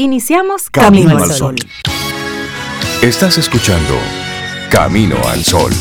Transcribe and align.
Iniciamos 0.00 0.70
Camino, 0.70 1.18
al 1.18 1.28
Sol. 1.32 1.56
Estás 3.02 3.36
escuchando 3.36 3.94
Camino 4.70 5.16
al 5.26 5.42
Sol. 5.42 5.72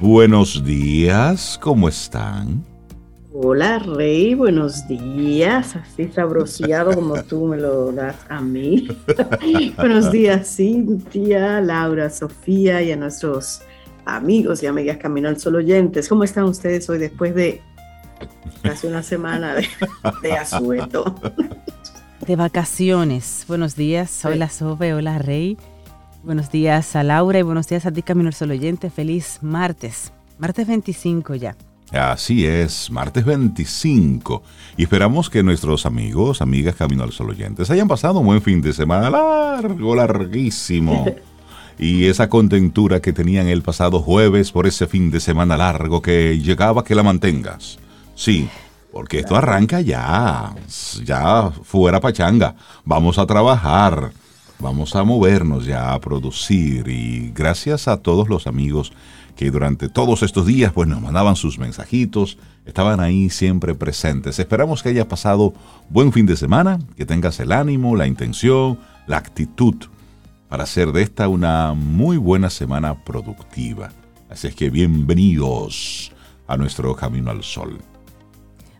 Buenos 0.00 0.64
días, 0.64 1.58
¿cómo 1.60 1.88
están? 1.88 2.64
Hola 3.32 3.80
Rey, 3.80 4.36
buenos 4.36 4.86
días, 4.86 5.74
así 5.74 6.08
sabroseado 6.14 6.94
como 6.94 7.20
tú 7.24 7.46
me 7.46 7.56
lo 7.56 7.90
das 7.90 8.14
a 8.28 8.40
mí. 8.40 8.86
buenos 9.76 10.12
días 10.12 10.46
Cintia, 10.46 11.60
Laura, 11.60 12.08
Sofía 12.08 12.82
y 12.82 12.92
a 12.92 12.96
nuestros 12.96 13.62
amigos 14.04 14.62
y 14.62 14.66
amigas 14.66 14.98
Camino 14.98 15.28
al 15.28 15.38
Sol 15.38 15.56
oyentes. 15.56 16.08
¿Cómo 16.08 16.24
están 16.24 16.44
ustedes 16.44 16.88
hoy 16.88 16.98
después 16.98 17.34
de 17.34 17.62
casi 18.62 18.86
una 18.86 19.02
semana 19.02 19.54
de, 20.22 20.32
asueto? 20.32 21.14
De 22.26 22.36
vacaciones. 22.36 23.44
Buenos 23.48 23.76
días. 23.76 24.24
Hola 24.24 24.48
Sobe, 24.48 24.94
hola 24.94 25.18
Rey. 25.18 25.56
Buenos 26.22 26.50
días 26.50 26.94
a 26.94 27.02
Laura 27.02 27.38
y 27.38 27.42
buenos 27.42 27.66
días 27.68 27.84
a 27.84 27.90
ti 27.90 28.02
Camino 28.02 28.28
al 28.28 28.34
Sol 28.34 28.50
oyente. 28.50 28.90
Feliz 28.90 29.38
martes. 29.42 30.12
Martes 30.38 30.66
25 30.66 31.34
ya. 31.34 31.56
Así 31.90 32.46
es, 32.46 32.90
martes 32.90 33.24
25. 33.24 34.42
Y 34.78 34.84
esperamos 34.84 35.28
que 35.28 35.42
nuestros 35.42 35.84
amigos, 35.84 36.40
amigas 36.40 36.74
Camino 36.74 37.02
al 37.02 37.12
Sol 37.12 37.30
oyentes 37.30 37.70
hayan 37.70 37.86
pasado 37.86 38.20
un 38.20 38.26
buen 38.26 38.40
fin 38.40 38.62
de 38.62 38.72
semana 38.72 39.10
largo, 39.10 39.94
larguísimo. 39.94 41.06
y 41.78 42.06
esa 42.06 42.28
contentura 42.28 43.00
que 43.00 43.12
tenían 43.12 43.48
el 43.48 43.62
pasado 43.62 44.00
jueves 44.00 44.52
por 44.52 44.66
ese 44.66 44.86
fin 44.86 45.10
de 45.10 45.20
semana 45.20 45.56
largo 45.56 46.02
que 46.02 46.38
llegaba 46.38 46.84
que 46.84 46.94
la 46.94 47.02
mantengas. 47.02 47.78
Sí, 48.14 48.48
porque 48.92 49.20
esto 49.20 49.36
arranca 49.36 49.80
ya, 49.80 50.54
ya 51.04 51.50
fuera 51.62 52.00
pachanga. 52.00 52.54
Vamos 52.84 53.18
a 53.18 53.26
trabajar, 53.26 54.12
vamos 54.58 54.94
a 54.94 55.02
movernos 55.02 55.64
ya, 55.64 55.94
a 55.94 56.00
producir 56.00 56.88
y 56.88 57.30
gracias 57.34 57.88
a 57.88 57.96
todos 57.96 58.28
los 58.28 58.46
amigos 58.46 58.92
que 59.34 59.50
durante 59.50 59.88
todos 59.88 60.22
estos 60.22 60.46
días 60.46 60.72
pues 60.72 60.88
nos 60.88 61.00
mandaban 61.00 61.36
sus 61.36 61.58
mensajitos, 61.58 62.36
estaban 62.66 63.00
ahí 63.00 63.30
siempre 63.30 63.74
presentes. 63.74 64.38
Esperamos 64.38 64.82
que 64.82 64.90
haya 64.90 65.08
pasado 65.08 65.54
buen 65.88 66.12
fin 66.12 66.26
de 66.26 66.36
semana, 66.36 66.78
que 66.96 67.06
tengas 67.06 67.40
el 67.40 67.50
ánimo, 67.50 67.96
la 67.96 68.06
intención, 68.06 68.78
la 69.06 69.16
actitud 69.16 69.76
para 70.52 70.64
hacer 70.64 70.92
de 70.92 71.00
esta 71.00 71.28
una 71.28 71.72
muy 71.72 72.18
buena 72.18 72.50
semana 72.50 73.02
productiva. 73.04 73.90
Así 74.28 74.48
es 74.48 74.54
que 74.54 74.68
bienvenidos 74.68 76.12
a 76.46 76.58
nuestro 76.58 76.94
Camino 76.94 77.30
al 77.30 77.42
Sol. 77.42 77.78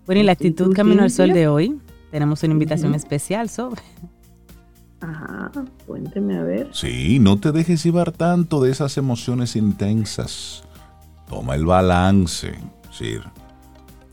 Bueno, 0.05 0.21
y 0.21 0.25
la 0.25 0.33
actitud 0.33 0.75
Camino 0.75 1.03
al 1.03 1.11
Sol 1.11 1.33
de 1.33 1.49
hoy, 1.49 1.81
tenemos 2.11 2.43
una 2.43 2.53
invitación 2.53 2.95
especial 2.95 3.49
sobre. 3.49 3.81
Ajá, 5.01 5.51
cuénteme 5.87 6.37
a 6.37 6.43
ver. 6.43 6.69
Sí, 6.73 7.19
no 7.19 7.39
te 7.39 7.53
dejes 7.53 7.83
llevar 7.83 8.13
tanto 8.13 8.63
de 8.63 8.71
esas 8.71 8.99
emociones 8.99 9.57
intensas. 9.57 10.65
Toma 11.27 11.55
el 11.55 11.65
balance, 11.65 12.53
Sir. 12.91 13.23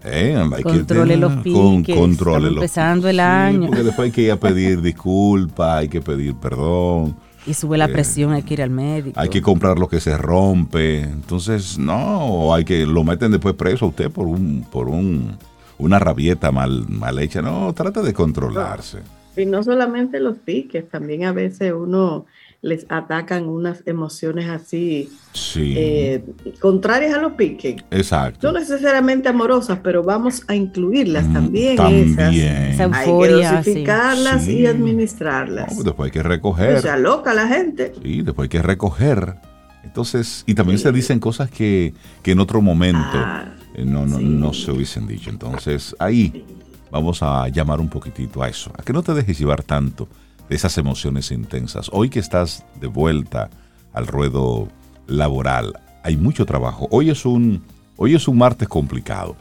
Eh, 0.05 0.41
controle 0.63 1.17
los 1.17 1.35
piques, 1.43 1.93
controle 1.93 2.47
empezando 2.47 3.09
el 3.09 3.19
año. 3.19 3.67
Porque 3.67 3.83
después 3.83 4.05
hay 4.05 4.11
que 4.13 4.21
ir 4.21 4.31
a 4.31 4.39
pedir 4.39 4.81
disculpas, 4.81 5.79
hay 5.79 5.89
que 5.89 5.99
pedir 5.99 6.35
perdón. 6.35 7.17
Y 7.49 7.55
sube 7.55 7.79
la 7.79 7.85
eh, 7.85 7.89
presión, 7.89 8.31
hay 8.31 8.43
que 8.43 8.53
ir 8.53 8.61
al 8.61 8.69
médico. 8.69 9.19
Hay 9.19 9.29
que 9.29 9.41
comprar 9.41 9.79
lo 9.79 9.89
que 9.89 9.99
se 9.99 10.15
rompe. 10.15 11.01
Entonces, 11.01 11.79
no, 11.79 12.53
hay 12.53 12.63
que 12.63 12.85
lo 12.85 13.03
meten 13.03 13.31
después 13.31 13.55
preso 13.55 13.85
a 13.85 13.87
usted 13.87 14.11
por 14.11 14.27
un 14.27 14.67
por 14.71 14.87
un 14.87 15.35
una 15.79 15.97
rabieta 15.97 16.51
mal 16.51 16.87
mal 16.87 17.17
hecha. 17.17 17.41
No, 17.41 17.73
trata 17.73 18.03
de 18.03 18.13
controlarse. 18.13 18.99
Y 19.35 19.47
no 19.47 19.63
solamente 19.63 20.19
los 20.19 20.37
piques, 20.37 20.87
también 20.89 21.23
a 21.23 21.31
veces 21.31 21.73
uno 21.73 22.27
les 22.61 22.85
atacan 22.89 23.47
unas 23.47 23.83
emociones 23.85 24.49
así 24.49 25.09
eh, 25.55 26.23
contrarias 26.59 27.13
a 27.13 27.21
los 27.21 27.33
piques. 27.33 27.77
Exacto. 27.89 28.51
No 28.51 28.59
necesariamente 28.59 29.29
amorosas, 29.29 29.79
pero 29.81 30.03
vamos 30.03 30.43
a 30.47 30.55
incluirlas 30.55 31.27
mm, 31.27 31.33
también, 31.33 31.73
esas. 31.73 32.91
hay 32.93 33.05
que 33.05 33.29
dosificarlas 33.29 34.47
y 34.47 34.65
administrarlas. 34.65 35.73
Pues 35.73 35.85
después 35.85 36.07
hay 36.07 36.11
que 36.11 36.23
recoger. 36.23 36.77
O 36.77 36.81
sea, 36.81 36.97
loca 36.97 37.33
la 37.33 37.47
gente. 37.47 37.93
Sí, 38.03 38.21
después 38.23 38.45
hay 38.45 38.49
que 38.49 38.61
recoger. 38.61 39.35
Entonces, 39.83 40.43
y 40.45 40.53
también 40.53 40.79
se 40.79 40.91
dicen 40.91 41.19
cosas 41.19 41.49
que, 41.49 41.93
en 42.25 42.39
otro 42.39 42.61
momento 42.61 42.99
ah, 43.13 43.45
eh, 43.73 43.85
no, 43.85 44.05
no, 44.05 44.19
no 44.19 44.53
se 44.53 44.71
hubiesen 44.71 45.07
dicho. 45.07 45.29
Entonces, 45.29 45.95
ahí 45.97 46.45
vamos 46.91 47.23
a 47.23 47.47
llamar 47.47 47.79
un 47.79 47.89
poquitito 47.89 48.43
a 48.43 48.49
eso, 48.49 48.71
a 48.77 48.83
que 48.83 48.91
no 48.91 49.01
te 49.01 49.13
dejes 49.13 49.39
llevar 49.39 49.63
tanto 49.63 50.09
de 50.49 50.55
esas 50.55 50.77
emociones 50.77 51.31
intensas. 51.31 51.89
Hoy 51.93 52.09
que 52.09 52.19
estás 52.19 52.65
de 52.81 52.87
vuelta 52.87 53.49
al 53.93 54.07
ruedo 54.07 54.67
laboral, 55.07 55.79
hay 56.03 56.17
mucho 56.17 56.45
trabajo. 56.45 56.87
Hoy 56.91 57.09
es 57.09 57.25
un, 57.25 57.63
hoy 57.95 58.15
es 58.15 58.27
un 58.27 58.37
martes 58.37 58.67
complicado, 58.67 59.35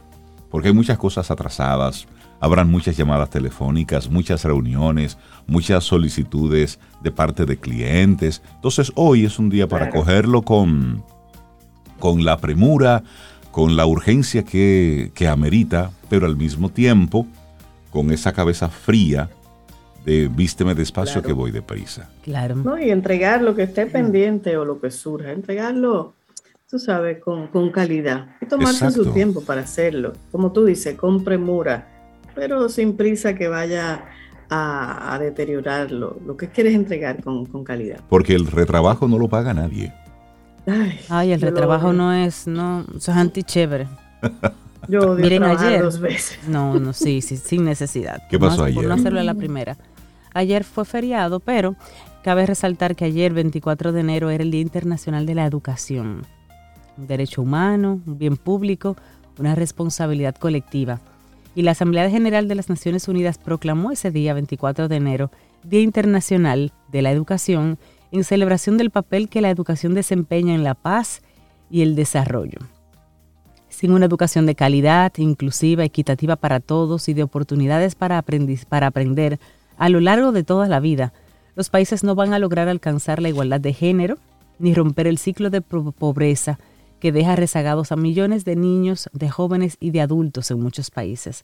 porque 0.51 0.69
hay 0.69 0.73
muchas 0.73 0.97
cosas 0.97 1.31
atrasadas, 1.31 2.07
habrán 2.39 2.69
muchas 2.69 2.95
llamadas 2.95 3.29
telefónicas, 3.29 4.09
muchas 4.09 4.43
reuniones, 4.43 5.17
muchas 5.47 5.83
solicitudes 5.83 6.79
de 7.01 7.11
parte 7.11 7.45
de 7.45 7.57
clientes. 7.57 8.41
Entonces 8.55 8.91
hoy 8.95 9.25
es 9.25 9.39
un 9.39 9.49
día 9.49 9.67
para 9.67 9.89
cogerlo 9.89 10.43
con, 10.43 11.03
con 11.99 12.23
la 12.23 12.37
premura, 12.37 13.03
con 13.51 13.75
la 13.75 13.87
urgencia 13.87 14.43
que, 14.43 15.11
que 15.15 15.27
amerita, 15.27 15.91
pero 16.07 16.27
al 16.27 16.37
mismo 16.37 16.69
tiempo 16.69 17.25
con 17.89 18.11
esa 18.11 18.33
cabeza 18.33 18.69
fría 18.69 19.29
vísteme 20.27 20.75
despacio 20.75 21.21
que 21.21 21.33
voy 21.33 21.51
deprisa. 21.51 22.09
Claro. 22.23 22.55
No, 22.55 22.77
y 22.77 22.89
entregar 22.89 23.41
lo 23.41 23.55
que 23.55 23.63
esté 23.63 23.85
pendiente 23.85 24.57
o 24.57 24.65
lo 24.65 24.79
que 24.79 24.91
surja, 24.91 25.31
entregarlo, 25.31 26.13
tú 26.69 26.79
sabes, 26.79 27.19
con, 27.19 27.71
calidad. 27.71 28.35
Y 28.41 28.45
tomarse 28.45 28.91
su 28.91 29.11
tiempo 29.11 29.41
para 29.41 29.61
hacerlo. 29.61 30.13
Como 30.31 30.51
tú 30.51 30.65
dices, 30.65 30.95
con 30.95 31.23
premura, 31.23 31.87
pero 32.35 32.69
sin 32.69 32.95
prisa 32.97 33.35
que 33.35 33.47
vaya 33.47 34.05
a, 34.49 35.17
deteriorarlo. 35.19 36.19
Lo 36.25 36.37
que 36.37 36.49
quieres 36.49 36.73
entregar 36.73 37.23
con, 37.23 37.45
calidad. 37.63 37.99
Porque 38.09 38.33
el 38.33 38.47
retrabajo 38.47 39.07
no 39.07 39.17
lo 39.17 39.27
paga 39.27 39.53
nadie. 39.53 39.93
Ay, 41.09 41.31
el 41.31 41.41
retrabajo 41.41 41.93
no 41.93 42.13
es, 42.13 42.47
no, 42.47 42.85
eso 42.95 43.11
es 43.11 43.17
anti-chévere. 43.17 43.87
Yo 44.87 45.15
Miren 45.15 45.43
ayer. 45.43 45.81
Dos 45.81 45.99
veces. 45.99 46.39
No, 46.47 46.79
no, 46.79 46.93
sí, 46.93 47.21
sí, 47.21 47.37
sin 47.37 47.63
necesidad. 47.63 48.23
¿Qué 48.29 48.39
pasó 48.39 48.63
ayer? 48.63 48.75
Por 48.75 48.85
no 48.85 48.93
hacerlo 48.93 49.19
a 49.19 49.23
la 49.23 49.35
primera. 49.35 49.77
Ayer 50.33 50.63
fue 50.63 50.85
feriado, 50.85 51.39
pero 51.39 51.75
cabe 52.23 52.45
resaltar 52.45 52.95
que 52.95 53.05
ayer, 53.05 53.33
24 53.33 53.91
de 53.91 53.99
enero, 54.01 54.29
era 54.29 54.43
el 54.43 54.51
Día 54.51 54.61
Internacional 54.61 55.25
de 55.25 55.35
la 55.35 55.45
Educación. 55.45 56.25
Un 56.97 57.07
derecho 57.07 57.41
humano, 57.41 58.01
un 58.05 58.17
bien 58.17 58.37
público, 58.37 58.95
una 59.37 59.55
responsabilidad 59.55 60.35
colectiva. 60.35 60.99
Y 61.55 61.63
la 61.63 61.71
Asamblea 61.71 62.09
General 62.09 62.47
de 62.47 62.55
las 62.55 62.69
Naciones 62.69 63.07
Unidas 63.07 63.37
proclamó 63.37 63.91
ese 63.91 64.11
día, 64.11 64.33
24 64.33 64.87
de 64.87 64.95
enero, 64.95 65.31
Día 65.63 65.81
Internacional 65.81 66.71
de 66.91 67.01
la 67.01 67.11
Educación, 67.11 67.77
en 68.11 68.23
celebración 68.23 68.77
del 68.77 68.91
papel 68.91 69.29
que 69.29 69.41
la 69.41 69.49
educación 69.49 69.93
desempeña 69.93 70.55
en 70.55 70.63
la 70.63 70.75
paz 70.75 71.21
y 71.69 71.81
el 71.81 71.95
desarrollo. 71.95 72.59
Sin 73.69 73.91
una 73.91 74.05
educación 74.05 74.45
de 74.45 74.55
calidad, 74.55 75.11
inclusiva, 75.17 75.83
equitativa 75.83 76.35
para 76.35 76.59
todos 76.59 77.07
y 77.07 77.13
de 77.13 77.23
oportunidades 77.23 77.95
para, 77.95 78.23
para 78.67 78.87
aprender, 78.87 79.39
a 79.79 79.89
lo 79.89 80.01
largo 80.01 80.31
de 80.31 80.43
toda 80.43 80.67
la 80.67 80.79
vida, 80.79 81.13
los 81.55 81.69
países 81.69 82.03
no 82.03 82.13
van 82.13 82.33
a 82.33 82.39
lograr 82.39 82.67
alcanzar 82.67 83.21
la 83.21 83.29
igualdad 83.29 83.59
de 83.59 83.73
género 83.73 84.17
ni 84.59 84.73
romper 84.73 85.07
el 85.07 85.17
ciclo 85.17 85.49
de 85.49 85.61
pobreza 85.61 86.59
que 86.99 87.13
deja 87.13 87.37
rezagados 87.37 87.93
a 87.93 87.95
millones 87.95 88.43
de 88.43 88.57
niños, 88.57 89.09
de 89.13 89.29
jóvenes 89.29 89.77
y 89.79 89.91
de 89.91 90.01
adultos 90.01 90.51
en 90.51 90.59
muchos 90.59 90.91
países. 90.91 91.43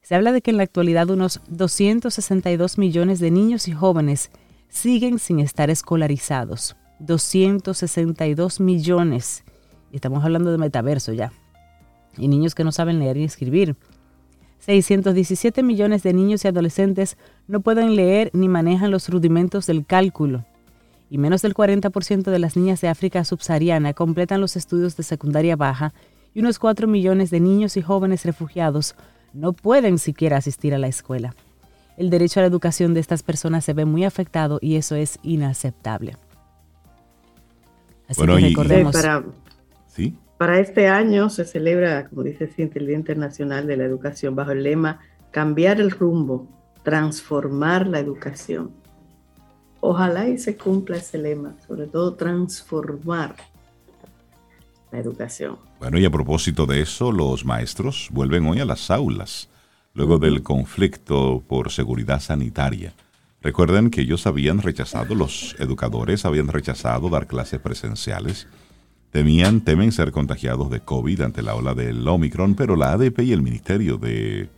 Se 0.00 0.14
habla 0.14 0.32
de 0.32 0.40
que 0.40 0.50
en 0.50 0.56
la 0.56 0.62
actualidad 0.62 1.10
unos 1.10 1.40
262 1.48 2.78
millones 2.78 3.20
de 3.20 3.30
niños 3.30 3.68
y 3.68 3.72
jóvenes 3.72 4.30
siguen 4.70 5.18
sin 5.18 5.38
estar 5.40 5.68
escolarizados. 5.68 6.76
262 7.00 8.60
millones. 8.60 9.44
Estamos 9.92 10.24
hablando 10.24 10.52
de 10.52 10.58
metaverso 10.58 11.12
ya. 11.12 11.32
Y 12.16 12.28
niños 12.28 12.54
que 12.54 12.64
no 12.64 12.72
saben 12.72 12.98
leer 12.98 13.16
ni 13.16 13.24
escribir. 13.24 13.76
617 14.64 15.62
millones 15.62 16.02
de 16.02 16.14
niños 16.14 16.44
y 16.44 16.48
adolescentes 16.48 17.18
no 17.46 17.60
pueden 17.60 17.96
leer 17.96 18.30
ni 18.32 18.48
manejan 18.48 18.90
los 18.90 19.08
rudimentos 19.08 19.66
del 19.66 19.84
cálculo. 19.84 20.44
Y 21.10 21.18
menos 21.18 21.42
del 21.42 21.54
40% 21.54 22.22
de 22.22 22.38
las 22.38 22.56
niñas 22.56 22.80
de 22.80 22.88
África 22.88 23.24
subsahariana 23.24 23.92
completan 23.92 24.40
los 24.40 24.56
estudios 24.56 24.96
de 24.96 25.02
secundaria 25.02 25.54
baja 25.54 25.92
y 26.32 26.40
unos 26.40 26.58
4 26.58 26.88
millones 26.88 27.30
de 27.30 27.40
niños 27.40 27.76
y 27.76 27.82
jóvenes 27.82 28.24
refugiados 28.24 28.94
no 29.34 29.52
pueden 29.52 29.98
siquiera 29.98 30.38
asistir 30.38 30.74
a 30.74 30.78
la 30.78 30.88
escuela. 30.88 31.34
El 31.98 32.08
derecho 32.08 32.40
a 32.40 32.42
la 32.42 32.48
educación 32.48 32.94
de 32.94 33.00
estas 33.00 33.22
personas 33.22 33.64
se 33.64 33.74
ve 33.74 33.84
muy 33.84 34.04
afectado 34.04 34.58
y 34.62 34.76
eso 34.76 34.96
es 34.96 35.18
inaceptable. 35.22 36.16
Así 38.08 38.20
que 38.20 38.26
recordemos. 38.26 38.92
para, 38.92 39.24
¿Sí? 39.88 40.14
Para 40.38 40.58
este 40.58 40.88
año 40.88 41.30
se 41.30 41.44
celebra, 41.44 42.08
como 42.08 42.24
dice 42.24 42.48
Cintia, 42.48 42.80
el 42.80 42.86
Día 42.86 42.96
Internacional 42.96 43.66
de 43.66 43.76
la 43.76 43.84
Educación 43.84 44.34
bajo 44.34 44.50
el 44.50 44.62
lema 44.62 45.00
Cambiar 45.30 45.80
el 45.80 45.90
rumbo, 45.90 46.48
transformar 46.82 47.86
la 47.86 47.98
educación. 47.98 48.70
Ojalá 49.80 50.28
y 50.28 50.38
se 50.38 50.56
cumpla 50.56 50.96
ese 50.96 51.18
lema, 51.18 51.56
sobre 51.66 51.86
todo 51.86 52.14
transformar 52.14 53.36
la 54.92 54.98
educación. 54.98 55.58
Bueno, 55.80 55.98
y 55.98 56.04
a 56.04 56.10
propósito 56.10 56.66
de 56.66 56.80
eso, 56.80 57.12
los 57.12 57.44
maestros 57.44 58.08
vuelven 58.12 58.46
hoy 58.46 58.60
a 58.60 58.64
las 58.64 58.90
aulas, 58.90 59.48
luego 59.92 60.18
del 60.18 60.42
conflicto 60.42 61.42
por 61.46 61.70
seguridad 61.70 62.20
sanitaria. 62.20 62.94
Recuerden 63.42 63.90
que 63.90 64.00
ellos 64.00 64.26
habían 64.26 64.62
rechazado, 64.62 65.14
los 65.14 65.54
educadores 65.58 66.24
habían 66.24 66.48
rechazado 66.48 67.10
dar 67.10 67.26
clases 67.26 67.60
presenciales 67.60 68.46
temían, 69.14 69.60
temen 69.60 69.92
ser 69.92 70.10
contagiados 70.10 70.70
de 70.70 70.80
COVID 70.80 71.20
ante 71.20 71.40
la 71.40 71.54
ola 71.54 71.72
del 71.72 72.06
Omicron, 72.08 72.56
pero 72.56 72.74
la 72.74 72.94
ADP 72.94 73.20
y 73.20 73.32
el 73.32 73.42
Ministerio 73.42 73.96
de, 73.96 74.50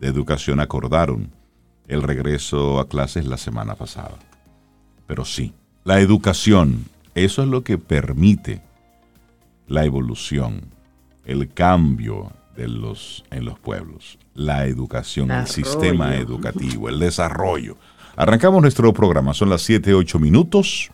Educación 0.00 0.58
acordaron 0.60 1.30
el 1.86 2.02
regreso 2.02 2.80
a 2.80 2.88
clases 2.88 3.24
la 3.24 3.38
semana 3.38 3.76
pasada. 3.76 4.18
Pero 5.06 5.24
sí, 5.24 5.54
la 5.84 6.00
educación, 6.00 6.86
eso 7.14 7.42
es 7.42 7.48
lo 7.48 7.62
que 7.62 7.78
permite 7.78 8.60
la 9.68 9.84
evolución, 9.84 10.62
el 11.24 11.48
cambio 11.54 12.32
de 12.56 12.68
los, 12.68 13.24
en 13.30 13.44
los 13.44 13.60
pueblos, 13.60 14.18
la 14.34 14.66
educación, 14.66 15.30
el 15.30 15.46
sistema 15.46 16.16
educativo, 16.16 16.88
el 16.88 16.98
desarrollo. 16.98 17.76
Arrancamos 18.16 18.60
nuestro 18.60 18.92
programa, 18.92 19.32
son 19.32 19.50
las 19.50 19.62
7, 19.62 19.94
8 19.94 20.18
minutos. 20.18 20.90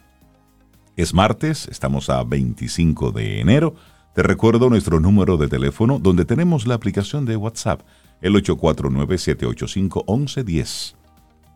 Es 0.96 1.14
martes, 1.14 1.68
estamos 1.68 2.10
a 2.10 2.24
25 2.24 3.12
de 3.12 3.40
enero. 3.40 3.74
Te 4.14 4.22
recuerdo 4.22 4.68
nuestro 4.68 5.00
número 5.00 5.36
de 5.36 5.48
teléfono 5.48 5.98
donde 5.98 6.24
tenemos 6.24 6.66
la 6.66 6.74
aplicación 6.74 7.24
de 7.24 7.36
WhatsApp, 7.36 7.82
el 8.20 8.34
849-785-1110. 8.34 10.96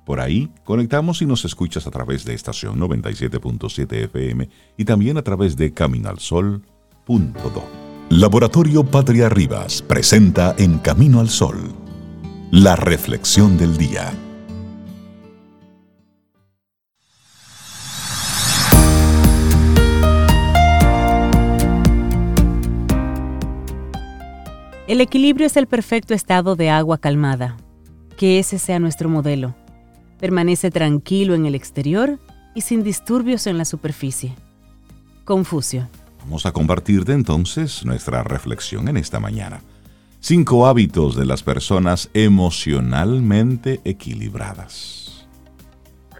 Por 0.04 0.20
ahí 0.20 0.50
conectamos 0.64 1.22
y 1.22 1.26
nos 1.26 1.44
escuchas 1.44 1.86
a 1.86 1.90
través 1.90 2.24
de 2.24 2.34
estación 2.34 2.78
97.7 2.78 4.04
FM 4.04 4.48
y 4.76 4.84
también 4.84 5.18
a 5.18 5.22
través 5.22 5.56
de 5.56 5.72
caminoalsol.do. 5.72 7.64
Laboratorio 8.10 8.84
Patria 8.84 9.28
Rivas 9.28 9.82
presenta 9.82 10.54
En 10.58 10.78
Camino 10.78 11.20
al 11.20 11.30
Sol, 11.30 11.72
la 12.50 12.76
reflexión 12.76 13.56
del 13.56 13.78
día. 13.78 14.12
El 24.86 25.00
equilibrio 25.00 25.46
es 25.46 25.56
el 25.56 25.66
perfecto 25.66 26.12
estado 26.12 26.56
de 26.56 26.68
agua 26.68 26.98
calmada. 26.98 27.56
Que 28.18 28.38
ese 28.38 28.58
sea 28.58 28.78
nuestro 28.78 29.08
modelo. 29.08 29.54
Permanece 30.20 30.70
tranquilo 30.70 31.34
en 31.34 31.46
el 31.46 31.54
exterior 31.54 32.18
y 32.54 32.60
sin 32.60 32.84
disturbios 32.84 33.46
en 33.46 33.56
la 33.56 33.64
superficie. 33.64 34.34
Confucio. 35.24 35.88
Vamos 36.20 36.44
a 36.44 36.52
compartirte 36.52 37.12
entonces 37.12 37.82
nuestra 37.86 38.22
reflexión 38.24 38.88
en 38.88 38.98
esta 38.98 39.20
mañana. 39.20 39.62
Cinco 40.20 40.66
hábitos 40.66 41.16
de 41.16 41.24
las 41.24 41.42
personas 41.42 42.10
emocionalmente 42.12 43.80
equilibradas. 43.84 45.26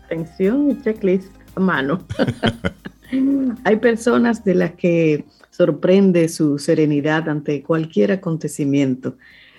Atención 0.06 0.70
y 0.70 0.82
checklist 0.82 1.28
a 1.54 1.60
mano. 1.60 2.02
Hay 3.64 3.76
personas 3.76 4.42
de 4.42 4.54
las 4.54 4.72
que 4.72 5.26
sorprende 5.56 6.28
su 6.28 6.58
serenidad 6.58 7.28
ante 7.28 7.62
cualquier 7.62 8.10
acontecimiento. 8.10 9.16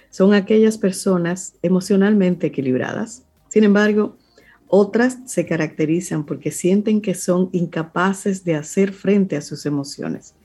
Son 0.09 0.33
aquellas 0.33 0.77
personas 0.77 1.53
emocionalmente 1.61 2.47
equilibradas. 2.47 3.23
Sin 3.47 3.63
embargo, 3.63 4.17
otras 4.67 5.19
se 5.25 5.45
caracterizan 5.45 6.25
porque 6.25 6.51
sienten 6.51 6.99
que 6.99 7.15
son 7.15 7.49
incapaces 7.53 8.43
de 8.43 8.55
hacer 8.55 8.91
frente 8.91 9.37
a 9.37 9.41
sus 9.41 9.65
emociones. 9.65 10.35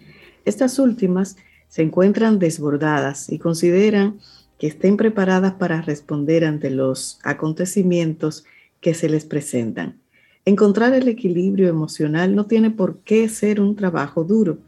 Estas 0.44 0.78
últimas 0.78 1.36
se 1.66 1.82
encuentran 1.82 2.38
desbordadas 2.38 3.28
y 3.28 3.38
consideran 3.38 4.20
que 4.56 4.68
estén 4.68 4.96
preparadas 4.96 5.54
para 5.54 5.82
responder 5.82 6.44
ante 6.44 6.70
los 6.70 7.18
acontecimientos 7.24 8.44
que 8.80 8.94
se 8.94 9.08
les 9.08 9.24
presentan. 9.24 9.98
Encontrar 10.44 10.94
el 10.94 11.08
equilibrio 11.08 11.68
emocional 11.68 12.36
no 12.36 12.46
tiene 12.46 12.70
por 12.70 13.00
qué 13.00 13.28
ser 13.28 13.60
un 13.60 13.74
trabajo 13.74 14.22
duro. 14.22 14.58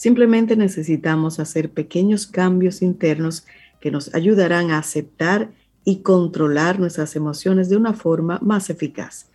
Simplemente 0.00 0.56
necesitamos 0.56 1.40
hacer 1.40 1.72
pequeños 1.72 2.26
cambios 2.26 2.80
internos 2.80 3.44
que 3.82 3.90
nos 3.90 4.14
ayudarán 4.14 4.70
a 4.70 4.78
aceptar 4.78 5.50
y 5.84 5.96
controlar 5.98 6.80
nuestras 6.80 7.16
emociones 7.16 7.68
de 7.68 7.76
una 7.76 7.92
forma 7.92 8.38
más 8.40 8.70
eficaz. 8.70 9.26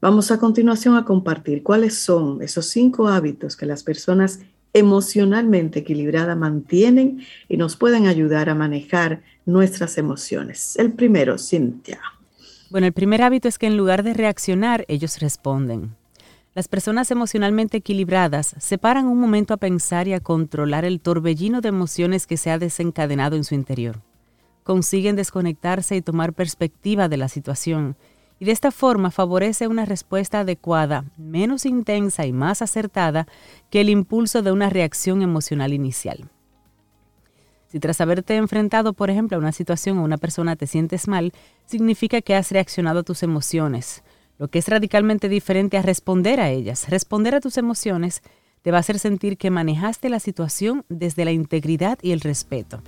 Vamos 0.00 0.30
a 0.30 0.38
continuación 0.38 0.94
a 0.94 1.04
compartir 1.04 1.64
cuáles 1.64 1.98
son 1.98 2.40
esos 2.42 2.66
cinco 2.66 3.08
hábitos 3.08 3.56
que 3.56 3.66
las 3.66 3.82
personas 3.82 4.38
emocionalmente 4.72 5.80
equilibradas 5.80 6.36
mantienen 6.36 7.24
y 7.48 7.56
nos 7.56 7.74
pueden 7.74 8.06
ayudar 8.06 8.48
a 8.48 8.54
manejar 8.54 9.20
nuestras 9.46 9.98
emociones. 9.98 10.76
El 10.76 10.92
primero, 10.92 11.38
Cintia. 11.38 11.98
Bueno, 12.70 12.86
el 12.86 12.92
primer 12.92 13.20
hábito 13.20 13.48
es 13.48 13.58
que 13.58 13.66
en 13.66 13.76
lugar 13.76 14.04
de 14.04 14.14
reaccionar, 14.14 14.84
ellos 14.86 15.18
responden. 15.18 15.96
Las 16.54 16.68
personas 16.68 17.10
emocionalmente 17.10 17.78
equilibradas 17.78 18.54
se 18.60 18.78
paran 18.78 19.06
un 19.06 19.18
momento 19.18 19.54
a 19.54 19.56
pensar 19.56 20.06
y 20.06 20.12
a 20.12 20.20
controlar 20.20 20.84
el 20.84 21.00
torbellino 21.00 21.60
de 21.60 21.68
emociones 21.68 22.28
que 22.28 22.36
se 22.36 22.52
ha 22.52 22.58
desencadenado 22.58 23.34
en 23.34 23.42
su 23.42 23.56
interior. 23.56 24.02
Consiguen 24.62 25.16
desconectarse 25.16 25.96
y 25.96 26.02
tomar 26.02 26.32
perspectiva 26.32 27.08
de 27.08 27.16
la 27.16 27.28
situación, 27.28 27.96
y 28.38 28.44
de 28.44 28.52
esta 28.52 28.70
forma 28.70 29.10
favorece 29.10 29.66
una 29.66 29.84
respuesta 29.84 30.40
adecuada, 30.40 31.04
menos 31.16 31.66
intensa 31.66 32.24
y 32.24 32.32
más 32.32 32.62
acertada 32.62 33.26
que 33.68 33.80
el 33.80 33.88
impulso 33.88 34.40
de 34.42 34.52
una 34.52 34.70
reacción 34.70 35.22
emocional 35.22 35.72
inicial. 35.72 36.30
Si 37.66 37.80
tras 37.80 38.00
haberte 38.00 38.36
enfrentado, 38.36 38.92
por 38.92 39.10
ejemplo, 39.10 39.36
a 39.36 39.40
una 39.40 39.50
situación 39.50 39.98
o 39.98 40.04
una 40.04 40.18
persona 40.18 40.54
te 40.54 40.68
sientes 40.68 41.08
mal, 41.08 41.32
significa 41.66 42.20
que 42.20 42.36
has 42.36 42.52
reaccionado 42.52 43.00
a 43.00 43.02
tus 43.02 43.24
emociones, 43.24 44.04
lo 44.44 44.50
que 44.50 44.58
es 44.58 44.68
radicalmente 44.68 45.30
diferente 45.30 45.78
a 45.78 45.82
responder 45.82 46.38
a 46.38 46.50
ellas. 46.50 46.90
Responder 46.90 47.34
a 47.34 47.40
tus 47.40 47.56
emociones 47.56 48.20
te 48.60 48.70
va 48.72 48.76
a 48.76 48.80
hacer 48.80 48.98
sentir 48.98 49.38
que 49.38 49.50
manejaste 49.50 50.10
la 50.10 50.20
situación 50.20 50.84
desde 50.90 51.24
la 51.24 51.32
integridad 51.32 51.98
y 52.02 52.10
el 52.10 52.20
respeto. 52.20 52.82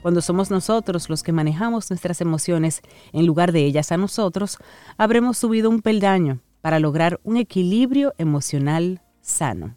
Cuando 0.00 0.20
somos 0.20 0.52
nosotros 0.52 1.10
los 1.10 1.24
que 1.24 1.32
manejamos 1.32 1.90
nuestras 1.90 2.20
emociones 2.20 2.82
en 3.12 3.26
lugar 3.26 3.50
de 3.50 3.64
ellas 3.64 3.90
a 3.90 3.96
nosotros, 3.96 4.58
habremos 4.96 5.38
subido 5.38 5.70
un 5.70 5.82
peldaño 5.82 6.38
para 6.60 6.78
lograr 6.78 7.18
un 7.24 7.36
equilibrio 7.36 8.14
emocional 8.16 9.02
sano. 9.20 9.74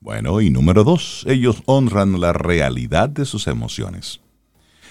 Bueno, 0.00 0.40
y 0.40 0.48
número 0.48 0.82
dos, 0.82 1.26
ellos 1.28 1.62
honran 1.66 2.22
la 2.22 2.32
realidad 2.32 3.10
de 3.10 3.26
sus 3.26 3.48
emociones. 3.48 4.22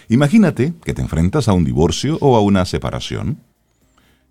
Imagínate 0.08 0.76
que 0.86 0.94
te 0.94 1.02
enfrentas 1.02 1.48
a 1.48 1.54
un 1.54 1.66
divorcio 1.66 2.20
o 2.22 2.36
a 2.36 2.42
una 2.42 2.64
separación 2.66 3.40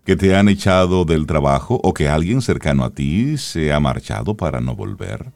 que 0.07 0.15
te 0.15 0.37
han 0.37 0.47
echado 0.47 1.03
del 1.03 1.27
trabajo 1.27 1.81
o 1.83 1.93
que 1.93 2.07
alguien 2.07 2.41
cercano 2.41 2.85
a 2.85 2.91
ti 2.91 3.37
se 3.37 3.73
ha 3.73 3.81
marchado 3.81 4.37
para 4.37 4.61
no 4.61 4.73
volver? 4.73 5.33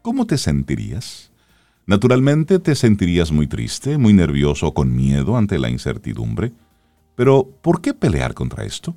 ¿Cómo 0.00 0.28
te 0.28 0.38
sentirías? 0.38 1.32
Naturalmente 1.86 2.60
te 2.60 2.76
sentirías 2.76 3.32
muy 3.32 3.48
triste, 3.48 3.98
muy 3.98 4.12
nervioso 4.12 4.74
con 4.74 4.94
miedo 4.94 5.36
ante 5.36 5.58
la 5.58 5.70
incertidumbre. 5.70 6.52
Pero, 7.16 7.48
¿por 7.62 7.80
qué 7.80 7.94
pelear 7.94 8.32
contra 8.32 8.62
esto? 8.62 8.94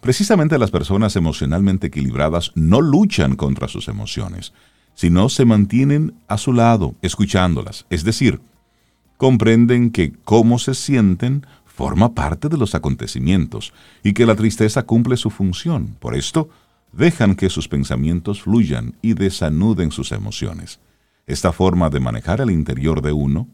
Precisamente 0.00 0.56
las 0.56 0.70
personas 0.70 1.16
emocionalmente 1.16 1.88
equilibradas 1.88 2.52
no 2.54 2.80
luchan 2.80 3.36
contra 3.36 3.68
sus 3.68 3.88
emociones, 3.88 4.54
sino 4.94 5.28
se 5.28 5.44
mantienen 5.44 6.14
a 6.28 6.38
su 6.38 6.54
lado, 6.54 6.94
escuchándolas. 7.02 7.84
Es 7.90 8.04
decir, 8.04 8.40
comprenden 9.18 9.90
que 9.90 10.14
cómo 10.24 10.58
se 10.58 10.72
sienten 10.72 11.44
forma 11.76 12.14
parte 12.14 12.48
de 12.48 12.56
los 12.56 12.74
acontecimientos 12.74 13.74
y 14.02 14.14
que 14.14 14.24
la 14.24 14.34
tristeza 14.34 14.84
cumple 14.84 15.18
su 15.18 15.28
función. 15.28 15.94
Por 16.00 16.16
esto, 16.16 16.48
dejan 16.90 17.34
que 17.34 17.50
sus 17.50 17.68
pensamientos 17.68 18.40
fluyan 18.40 18.94
y 19.02 19.12
desanuden 19.12 19.90
sus 19.90 20.10
emociones. 20.12 20.80
Esta 21.26 21.52
forma 21.52 21.90
de 21.90 22.00
manejar 22.00 22.40
el 22.40 22.50
interior 22.50 23.02
de 23.02 23.12
uno 23.12 23.48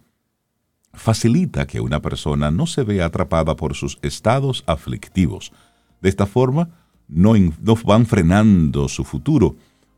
facilita 0.95 1.67
que 1.67 1.81
una 1.81 2.01
persona 2.01 2.53
no 2.53 2.69
se 2.69 2.85
vea 2.85 3.07
atrapada 3.07 3.57
por 3.57 3.75
sus 3.75 3.99
estados 4.03 4.63
aflictivos. 4.69 5.51
De 6.01 6.09
esta 6.09 6.27
forma, 6.27 6.69
no, 7.09 7.33
no 7.37 7.75
van 7.85 8.07
frenando 8.07 8.89
su 8.89 9.03
futuro 9.03 9.57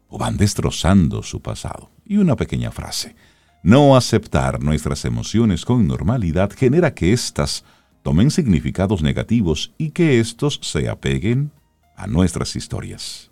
o 0.09 0.17
van 0.17 0.39
destrozando 0.39 1.23
su 1.23 1.43
pasado. 1.43 1.91
Y 2.07 2.17
una 2.17 2.37
pequeña 2.37 2.71
frase. 2.71 3.17
No 3.63 3.97
aceptar 3.97 4.63
nuestras 4.63 5.05
emociones 5.05 5.67
con 5.67 5.87
normalidad 5.87 6.51
genera 6.57 6.95
que 6.95 7.13
éstas 7.13 7.65
tomen 8.05 8.31
significados 8.31 9.03
negativos 9.03 9.73
y 9.79 9.91
que 9.91 10.21
estos 10.21 10.61
se 10.63 10.89
apeguen 10.91 11.51
a 11.97 12.07
nuestras 12.07 12.55
historias. 12.55 13.31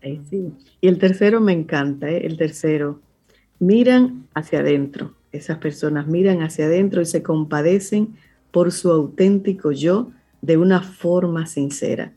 Y 0.00 0.88
el 0.88 0.98
tercero 0.98 1.40
me 1.40 1.52
encanta, 1.52 2.08
¿eh? 2.08 2.26
el 2.26 2.38
tercero. 2.38 3.00
miran 3.58 4.26
hacia 4.34 4.60
adentro. 4.60 5.14
Esas 5.30 5.58
personas 5.58 6.06
miran 6.06 6.42
hacia 6.42 6.64
adentro 6.66 7.02
y 7.02 7.06
se 7.06 7.22
compadecen 7.22 8.16
por 8.50 8.72
su 8.72 8.90
auténtico 8.90 9.72
yo 9.72 10.10
de 10.40 10.56
una 10.56 10.80
forma 10.80 11.46
sincera. 11.46 12.12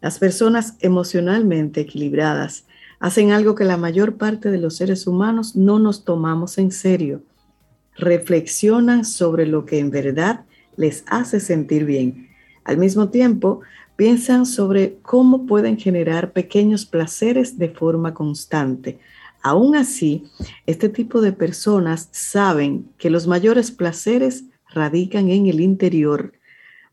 Las 0.00 0.18
personas 0.18 0.76
emocionalmente 0.80 1.82
equilibradas 1.82 2.64
hacen 3.00 3.32
algo 3.32 3.54
que 3.54 3.64
la 3.64 3.76
mayor 3.76 4.16
parte 4.16 4.50
de 4.50 4.58
los 4.58 4.76
seres 4.76 5.06
humanos 5.06 5.56
no 5.56 5.78
nos 5.78 6.04
tomamos 6.04 6.56
en 6.56 6.70
serio. 6.72 7.22
Reflexionan 7.96 9.04
sobre 9.04 9.44
lo 9.44 9.66
que 9.66 9.78
en 9.78 9.90
verdad 9.90 10.46
les 10.76 11.04
hace 11.06 11.40
sentir 11.40 11.84
bien. 11.84 12.28
Al 12.64 12.78
mismo 12.78 13.08
tiempo, 13.08 13.60
piensan 13.96 14.46
sobre 14.46 14.98
cómo 15.02 15.46
pueden 15.46 15.78
generar 15.78 16.32
pequeños 16.32 16.86
placeres 16.86 17.58
de 17.58 17.68
forma 17.68 18.14
constante. 18.14 18.98
Aún 19.42 19.74
así, 19.74 20.24
este 20.66 20.88
tipo 20.88 21.20
de 21.20 21.32
personas 21.32 22.08
saben 22.12 22.88
que 22.98 23.10
los 23.10 23.26
mayores 23.26 23.70
placeres 23.70 24.44
radican 24.72 25.30
en 25.30 25.46
el 25.46 25.60
interior. 25.60 26.32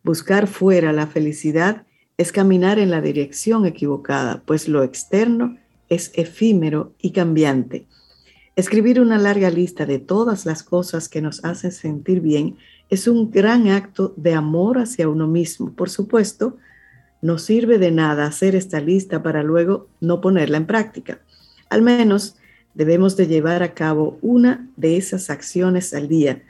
Buscar 0.04 0.48
fuera 0.48 0.92
la 0.92 1.08
felicidad 1.08 1.86
es 2.18 2.32
caminar 2.32 2.80
en 2.80 2.90
la 2.90 3.02
dirección 3.02 3.66
equivocada, 3.66 4.44
pues 4.46 4.68
lo 4.68 4.84
externo 4.84 5.58
es 5.90 6.12
efímero 6.16 6.94
y 7.00 7.12
cambiante. 7.12 7.88
Escribir 8.56 9.00
una 9.00 9.18
larga 9.18 9.50
lista 9.50 9.86
de 9.86 10.00
todas 10.00 10.46
las 10.46 10.64
cosas 10.64 11.08
que 11.08 11.22
nos 11.22 11.46
hacen 11.46 11.72
sentir 11.72 12.20
bien 12.20 12.58
es 12.90 13.08
un 13.08 13.30
gran 13.32 13.68
acto 13.68 14.14
de 14.18 14.34
amor 14.34 14.80
hacia 14.80 15.10
uno 15.10 15.28
mismo. 15.28 15.72
Por 15.74 15.90
supuesto, 15.90 16.58
no 17.22 17.38
sirve 17.38 17.78
de 17.78 17.92
nada 17.92 18.26
hacer 18.26 18.56
esta 18.56 18.80
lista 18.80 19.22
para 19.22 19.44
luego 19.44 19.88
no 20.00 20.22
ponerla 20.22 20.58
en 20.58 20.66
práctica. 20.66 21.20
Al 21.70 21.82
menos 21.82 22.38
debemos 22.74 23.16
de 23.18 23.28
llevar 23.28 23.62
a 23.62 23.74
cabo 23.74 24.18
una 24.22 24.68
de 24.78 24.98
esas 24.98 25.30
acciones 25.30 25.94
al 25.94 26.08
día. 26.08 26.42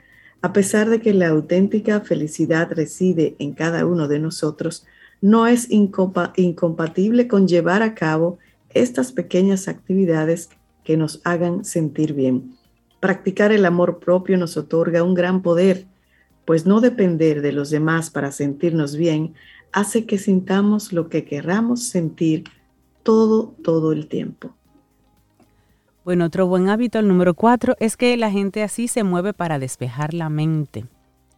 A 0.42 0.52
pesar 0.52 0.88
de 0.88 1.00
que 1.00 1.12
la 1.12 1.28
auténtica 1.28 2.00
felicidad 2.00 2.72
reside 2.72 3.36
en 3.38 3.52
cada 3.52 3.84
uno 3.84 4.08
de 4.08 4.18
nosotros, 4.18 4.86
no 5.20 5.46
es 5.46 5.68
incompatible 5.70 7.28
con 7.28 7.46
llevar 7.46 7.82
a 7.82 7.94
cabo 7.94 8.38
estas 8.70 9.12
pequeñas 9.12 9.68
actividades 9.68 10.48
que 10.84 10.96
nos 10.96 11.20
hagan 11.24 11.64
sentir 11.64 12.14
bien. 12.14 12.56
Practicar 13.00 13.52
el 13.52 13.66
amor 13.66 13.98
propio 13.98 14.38
nos 14.38 14.56
otorga 14.56 15.02
un 15.02 15.14
gran 15.14 15.42
poder 15.42 15.86
pues 16.44 16.66
no 16.66 16.80
depender 16.80 17.42
de 17.42 17.52
los 17.52 17.70
demás 17.70 18.10
para 18.10 18.32
sentirnos 18.32 18.96
bien 18.96 19.34
hace 19.72 20.06
que 20.06 20.18
sintamos 20.18 20.92
lo 20.92 21.08
que 21.08 21.24
querramos 21.24 21.84
sentir 21.84 22.44
todo, 23.02 23.54
todo 23.62 23.92
el 23.92 24.08
tiempo. 24.08 24.54
Bueno, 26.04 26.24
otro 26.24 26.46
buen 26.46 26.68
hábito, 26.68 26.98
el 26.98 27.08
número 27.08 27.34
cuatro, 27.34 27.76
es 27.78 27.96
que 27.96 28.16
la 28.16 28.30
gente 28.30 28.62
así 28.62 28.88
se 28.88 29.04
mueve 29.04 29.32
para 29.32 29.58
despejar 29.58 30.14
la 30.14 30.28
mente, 30.28 30.86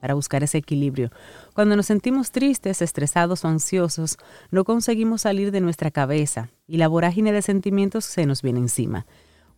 para 0.00 0.14
buscar 0.14 0.42
ese 0.42 0.59
equilibrio. 0.59 1.11
Cuando 1.52 1.76
nos 1.76 1.87
sentimos 1.87 2.30
tristes, 2.30 2.80
estresados 2.80 3.44
o 3.44 3.49
ansiosos, 3.49 4.18
no 4.50 4.64
conseguimos 4.64 5.23
salir 5.23 5.50
de 5.50 5.61
nuestra 5.61 5.90
cabeza 5.90 6.50
y 6.66 6.76
la 6.76 6.88
vorágine 6.88 7.32
de 7.32 7.42
sentimientos 7.42 8.04
se 8.04 8.25
nos 8.25 8.40
viene 8.40 8.61
encima. 8.61 9.04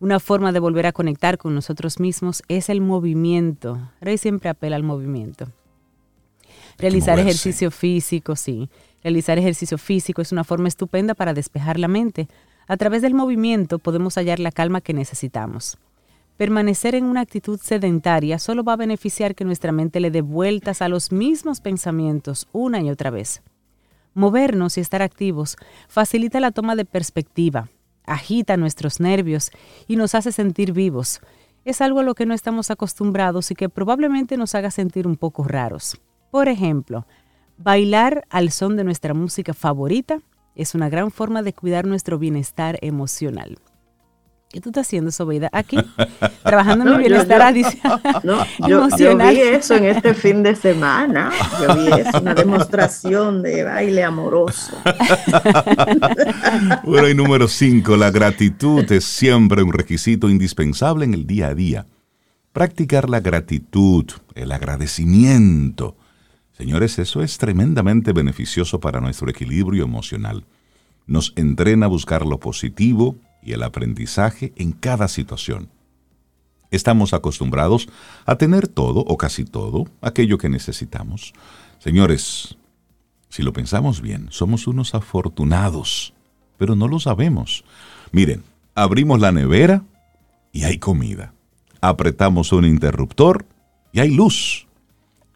Una 0.05 0.19
forma 0.19 0.51
de 0.51 0.59
volver 0.59 0.85
a 0.85 0.91
conectar 0.91 1.39
con 1.39 1.55
nosotros 1.55 1.99
mismos 1.99 2.43
es 2.47 2.69
el 2.69 2.79
movimiento. 2.79 3.89
Rey 3.99 4.19
siempre 4.19 4.51
apela 4.51 4.75
al 4.75 4.83
movimiento. 4.83 5.47
Realizar 6.77 7.17
ejercicio 7.17 7.71
físico, 7.71 8.35
sí. 8.35 8.69
Realizar 9.01 9.39
ejercicio 9.39 9.79
físico 9.79 10.21
es 10.21 10.31
una 10.31 10.43
forma 10.43 10.67
estupenda 10.67 11.15
para 11.15 11.33
despejar 11.33 11.79
la 11.79 11.87
mente. 11.87 12.27
A 12.67 12.77
través 12.77 13.01
del 13.01 13.15
movimiento 13.15 13.79
podemos 13.79 14.13
hallar 14.13 14.39
la 14.39 14.51
calma 14.51 14.79
que 14.79 14.93
necesitamos. 14.93 15.79
Permanecer 16.37 16.93
en 16.93 17.05
una 17.05 17.21
actitud 17.21 17.59
sedentaria 17.59 18.37
solo 18.37 18.63
va 18.63 18.73
a 18.73 18.77
beneficiar 18.85 19.33
que 19.33 19.43
nuestra 19.43 19.71
mente 19.71 19.99
le 19.99 20.11
dé 20.11 20.21
vueltas 20.21 20.83
a 20.83 20.87
los 20.87 21.11
mismos 21.11 21.61
pensamientos 21.61 22.47
una 22.51 22.79
y 22.79 22.91
otra 22.91 23.09
vez. 23.09 23.41
Movernos 24.13 24.77
y 24.77 24.81
estar 24.81 25.01
activos 25.01 25.57
facilita 25.87 26.39
la 26.39 26.51
toma 26.51 26.75
de 26.75 26.85
perspectiva, 26.85 27.69
agita 28.07 28.57
nuestros 28.57 28.99
nervios 28.99 29.51
y 29.87 29.95
nos 29.95 30.15
hace 30.15 30.31
sentir 30.31 30.71
vivos. 30.73 31.21
Es 31.63 31.81
algo 31.81 31.99
a 31.99 32.03
lo 32.03 32.15
que 32.15 32.25
no 32.25 32.33
estamos 32.33 32.71
acostumbrados 32.71 33.51
y 33.51 33.55
que 33.55 33.69
probablemente 33.69 34.37
nos 34.37 34.55
haga 34.55 34.71
sentir 34.71 35.07
un 35.07 35.17
poco 35.17 35.43
raros. 35.43 35.99
Por 36.31 36.47
ejemplo, 36.47 37.07
bailar 37.57 38.25
al 38.29 38.51
son 38.51 38.75
de 38.75 38.83
nuestra 38.83 39.13
música 39.13 39.53
favorita 39.53 40.19
es 40.55 40.75
una 40.75 40.89
gran 40.89 41.11
forma 41.11 41.41
de 41.41 41.53
cuidar 41.53 41.85
nuestro 41.85 42.17
bienestar 42.17 42.77
emocional. 42.81 43.57
¿Qué 44.55 44.61
tú 44.61 44.69
estás 44.69 44.87
haciendo, 44.87 45.11
Sobeida? 45.11 45.49
Aquí, 45.51 45.75
trabajando 46.43 46.85
en 46.85 46.91
mi 46.93 46.97
bienestar 46.99 47.41
adicional. 47.41 47.99
No, 48.23 48.45
yo, 48.69 48.87
yo, 48.97 49.17
vi 49.17 49.41
eso 49.41 49.75
en 49.75 49.83
este 49.83 50.13
fin 50.13 50.43
de 50.43 50.55
semana. 50.55 51.29
Yo 51.61 51.75
vi 51.75 51.87
eso, 51.99 52.21
una 52.21 52.33
demostración 52.33 53.43
de 53.43 53.65
baile 53.65 54.05
amoroso. 54.05 54.77
bueno, 56.85 57.09
y 57.09 57.13
número 57.13 57.49
cinco, 57.49 57.97
la 57.97 58.11
gratitud 58.11 58.89
es 58.93 59.03
siempre 59.03 59.61
un 59.61 59.73
requisito 59.73 60.29
indispensable 60.29 61.03
en 61.03 61.15
el 61.15 61.27
día 61.27 61.47
a 61.47 61.53
día. 61.53 61.85
Practicar 62.53 63.09
la 63.09 63.19
gratitud, 63.19 64.05
el 64.35 64.53
agradecimiento. 64.53 65.97
Señores, 66.53 66.97
eso 66.97 67.21
es 67.21 67.37
tremendamente 67.37 68.13
beneficioso 68.13 68.79
para 68.79 69.01
nuestro 69.01 69.29
equilibrio 69.29 69.83
emocional. 69.83 70.45
Nos 71.07 71.33
entrena 71.35 71.87
a 71.87 71.89
buscar 71.89 72.25
lo 72.25 72.39
positivo, 72.39 73.17
y 73.45 73.53
el 73.53 73.63
aprendizaje 73.63 74.51
en 74.57 74.71
cada 74.71 75.07
situación. 75.07 75.69
Estamos 76.71 77.13
acostumbrados 77.13 77.87
a 78.25 78.35
tener 78.35 78.67
todo 78.67 78.99
o 79.01 79.15
casi 79.17 79.45
todo 79.45 79.85
aquello 80.01 80.37
que 80.37 80.49
necesitamos. 80.49 81.33
Señores, 81.79 82.57
si 83.29 83.43
lo 83.43 83.53
pensamos 83.53 84.01
bien, 84.01 84.27
somos 84.31 84.67
unos 84.67 84.95
afortunados, 84.95 86.13
pero 86.57 86.75
no 86.75 86.87
lo 86.87 86.99
sabemos. 86.99 87.63
Miren, 88.11 88.43
abrimos 88.73 89.21
la 89.21 89.31
nevera 89.31 89.83
y 90.51 90.63
hay 90.63 90.79
comida. 90.79 91.33
Apretamos 91.81 92.51
un 92.51 92.65
interruptor 92.65 93.45
y 93.93 93.99
hay 93.99 94.09
luz. 94.09 94.67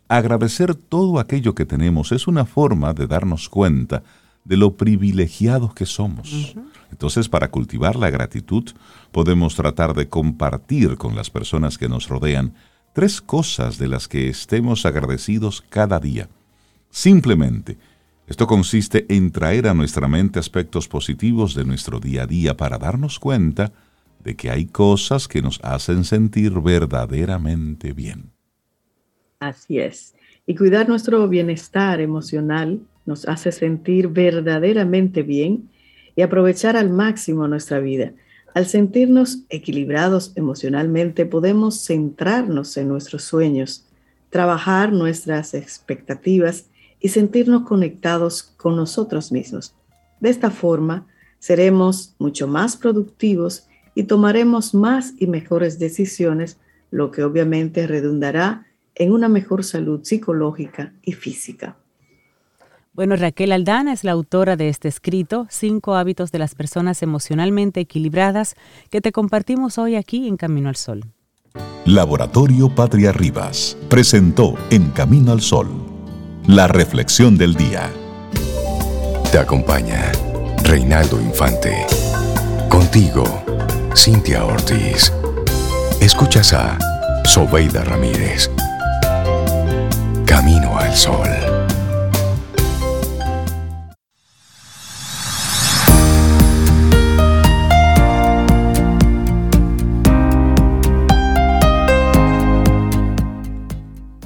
Agradecer 0.08 0.74
todo 0.74 1.20
aquello 1.20 1.54
que 1.54 1.66
tenemos 1.66 2.12
es 2.12 2.28
una 2.28 2.46
forma 2.46 2.94
de 2.94 3.06
darnos 3.06 3.48
cuenta 3.48 4.02
de 4.44 4.58
lo 4.58 4.76
privilegiados 4.76 5.76
que 5.76 5.86
somos. 5.86 6.56
Entonces, 6.92 7.30
para 7.30 7.50
cultivar 7.50 7.96
la 7.96 8.10
gratitud, 8.10 8.70
podemos 9.12 9.56
tratar 9.56 9.94
de 9.94 10.10
compartir 10.10 10.98
con 10.98 11.16
las 11.16 11.30
personas 11.30 11.78
que 11.78 11.90
nos 11.90 12.10
rodean 12.10 12.54
tres 12.94 13.22
cosas 13.22 13.78
de 13.78 13.88
las 13.88 14.08
que 14.08 14.30
estemos 14.30 14.86
agradecidos 14.86 15.64
cada 15.70 16.00
día. 16.00 16.30
Simplemente, 16.90 17.78
esto 18.28 18.48
consiste 18.48 19.06
en 19.10 19.32
traer 19.32 19.68
a 19.68 19.74
nuestra 19.74 20.08
mente 20.08 20.40
aspectos 20.40 20.88
positivos 20.88 21.56
de 21.56 21.66
nuestro 21.66 22.00
día 22.00 22.24
a 22.24 22.28
día 22.28 22.58
para 22.58 22.78
darnos 22.78 23.20
cuenta 23.20 23.72
de 24.24 24.36
que 24.36 24.50
hay 24.50 24.66
cosas 24.66 25.28
que 25.28 25.42
nos 25.42 25.60
hacen 25.64 26.04
sentir 26.04 26.60
verdaderamente 26.60 27.94
bien. 27.94 28.32
Así 29.40 29.80
es. 29.80 30.16
Y 30.46 30.56
cuidar 30.56 30.90
nuestro 30.90 31.28
bienestar 31.28 32.02
emocional 32.02 32.82
nos 33.06 33.28
hace 33.28 33.52
sentir 33.52 34.10
verdaderamente 34.10 35.24
bien 35.24 35.70
y 36.16 36.22
aprovechar 36.22 36.78
al 36.78 36.90
máximo 36.90 37.48
nuestra 37.48 37.80
vida. 37.80 38.14
Al 38.54 38.66
sentirnos 38.66 39.40
equilibrados 39.50 40.34
emocionalmente, 40.36 41.26
podemos 41.26 41.86
centrarnos 41.86 42.76
en 42.78 42.88
nuestros 42.88 43.24
sueños, 43.24 43.86
trabajar 44.30 44.92
nuestras 44.92 45.54
expectativas 45.54 46.66
y 47.00 47.10
sentirnos 47.10 47.64
conectados 47.64 48.44
con 48.58 48.76
nosotros 48.76 49.32
mismos. 49.32 49.74
De 50.20 50.30
esta 50.30 50.52
forma, 50.52 51.08
seremos 51.40 52.16
mucho 52.20 52.48
más 52.48 52.76
productivos 52.76 53.68
y 53.96 54.04
tomaremos 54.04 54.74
más 54.74 55.14
y 55.18 55.28
mejores 55.28 55.80
decisiones, 55.80 56.58
lo 56.92 57.12
que 57.12 57.24
obviamente 57.24 57.88
redundará 57.88 58.66
en 58.96 59.12
una 59.12 59.30
mejor 59.30 59.64
salud 59.64 60.02
psicológica 60.04 60.94
y 61.02 61.14
física. 61.14 61.78
Bueno, 63.00 63.16
Raquel 63.16 63.54
Aldana 63.54 63.94
es 63.94 64.04
la 64.04 64.12
autora 64.12 64.58
de 64.58 64.68
este 64.68 64.90
escrito, 64.90 65.48
Cinco 65.50 65.96
hábitos 65.96 66.34
de 66.34 66.40
las 66.40 66.54
personas 66.54 67.02
emocionalmente 67.02 67.80
equilibradas, 67.80 68.56
que 68.90 69.00
te 69.00 69.14
compartimos 69.14 69.78
hoy 69.78 69.96
aquí 69.96 70.28
en 70.28 70.36
Camino 70.36 70.68
al 70.68 70.76
Sol. 70.76 71.06
Laboratorio 71.86 72.68
Patria 72.76 73.14
Rivas 73.14 73.78
presentó 73.88 74.56
En 74.70 74.90
Camino 74.90 75.32
al 75.32 75.40
Sol, 75.40 75.70
la 76.46 76.68
reflexión 76.68 77.38
del 77.38 77.56
día. 77.56 77.90
Te 79.32 79.38
acompaña 79.38 80.12
Reinaldo 80.66 81.22
Infante. 81.22 81.86
Contigo, 82.68 83.24
Cintia 83.96 84.44
Ortiz. 84.44 85.14
Escuchas 86.02 86.52
a 86.52 86.78
Sobeida 87.24 87.86
Ramírez. 87.86 88.52
Camino 90.26 90.78
al 90.78 90.94
Sol. 90.94 91.59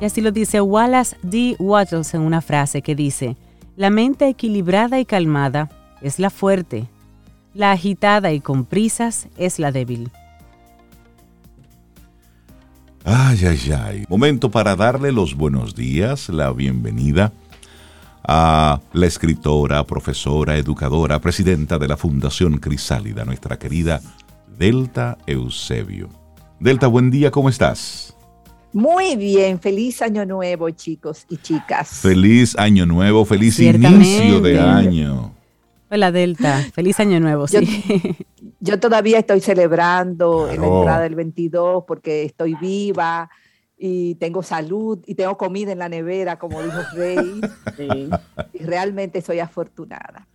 Y 0.03 0.05
así 0.05 0.19
lo 0.19 0.33
dice 0.33 0.60
Wallace 0.60 1.15
D. 1.22 1.55
Wattles 1.60 2.13
en 2.13 2.24
una 2.24 2.41
frase 2.41 2.81
que 2.81 2.93
dice, 2.93 3.38
la 3.77 3.89
mente 3.89 4.27
equilibrada 4.27 5.00
y 5.00 5.05
calmada 5.05 5.69
es 6.01 6.19
la 6.19 6.29
fuerte, 6.29 6.89
la 7.53 7.72
agitada 7.72 8.33
y 8.33 8.41
con 8.41 8.65
prisas 8.65 9.29
es 9.38 9.60
la 9.60 9.72
débil. 9.72 10.12
Ay, 13.05 13.45
ay, 13.45 13.72
ay. 13.72 14.05
Momento 14.10 14.51
para 14.51 14.75
darle 14.75 15.13
los 15.13 15.36
buenos 15.36 15.74
días, 15.74 16.27
la 16.27 16.51
bienvenida 16.51 17.31
a 18.25 18.81
la 18.91 19.05
escritora, 19.05 19.86
profesora, 19.86 20.57
educadora, 20.57 21.19
presidenta 21.19 21.79
de 21.79 21.88
la 21.88 21.95
Fundación 21.95 22.57
Crisálida, 22.57 23.24
nuestra 23.24 23.57
querida 23.57 24.01
Delta 24.60 25.17
Eusebio. 25.27 26.10
Delta, 26.60 26.88
buen 26.88 27.10
día, 27.10 27.31
¿cómo 27.31 27.48
estás? 27.48 28.13
Muy 28.74 29.15
bien, 29.15 29.60
feliz 29.60 30.01
año 30.01 30.25
nuevo, 30.25 30.68
chicos 30.72 31.27
y 31.30 31.38
chicas. 31.38 31.89
Feliz 32.01 32.58
año 32.58 32.88
nuevo, 32.88 33.24
feliz 33.24 33.60
inicio 33.60 34.42
de 34.42 34.60
año. 34.60 35.32
Hola 35.92 36.12
Delta, 36.12 36.58
feliz 36.74 37.00
año 37.00 37.20
nuevo, 37.20 37.48
sí. 37.48 37.60
Yo, 38.60 38.80
todavía 38.80 39.20
estoy 39.20 39.42
celebrando 39.42 40.50
en 40.50 40.62
la 40.62 40.68
entrada 40.68 41.01
del 41.01 41.13
22 41.13 41.84
porque 41.88 42.24
estoy 42.24 42.56
viva 42.56 43.30
y 43.77 44.15
tengo 44.15 44.42
salud 44.42 45.00
y 45.06 45.13
tengo 45.13 45.38
comida 45.38 45.72
en 45.72 45.77
la 45.77 45.89
nevera, 45.89 46.39
como 46.39 46.62
dijo 46.63 46.80
Rey. 46.96 47.42
Y 48.53 48.63
realmente 48.63 49.22
soy 49.22 49.39
afortunada. 49.39 50.27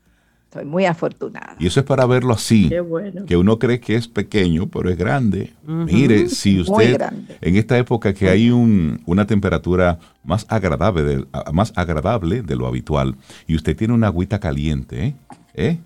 Soy 0.52 0.64
muy 0.64 0.86
afortunada. 0.86 1.56
Y 1.58 1.66
eso 1.66 1.80
es 1.80 1.86
para 1.86 2.06
verlo 2.06 2.32
así. 2.32 2.70
Qué 2.70 2.80
bueno. 2.80 3.26
Que 3.26 3.36
uno 3.36 3.58
cree 3.58 3.80
que 3.80 3.96
es 3.96 4.08
pequeño, 4.08 4.68
pero 4.68 4.88
es 4.88 4.96
grande. 4.96 5.52
Mire, 5.66 6.28
si 6.30 6.60
usted 6.60 6.98
en 7.42 7.56
esta 7.56 7.76
época 7.76 8.14
que 8.14 8.30
hay 8.30 8.50
un, 8.50 9.02
una 9.04 9.26
temperatura 9.26 9.98
más 10.24 10.46
agradable, 10.48 11.02
de, 11.02 11.26
más 11.52 11.72
agradable 11.76 12.40
de 12.40 12.56
lo 12.56 12.66
habitual 12.66 13.16
y 13.46 13.56
usted 13.56 13.76
tiene 13.76 13.92
una 13.92 14.06
agüita 14.06 14.38
caliente, 14.40 15.06
¿eh? 15.06 15.14
¿Eh? 15.54 15.78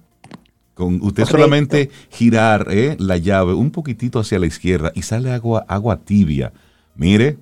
Con 0.75 1.02
usted 1.02 1.25
solamente 1.25 1.90
girar 2.11 2.66
¿eh? 2.71 2.97
la 2.99 3.16
llave 3.16 3.54
un 3.54 3.71
poquitito 3.71 4.21
hacia 4.21 4.38
la 4.38 4.47
izquierda 4.47 4.92
y 4.95 5.02
sale 5.02 5.33
agua, 5.33 5.64
agua 5.69 5.99
tibia. 5.99 6.52
Mire, 6.95 7.37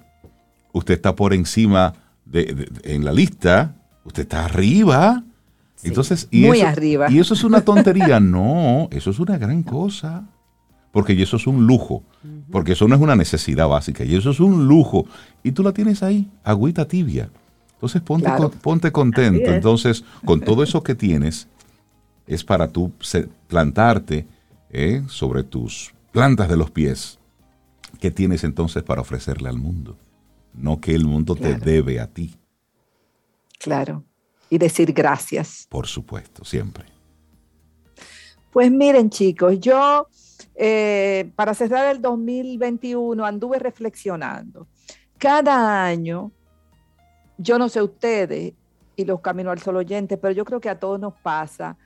usted 0.73 0.95
está 0.95 1.15
por 1.15 1.35
encima 1.35 1.95
de, 2.25 2.69
en 2.83 3.05
la 3.05 3.12
lista, 3.12 3.75
usted 4.05 4.23
está 4.23 4.47
arriba. 4.47 5.23
Entonces, 5.83 6.29
y 6.31 6.47
muy 6.47 6.59
eso, 6.59 6.69
arriba. 6.69 7.11
Y 7.11 7.19
eso 7.19 7.35
es 7.35 7.45
una 7.45 7.63
tontería. 7.63 8.21
no, 8.21 8.89
eso 8.91 9.11
es 9.11 9.19
una 9.19 9.39
gran 9.39 9.63
cosa. 9.63 10.25
Porque 10.93 11.21
eso 11.21 11.37
es 11.37 11.47
un 11.47 11.67
lujo. 11.67 12.03
Porque 12.51 12.73
eso 12.73 12.89
no 12.89 12.97
es 12.97 13.01
una 13.01 13.15
necesidad 13.15 13.69
básica. 13.69 14.05
Y 14.05 14.17
eso 14.17 14.31
es 14.31 14.41
un 14.41 14.67
lujo. 14.67 15.07
Y 15.43 15.53
tú 15.53 15.63
la 15.63 15.73
tienes 15.73 16.03
ahí, 16.03 16.29
agüita 16.43 16.87
tibia. 16.87 17.31
Entonces 17.75 18.03
ponte, 18.03 18.29
ponte 18.61 18.93
contento. 18.93 19.51
Entonces, 19.51 20.05
con 20.25 20.41
todo 20.41 20.63
eso 20.63 20.83
que 20.83 20.95
tienes, 20.95 21.47
es 22.27 22.45
para 22.45 22.69
tú 22.69 22.93
plantarte 23.47 24.27
¿eh? 24.71 25.03
sobre 25.09 25.45
tus 25.45 25.93
plantas 26.13 26.49
de 26.49 26.57
los 26.57 26.71
pies. 26.71 27.19
¿Qué 28.01 28.11
tienes 28.11 28.45
entonces 28.45 28.83
para 28.83 29.01
ofrecerle 29.01 29.49
al 29.49 29.59
mundo? 29.59 29.97
No 30.55 30.81
que 30.81 30.95
el 30.95 31.05
mundo 31.05 31.37
te 31.37 31.55
debe 31.55 32.01
a 32.01 32.07
ti. 32.07 32.37
Claro. 33.59 34.05
Y 34.50 34.59
decir 34.59 34.92
gracias. 34.92 35.66
Por 35.71 35.87
supuesto, 35.87 36.45
siempre. 36.45 36.85
Pues 38.52 38.71
miren 38.71 39.09
chicos, 39.09 39.59
yo 39.61 40.09
eh, 40.57 41.30
para 41.37 41.54
cerrar 41.54 41.95
el 41.95 42.02
2021 42.02 43.25
anduve 43.25 43.59
reflexionando. 43.59 44.66
Cada 45.16 45.85
año, 45.85 46.33
yo 47.38 47.59
no 47.59 47.69
sé 47.69 47.80
ustedes 47.80 48.52
y 48.97 49.04
los 49.04 49.21
Caminos 49.21 49.52
al 49.52 49.61
Sol 49.61 49.77
oyentes, 49.77 50.18
pero 50.20 50.35
yo 50.35 50.44
creo 50.44 50.61
que 50.61 50.68
a 50.68 50.79
todos 50.79 50.98
nos 51.01 51.14
pasa 51.14 51.79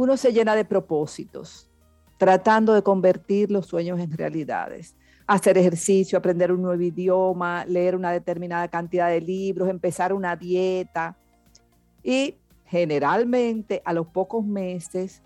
uno 0.00 0.16
se 0.16 0.32
llena 0.32 0.54
de 0.54 0.64
propósitos, 0.64 1.68
tratando 2.16 2.72
de 2.72 2.82
convertir 2.82 3.50
los 3.50 3.66
sueños 3.66 4.00
en 4.00 4.10
realidades. 4.16 4.96
Hacer 5.26 5.58
ejercicio, 5.58 6.16
aprender 6.16 6.50
un 6.52 6.62
nuevo 6.62 6.80
idioma, 6.80 7.66
leer 7.66 7.94
una 7.94 8.10
determinada 8.10 8.68
cantidad 8.68 9.10
de 9.10 9.20
libros, 9.20 9.68
empezar 9.68 10.14
una 10.14 10.36
dieta. 10.36 11.18
Y 12.02 12.36
generalmente 12.66 13.82
a 13.84 13.92
los 13.92 14.06
pocos 14.06 14.44
meses 14.44 15.22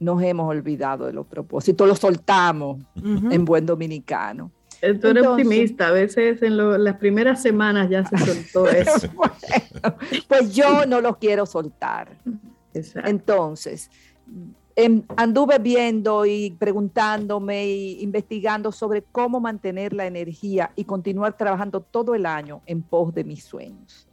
nos 0.00 0.22
hemos 0.22 0.48
olvidado 0.48 1.06
de 1.06 1.12
los 1.12 1.26
propósitos, 1.26 1.86
los 1.86 1.98
soltamos 1.98 2.82
en 2.96 3.44
buen 3.44 3.64
dominicano. 3.64 4.50
Tú 5.00 5.08
eres 5.08 5.26
optimista, 5.26 5.88
a 5.88 5.92
veces 5.92 6.42
en 6.42 6.56
las 6.84 6.96
primeras 6.96 7.40
semanas 7.40 7.88
ya 7.88 8.04
se 8.04 8.18
soltó 8.18 8.68
eso. 8.68 9.08
pues 10.28 10.54
yo 10.54 10.84
no 10.86 11.00
los 11.00 11.16
quiero 11.16 11.46
soltar. 11.46 12.18
Entonces, 12.74 13.90
em, 14.76 15.02
anduve 15.16 15.58
viendo 15.58 16.26
y 16.26 16.50
preguntándome 16.58 17.62
e 17.62 18.02
investigando 18.02 18.72
sobre 18.72 19.02
cómo 19.02 19.40
mantener 19.40 19.94
la 19.94 20.06
energía 20.06 20.70
y 20.76 20.84
continuar 20.84 21.36
trabajando 21.36 21.80
todo 21.80 22.14
el 22.14 22.26
año 22.26 22.60
en 22.66 22.82
pos 22.82 23.14
de 23.14 23.24
mis 23.24 23.44
sueños. 23.44 24.06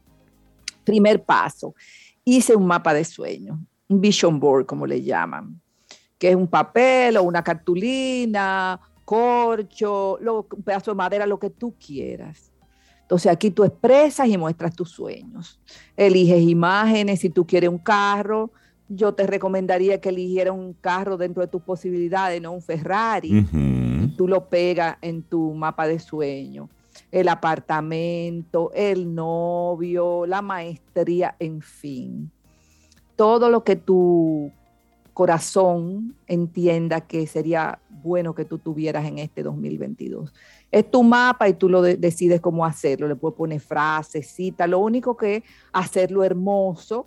Primer 0.92 1.24
paso, 1.24 1.74
hice 2.26 2.54
un 2.54 2.66
mapa 2.66 2.94
de 2.94 3.06
sueños, 3.06 3.58
un 3.88 4.02
vision 4.02 4.42
board, 4.42 4.66
como 4.66 4.86
le 4.86 5.02
llaman, 5.02 5.58
que 6.18 6.32
es 6.32 6.36
un 6.36 6.48
papel 6.48 7.16
o 7.16 7.24
una 7.24 7.42
cartulina, 7.42 8.78
corcho, 9.06 10.18
un 10.18 10.64
pedazo 10.64 10.92
de 10.92 10.96
madera, 10.96 11.26
lo 11.26 11.40
que 11.40 11.50
tú 11.50 11.74
quieras. 11.80 12.52
Entonces 13.04 13.32
aquí 13.32 13.52
tú 13.52 13.64
expresas 13.64 14.28
y 14.28 14.38
muestras 14.38 14.76
tus 14.76 14.92
sueños. 14.92 15.62
Eliges 15.96 16.42
imágenes, 16.42 17.22
si 17.22 17.30
tú 17.30 17.48
quieres 17.48 17.70
un 17.70 17.78
carro, 17.78 18.52
yo 18.90 19.14
te 19.14 19.26
recomendaría 19.26 20.02
que 20.02 20.10
eligieras 20.10 20.54
un 20.54 20.74
carro 20.74 21.16
dentro 21.16 21.42
de 21.42 21.48
tus 21.48 21.62
posibilidades, 21.62 22.42
no 22.42 22.52
un 22.52 22.62
Ferrari. 22.62 23.48
Tú 24.18 24.28
lo 24.28 24.50
pegas 24.50 24.98
en 25.02 25.24
tu 25.24 25.54
mapa 25.54 25.88
de 25.88 26.00
sueño. 26.00 26.68
El 27.12 27.28
apartamento, 27.28 28.72
el 28.74 29.14
novio, 29.14 30.26
la 30.26 30.42
maestría, 30.42 31.36
en 31.40 31.62
fin. 31.62 32.32
Todo 33.16 33.50
lo 33.50 33.64
que 33.64 33.76
tu 33.76 34.52
corazón 35.14 36.16
entienda 36.28 37.02
que 37.02 37.28
sería 37.28 37.80
bueno 37.90 38.34
que 38.34 38.46
tú 38.46 38.58
tuvieras 38.58 39.06
en 39.06 39.20
este 39.20 39.44
2022. 39.44 40.34
Es 40.72 40.90
tu 40.90 41.04
mapa 41.04 41.50
y 41.50 41.54
tú 41.54 41.70
lo 41.70 41.82
decides 41.82 42.42
cómo 42.42 42.66
hacerlo. 42.66 43.08
Le 43.08 43.16
puedes 43.16 43.38
poner 43.38 43.60
frases, 43.60 44.28
citas. 44.28 44.70
Lo 44.70 44.80
único 44.80 45.18
que 45.18 45.36
es 45.38 45.44
hacerlo 45.74 46.24
hermoso, 46.24 47.06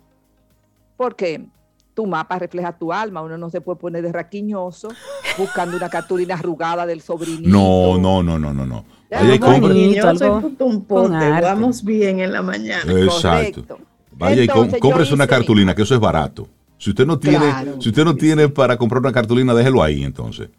porque 0.96 1.46
tu 1.94 2.06
mapa 2.06 2.38
refleja 2.38 2.76
tu 2.76 2.92
alma. 2.92 3.22
Uno 3.22 3.38
no 3.38 3.50
se 3.50 3.60
puede 3.60 3.78
poner 3.78 4.02
de 4.02 4.12
raquiñoso 4.12 4.88
buscando 5.38 5.76
una 5.76 5.88
cartulina 5.88 6.34
arrugada 6.34 6.86
del 6.86 7.00
sobrinito. 7.00 7.48
No, 7.48 7.98
no, 7.98 8.22
no, 8.22 8.38
no, 8.38 8.52
no, 8.52 8.66
no. 8.66 8.84
Vaya 9.14 9.35
y 9.35 9.38
compre. 9.38 10.64
un 10.64 10.85
pote, 10.85 11.31
vamos 11.40 11.85
bien 11.85 12.20
en 12.20 12.33
la 12.33 12.42
mañana. 12.42 12.92
Exacto. 12.92 13.79
Vaya 14.12 14.42
y 14.42 14.79
compres 14.79 15.11
una 15.12 15.27
cartulina, 15.27 15.74
que 15.74 15.83
eso 15.83 15.94
es 15.94 16.00
barato. 16.00 16.48
Si 16.79 16.90
usted 16.90 17.07
no 17.07 17.18
tiene, 17.18 17.46
si 17.81 17.88
usted 17.88 18.05
no 18.05 18.14
tiene 18.14 18.48
para 18.48 18.77
comprar 18.77 19.00
una 19.00 19.12
cartulina, 19.12 19.55
déjelo 19.55 19.83
ahí 19.83 20.05
entonces 20.05 20.50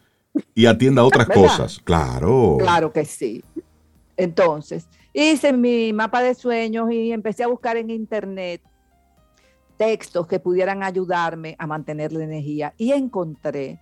y 0.53 0.65
atienda 0.65 1.03
otras 1.03 1.27
cosas. 1.27 1.79
Claro. 1.83 2.57
Claro 2.59 2.91
que 2.91 3.05
sí. 3.05 3.43
Entonces, 4.17 4.87
hice 5.13 5.53
mi 5.53 5.93
mapa 5.93 6.21
de 6.21 6.35
sueños 6.35 6.91
y 6.91 7.11
empecé 7.11 7.43
a 7.43 7.47
buscar 7.47 7.77
en 7.77 7.89
internet 7.89 8.61
textos 9.77 10.25
que 10.27 10.39
pudieran 10.39 10.83
ayudarme 10.83 11.55
a 11.59 11.67
mantener 11.67 12.13
la 12.13 12.23
energía 12.23 12.73
y 12.77 12.93
encontré 12.93 13.79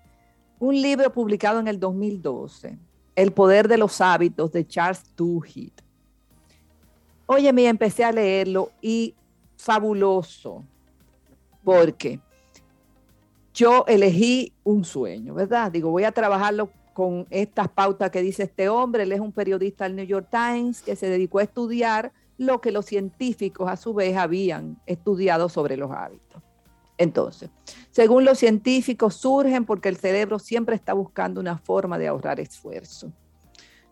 un 0.59 0.81
libro 0.81 1.11
publicado 1.11 1.59
en 1.59 1.67
el 1.67 1.79
2012, 1.79 2.79
El 3.15 3.31
poder 3.31 3.67
de 3.67 3.77
los 3.77 4.01
hábitos 4.01 4.51
de 4.51 4.65
Charles 4.67 5.03
Duhigg. 5.15 5.73
Oye, 7.25 7.53
me 7.53 7.67
empecé 7.67 8.03
a 8.03 8.11
leerlo 8.11 8.71
y 8.81 9.15
fabuloso, 9.57 10.63
porque 11.63 12.19
yo 13.53 13.85
elegí 13.87 14.51
un 14.63 14.83
sueño, 14.83 15.33
¿verdad? 15.33 15.71
Digo, 15.71 15.89
voy 15.89 16.03
a 16.03 16.11
trabajarlo 16.11 16.69
con 16.93 17.27
estas 17.29 17.69
pautas 17.69 18.11
que 18.11 18.21
dice 18.21 18.43
este 18.43 18.69
hombre. 18.69 19.03
Él 19.03 19.11
es 19.11 19.19
un 19.19 19.31
periodista 19.31 19.85
del 19.85 19.95
New 19.95 20.05
York 20.05 20.27
Times 20.29 20.81
que 20.81 20.95
se 20.95 21.07
dedicó 21.07 21.39
a 21.39 21.43
estudiar 21.43 22.11
lo 22.37 22.61
que 22.61 22.71
los 22.71 22.85
científicos 22.85 23.69
a 23.69 23.77
su 23.77 23.93
vez 23.93 24.17
habían 24.17 24.81
estudiado 24.85 25.49
sobre 25.49 25.77
los 25.77 25.91
hábitos. 25.91 26.41
Entonces, 26.97 27.49
según 27.91 28.25
los 28.25 28.37
científicos, 28.37 29.15
surgen 29.15 29.65
porque 29.65 29.89
el 29.89 29.97
cerebro 29.97 30.39
siempre 30.39 30.75
está 30.75 30.93
buscando 30.93 31.41
una 31.41 31.57
forma 31.57 31.97
de 31.97 32.07
ahorrar 32.07 32.39
esfuerzo. 32.39 33.11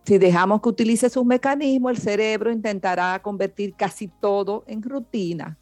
Si 0.05 0.17
dejamos 0.17 0.61
que 0.61 0.69
utilice 0.69 1.09
sus 1.09 1.25
mecanismos, 1.25 1.91
el 1.91 1.97
cerebro 1.97 2.51
intentará 2.51 3.19
convertir 3.21 3.75
casi 3.75 4.07
todo 4.07 4.63
en 4.67 4.81
rutina 4.81 5.57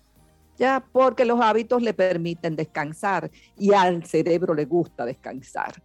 ya 0.59 0.85
porque 0.91 1.23
los 1.23 1.39
hábitos 1.39 1.81
le 1.81 1.93
permiten 1.93 2.55
descansar 2.55 3.31
y 3.57 3.73
al 3.73 4.05
cerebro 4.05 4.53
le 4.53 4.65
gusta 4.65 5.05
descansar. 5.05 5.81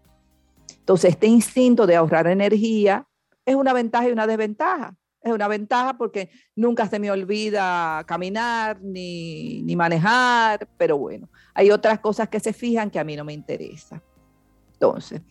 Entonces, 0.81 1.13
este 1.13 1.29
instinto 1.29 1.87
de 1.87 1.97
ahorrar 1.97 2.27
energía 2.27 3.07
es 3.47 3.55
una 3.55 3.73
ventaja 3.73 4.09
y 4.09 4.13
una 4.13 4.27
desventaja. 4.27 4.97
Es 5.25 5.33
una 5.33 5.49
ventaja 5.49 5.97
porque 5.97 6.29
nunca 6.55 6.87
se 6.87 6.99
me 6.99 7.11
olvida 7.11 8.05
caminar 8.07 8.81
ni, 8.83 9.63
ni 9.63 9.75
manejar, 9.75 10.69
pero 10.77 10.99
bueno, 10.99 11.31
hay 11.55 11.71
otras 11.71 11.99
cosas 11.99 12.29
que 12.29 12.39
se 12.39 12.53
fijan 12.53 12.91
que 12.91 12.99
a 12.99 13.05
mí 13.05 13.17
no 13.17 13.25
me 13.25 13.33
interesa. 13.33 14.03
Entonces, 14.75 15.23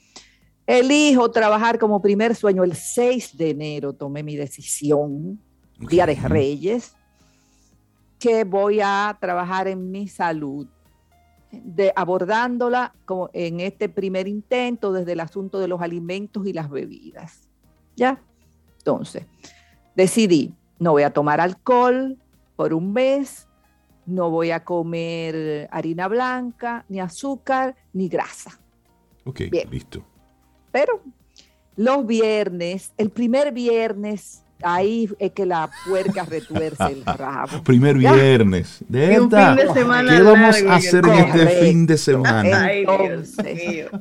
elijo 0.66 1.30
trabajar 1.30 1.78
como 1.78 2.02
primer 2.02 2.36
sueño 2.36 2.64
el 2.64 2.76
6 2.76 3.38
de 3.38 3.52
enero, 3.52 3.94
tomé 3.94 4.24
mi 4.24 4.36
decisión, 4.36 5.40
Día 5.78 6.08
de 6.08 6.16
Reyes, 6.16 6.96
que 8.20 8.46
voy 8.46 8.80
a 8.82 9.16
trabajar 9.20 9.68
en 9.68 9.92
mi 9.92 10.08
salud, 10.08 10.68
de, 11.52 11.94
abordándola 11.96 12.96
como 13.06 13.30
en 13.34 13.60
este 13.60 13.90
primer 13.90 14.28
intento 14.28 14.92
desde 14.92 15.12
el 15.12 15.20
asunto 15.20 15.60
de 15.60 15.68
los 15.68 15.82
alimentos 15.82 16.48
y 16.48 16.54
las 16.54 16.70
bebidas. 16.70 17.48
¿Ya? 17.96 18.24
Entonces, 18.78 19.26
decidí, 19.96 20.54
no 20.80 20.92
voy 20.92 21.04
a 21.04 21.12
tomar 21.12 21.40
alcohol 21.40 22.18
por 22.56 22.74
un 22.74 22.94
mes, 22.94 23.48
no 24.06 24.30
voy 24.30 24.52
a 24.52 24.64
comer 24.64 25.68
harina 25.72 26.08
blanca, 26.08 26.86
ni 26.90 27.00
azúcar, 27.00 27.76
ni 27.94 28.10
grasa. 28.10 28.60
Ok, 29.26 29.42
listo. 29.70 30.06
Pero 30.72 31.02
los 31.76 32.06
viernes, 32.06 32.92
el 32.98 33.10
primer 33.10 33.52
viernes, 33.52 34.44
ahí 34.62 35.10
es 35.20 35.32
que 35.32 35.46
la 35.46 35.70
puerca 35.88 36.26
retuerce 36.30 36.88
el 36.88 37.06
rabo. 37.06 37.64
Primer 37.64 37.98
viernes. 37.98 38.84
De 38.88 39.20
un 39.20 39.30
fin 39.30 39.56
de 39.56 39.74
semana 39.74 40.16
¿Qué 40.16 40.22
vamos 40.24 40.62
a 40.64 40.76
hacer 40.76 41.06
en 41.06 41.14
este 41.14 41.48
fin 41.48 41.86
de 41.86 41.98
semana? 41.98 42.68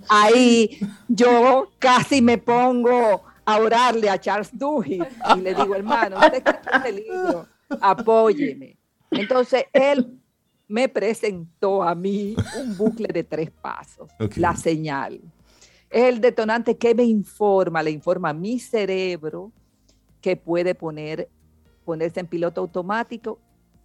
ahí 0.09 0.79
yo 1.09 1.71
casi 1.79 2.23
me 2.23 2.39
pongo 2.39 3.23
a 3.45 3.59
orarle 3.59 4.09
a 4.09 4.19
Charles 4.19 4.57
Duhigg 4.57 5.07
y 5.37 5.41
le 5.41 5.55
digo, 5.55 5.75
hermano, 5.75 6.17
usted 6.17 6.43
este 6.73 6.93
libro, 6.93 7.47
apóyeme. 7.81 8.77
Entonces 9.11 9.65
él 9.73 10.19
me 10.69 10.89
presentó 10.89 11.83
a 11.83 11.95
mí 11.95 12.35
un 12.59 12.77
bucle 12.77 13.09
de 13.09 13.25
tres 13.25 13.51
pasos, 13.51 14.11
la 14.37 14.57
señal. 14.57 15.21
Es 15.91 16.05
el 16.05 16.21
detonante 16.21 16.77
que 16.79 16.95
me 16.95 17.05
informa, 17.05 17.83
le 17.83 17.91
informa 17.91 18.31
a 18.31 18.35
mi 18.35 18.59
cerebro 18.59 19.53
que 20.21 20.37
puede 20.37 20.75
poner, 20.75 21.29
ponerse 21.85 22.21
en 22.21 22.27
piloto 22.27 22.63
automático 22.63 23.39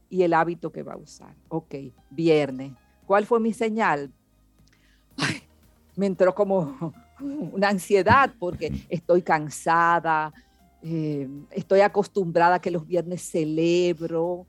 y 0.09 0.21
el 0.23 0.33
hábito 0.33 0.71
que 0.71 0.83
va 0.83 0.93
a 0.93 0.97
usar. 0.97 1.35
Ok, 1.49 1.75
viernes. 2.09 2.71
¿Cuál 3.05 3.25
fue 3.25 3.39
mi 3.39 3.51
señal? 3.53 4.13
me 5.97 6.05
entró 6.05 6.33
como 6.33 6.93
una 7.53 7.69
ansiedad 7.69 8.31
porque 8.39 8.71
estoy 8.89 9.21
cansada, 9.21 10.33
eh, 10.83 11.27
estoy 11.51 11.81
acostumbrada 11.81 12.55
a 12.55 12.59
que 12.59 12.71
los 12.71 12.85
viernes 12.85 13.21
celebro. 13.21 14.45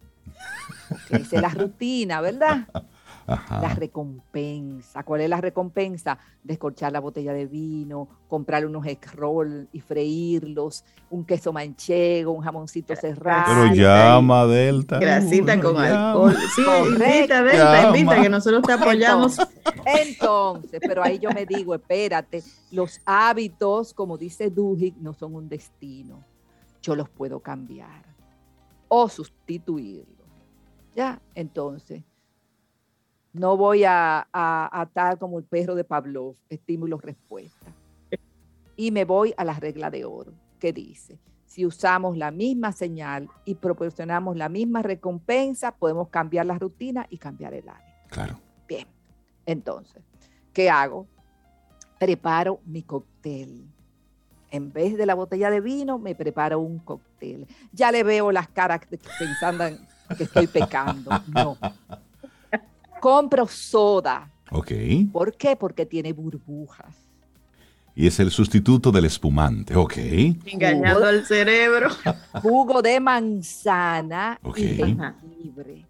Esa 1.11 1.37
es 1.37 1.43
la 1.43 1.49
rutina, 1.49 2.21
¿verdad? 2.21 2.69
La 3.29 3.75
recompensa. 3.75 5.03
¿Cuál 5.03 5.21
es 5.21 5.29
la 5.29 5.41
recompensa? 5.41 6.19
Descorchar 6.43 6.93
la 6.93 7.01
botella 7.01 7.35
de 7.35 7.45
vino, 7.47 8.09
comprar 8.27 8.65
unos 8.65 8.87
egg 8.87 9.01
roll 9.15 9.69
y 9.71 9.81
freírlos, 9.81 10.83
un 11.11 11.27
queso 11.27 11.53
manchego, 11.53 12.33
un 12.33 12.43
jamoncito 12.43 12.97
cerrado. 12.97 13.45
Pero 13.47 13.75
llama, 13.75 14.47
Delta. 14.47 14.99
Grasita 14.99 15.61
con 15.61 15.77
alcohol. 15.77 16.35
Sí, 16.57 16.63
invita, 16.87 17.43
Delta, 17.43 17.89
invita, 17.89 18.23
que 18.23 18.31
nosotros 18.31 18.63
te 18.63 18.73
apoyamos. 18.73 19.37
Entonces, 19.85 20.81
pero 20.81 21.03
ahí 21.03 21.19
yo 21.19 21.31
me 21.31 21.45
digo, 21.45 21.75
espérate, 21.75 22.43
los 22.71 22.99
hábitos, 23.05 23.93
como 23.93 24.17
dice 24.17 24.49
Duhigg, 24.49 24.97
no 25.03 25.13
son 25.13 25.35
un 25.35 25.51
destino. 25.51 26.25
Yo 26.81 26.97
los 26.97 27.11
puedo 27.11 27.41
cambiar 27.41 28.07
o 28.89 29.07
sustituirlos. 29.07 30.07
Ya, 30.97 31.21
entonces, 31.35 32.03
no 33.33 33.57
voy 33.57 33.85
a, 33.85 34.27
a, 34.33 34.83
estar 34.87 35.19
como 35.19 35.39
el 35.39 35.45
perro 35.45 35.75
de 35.75 35.85
Pavlov, 35.85 36.37
estímulo-respuesta. 36.49 37.73
Y 38.77 38.91
me 38.91 39.05
voy 39.05 39.35
a 39.37 39.45
la 39.45 39.55
regla 39.55 39.91
de 39.91 40.05
oro, 40.05 40.33
que 40.59 40.73
dice, 40.73 41.19
si 41.47 41.67
usamos 41.67 42.17
la 42.17 42.31
misma 42.31 42.73
señal 42.73 43.29
y 43.45 43.55
proporcionamos 43.55 44.37
la 44.37 44.49
misma 44.49 44.83
recompensa, 44.83 45.73
podemos 45.73 46.09
cambiar 46.09 46.47
la 46.47 46.59
rutina 46.59 47.07
y 47.11 47.19
cambiar 47.19 47.55
el 47.55 47.69
hábito. 47.69 47.89
Claro. 48.09 48.39
Bien, 48.69 48.87
entonces, 49.47 50.03
¿qué 50.53 50.71
hago? 50.71 51.07
Preparo 51.99 52.61
mi 52.67 52.83
cóctel. 52.83 53.67
En 54.51 54.73
vez 54.73 54.97
de 54.97 55.07
la 55.07 55.15
botella 55.15 55.51
de 55.51 55.61
vino, 55.61 55.99
me 55.99 56.15
preparo 56.15 56.61
un 56.61 56.79
cóctel. 56.79 57.47
Ya 57.73 57.91
le 57.93 58.03
veo 58.03 58.31
las 58.31 58.49
caras 58.49 58.81
pensando 59.19 59.65
que 60.17 60.25
estoy 60.25 60.47
pecando. 60.47 61.11
No, 61.35 61.57
compro 63.01 63.47
soda. 63.47 64.31
Ok. 64.51 64.73
¿Por 65.13 65.35
qué? 65.35 65.57
Porque 65.57 65.87
tiene 65.87 66.13
burbujas. 66.13 66.95
Y 67.95 68.07
es 68.07 68.21
el 68.21 68.31
sustituto 68.31 68.93
del 68.93 69.07
espumante, 69.07 69.75
ok. 69.75 69.97
Engañado 70.47 71.05
al 71.05 71.27
cerebro. 71.27 71.89
Jugo 72.43 72.81
de 72.81 73.01
manzana 73.01 74.39
y 74.57 74.63
jengibre. 74.63 75.85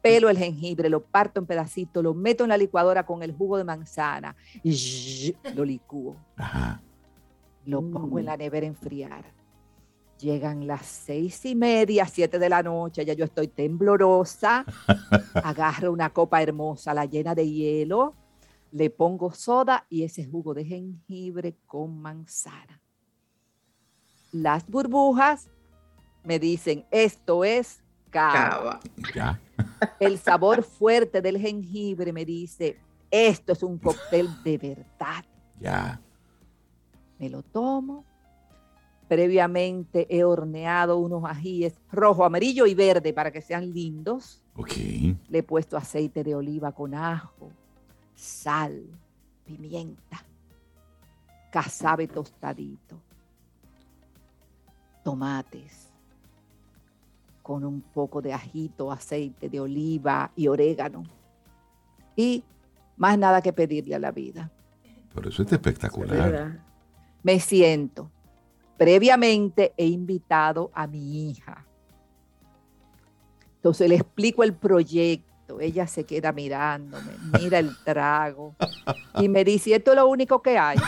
Pelo 0.00 0.30
el 0.30 0.38
jengibre, 0.38 0.88
lo 0.88 1.02
parto 1.02 1.40
en 1.40 1.46
pedacitos, 1.46 2.02
lo 2.02 2.14
meto 2.14 2.44
en 2.44 2.50
la 2.50 2.56
licuadora 2.56 3.04
con 3.04 3.22
el 3.22 3.32
jugo 3.32 3.58
de 3.58 3.64
manzana 3.64 4.36
y 4.62 5.34
lo 5.54 5.64
licúo. 5.64 6.16
Ajá. 6.36 6.80
Lo 7.66 7.82
pongo 7.82 8.18
en 8.18 8.26
la 8.26 8.36
nevera 8.36 8.66
a 8.66 8.68
enfriar 8.68 9.39
Llegan 10.20 10.66
las 10.66 10.84
seis 10.84 11.44
y 11.46 11.54
media, 11.54 12.04
siete 12.04 12.38
de 12.38 12.48
la 12.50 12.62
noche, 12.62 13.04
ya 13.04 13.14
yo 13.14 13.24
estoy 13.24 13.48
temblorosa. 13.48 14.66
Agarro 15.34 15.92
una 15.92 16.10
copa 16.10 16.42
hermosa, 16.42 16.92
la 16.92 17.06
llena 17.06 17.34
de 17.34 17.48
hielo, 17.48 18.14
le 18.72 18.90
pongo 18.90 19.32
soda 19.32 19.86
y 19.88 20.04
ese 20.04 20.26
jugo 20.26 20.52
de 20.52 20.64
jengibre 20.64 21.56
con 21.66 22.00
manzana. 22.00 22.80
Las 24.32 24.66
burbujas 24.68 25.48
me 26.22 26.38
dicen, 26.38 26.84
esto 26.90 27.42
es 27.42 27.82
cava. 28.10 28.80
El 29.98 30.18
sabor 30.18 30.62
fuerte 30.62 31.22
del 31.22 31.38
jengibre 31.38 32.12
me 32.12 32.26
dice, 32.26 32.78
esto 33.10 33.54
es 33.54 33.62
un 33.62 33.78
cóctel 33.78 34.28
de 34.44 34.58
verdad. 34.58 35.24
Ya. 35.58 36.00
Me 37.18 37.28
lo 37.28 37.42
tomo, 37.42 38.04
Previamente 39.10 40.06
he 40.08 40.22
horneado 40.22 40.96
unos 40.98 41.24
ajíes 41.24 41.74
rojo, 41.90 42.24
amarillo 42.24 42.64
y 42.64 42.76
verde 42.76 43.12
para 43.12 43.32
que 43.32 43.42
sean 43.42 43.72
lindos. 43.72 44.40
Okay. 44.54 45.18
Le 45.28 45.38
he 45.38 45.42
puesto 45.42 45.76
aceite 45.76 46.22
de 46.22 46.32
oliva 46.36 46.70
con 46.70 46.94
ajo, 46.94 47.50
sal, 48.14 48.86
pimienta, 49.44 50.24
casabe 51.50 52.06
tostadito, 52.06 53.02
tomates 55.02 55.88
con 57.42 57.64
un 57.64 57.80
poco 57.80 58.22
de 58.22 58.32
ajito, 58.32 58.92
aceite 58.92 59.48
de 59.48 59.58
oliva 59.58 60.30
y 60.36 60.46
orégano. 60.46 61.02
Y 62.14 62.44
más 62.96 63.18
nada 63.18 63.42
que 63.42 63.52
pedirle 63.52 63.96
a 63.96 63.98
la 63.98 64.12
vida. 64.12 64.52
Por 65.12 65.26
eso 65.26 65.42
es 65.42 65.52
espectacular. 65.52 66.60
Me 67.24 67.40
siento 67.40 68.08
previamente 68.80 69.74
he 69.76 69.84
invitado 69.84 70.70
a 70.72 70.86
mi 70.86 71.28
hija. 71.28 71.66
Entonces 73.56 73.86
le 73.90 73.96
explico 73.96 74.42
el 74.42 74.54
proyecto, 74.54 75.60
ella 75.60 75.86
se 75.86 76.04
queda 76.04 76.32
mirándome, 76.32 77.12
mira 77.38 77.58
el 77.58 77.76
trago 77.84 78.54
y 79.18 79.28
me 79.28 79.44
dice, 79.44 79.74
esto 79.74 79.90
es 79.90 79.96
lo 79.98 80.08
único 80.08 80.40
que 80.40 80.56
hay. 80.56 80.78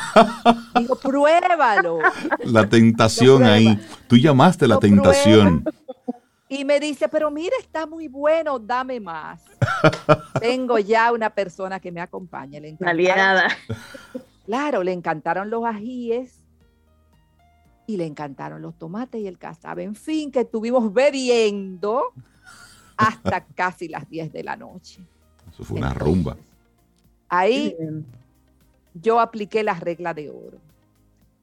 Digo, 0.74 0.96
pruébalo. 0.96 1.98
La 2.44 2.66
tentación 2.66 3.44
ahí. 3.44 3.78
Tú 4.08 4.16
llamaste 4.16 4.66
la 4.66 4.78
tentación. 4.78 5.62
Y 6.48 6.64
me 6.64 6.80
dice, 6.80 7.10
pero 7.10 7.30
mira, 7.30 7.56
está 7.60 7.84
muy 7.84 8.08
bueno, 8.08 8.58
dame 8.58 9.00
más. 9.00 9.42
Tengo 10.40 10.78
ya 10.78 11.12
una 11.12 11.28
persona 11.28 11.78
que 11.78 11.92
me 11.92 12.00
acompaña. 12.00 12.58
Le 12.58 12.74
Aliada. 12.86 13.48
Claro, 14.46 14.82
le 14.82 14.92
encantaron 14.92 15.50
los 15.50 15.66
ajíes 15.66 16.41
y 17.92 17.96
le 17.96 18.06
encantaron 18.06 18.62
los 18.62 18.78
tomates 18.78 19.20
y 19.20 19.26
el 19.26 19.38
casabe. 19.38 19.84
En 19.84 19.94
fin, 19.94 20.30
que 20.30 20.40
estuvimos 20.40 20.92
bebiendo 20.92 22.04
hasta 22.96 23.44
casi 23.54 23.88
las 23.88 24.08
10 24.08 24.32
de 24.32 24.42
la 24.42 24.56
noche. 24.56 25.02
Eso 25.50 25.64
fue 25.64 25.78
una 25.78 25.92
rumba. 25.92 26.36
Ahí 27.28 27.76
yo 28.94 29.20
apliqué 29.20 29.62
la 29.62 29.74
regla 29.74 30.14
de 30.14 30.30
oro. 30.30 30.58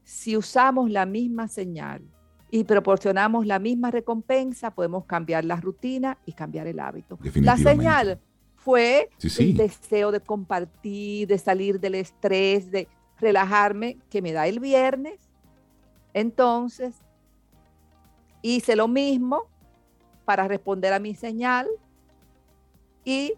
Si 0.03 0.35
usamos 0.35 0.89
la 0.89 1.05
misma 1.05 1.47
señal 1.47 2.01
y 2.49 2.63
proporcionamos 2.63 3.45
la 3.45 3.59
misma 3.59 3.91
recompensa, 3.91 4.71
podemos 4.71 5.05
cambiar 5.05 5.45
la 5.45 5.57
rutina 5.57 6.17
y 6.25 6.33
cambiar 6.33 6.65
el 6.65 6.79
hábito. 6.79 7.19
La 7.35 7.57
señal 7.57 8.19
fue 8.55 9.09
el 9.37 9.57
deseo 9.57 10.11
de 10.11 10.19
compartir, 10.19 11.27
de 11.27 11.37
salir 11.37 11.79
del 11.79 11.95
estrés, 11.95 12.71
de 12.71 12.87
relajarme 13.19 13.97
que 14.09 14.21
me 14.23 14.31
da 14.31 14.47
el 14.47 14.59
viernes 14.59 15.28
entonces, 16.13 16.95
hice 18.41 18.75
lo 18.75 18.87
mismo 18.87 19.43
para 20.25 20.47
responder 20.47 20.93
a 20.93 20.99
mi 20.99 21.15
señal 21.15 21.67
y 23.03 23.33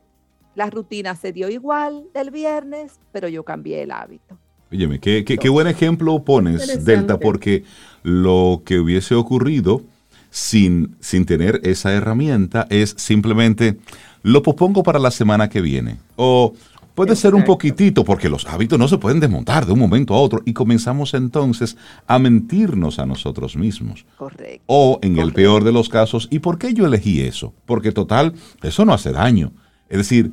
la 0.56 0.70
rutina 0.70 1.16
se 1.16 1.32
dio 1.32 1.50
igual 1.50 2.08
del 2.14 2.32
viernes, 2.32 3.00
pero 3.12 3.28
yo 3.28 3.44
cambié 3.44 3.84
el 3.84 3.92
hábito. 3.92 4.38
Óyeme, 4.72 5.00
qué, 5.00 5.26
qué, 5.26 5.50
buen 5.50 5.68
ejemplo 5.68 6.24
pones, 6.24 6.86
Delta, 6.86 7.20
porque 7.20 7.64
lo 8.04 8.62
que 8.66 8.80
hubiese 8.80 9.16
ocurrido 9.16 9.82
sin, 10.30 10.96
sin 11.02 11.26
tener 11.26 11.60
esa 11.64 11.92
herramienta 11.94 12.68
es 12.70 12.96
simplemente 12.98 13.78
lo 14.24 14.44
pospongo 14.44 14.84
para 14.84 15.00
la 15.00 15.12
semana 15.12 15.50
que 15.50 15.62
viene. 15.62 15.98
O 16.16 16.54
puede 16.96 17.16
ser 17.16 17.36
un 17.36 17.44
poquitito, 17.44 18.04
porque 18.04 18.30
los 18.30 18.46
hábitos 18.46 18.78
no 18.78 18.88
se 18.88 18.98
pueden 18.98 19.20
desmontar 19.20 19.66
de 19.66 19.74
un 19.74 19.80
momento 19.80 20.14
a 20.14 20.20
otro 20.20 20.42
y 20.46 20.54
comenzamos 20.54 21.14
entonces 21.14 21.78
a 22.08 22.20
mentirnos 22.20 23.00
a 23.00 23.06
nosotros 23.06 23.56
mismos. 23.56 24.06
Correcto. 24.18 24.64
O 24.68 25.00
en 25.02 25.18
el 25.18 25.34
peor 25.34 25.64
de 25.64 25.72
los 25.72 25.90
casos, 25.90 26.28
¿y 26.32 26.40
por 26.40 26.58
qué 26.58 26.74
yo 26.74 26.86
elegí 26.86 27.22
eso? 27.22 27.54
Porque 27.66 27.92
total, 27.92 28.34
eso 28.62 28.86
no 28.86 28.94
hace 28.94 29.12
daño. 29.12 29.52
Es 29.90 29.98
decir, 29.98 30.32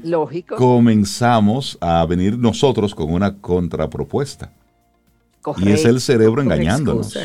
comenzamos 0.56 1.78
a 1.80 2.06
venir 2.06 2.38
nosotros 2.38 2.94
con 2.94 3.12
una 3.12 3.38
contrapropuesta. 3.38 4.52
Y 5.56 5.70
es 5.70 5.84
el 5.84 6.00
cerebro 6.00 6.42
engañándonos. 6.42 7.16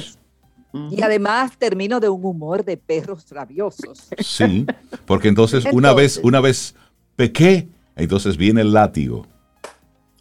Y 0.90 1.04
además 1.04 1.52
termino 1.60 2.00
de 2.00 2.10
un 2.10 2.26
humor 2.26 2.66
de 2.66 2.78
perros 2.78 3.26
rabiosos. 3.30 4.08
Sí, 4.20 4.66
porque 5.06 5.28
entonces, 5.28 5.66
una 5.72 5.94
vez, 5.94 6.20
una 6.24 6.42
vez 6.42 6.74
pequé, 7.16 7.68
entonces 7.96 8.38
viene 8.38 8.62
el 8.62 8.74
látigo. 8.74 9.26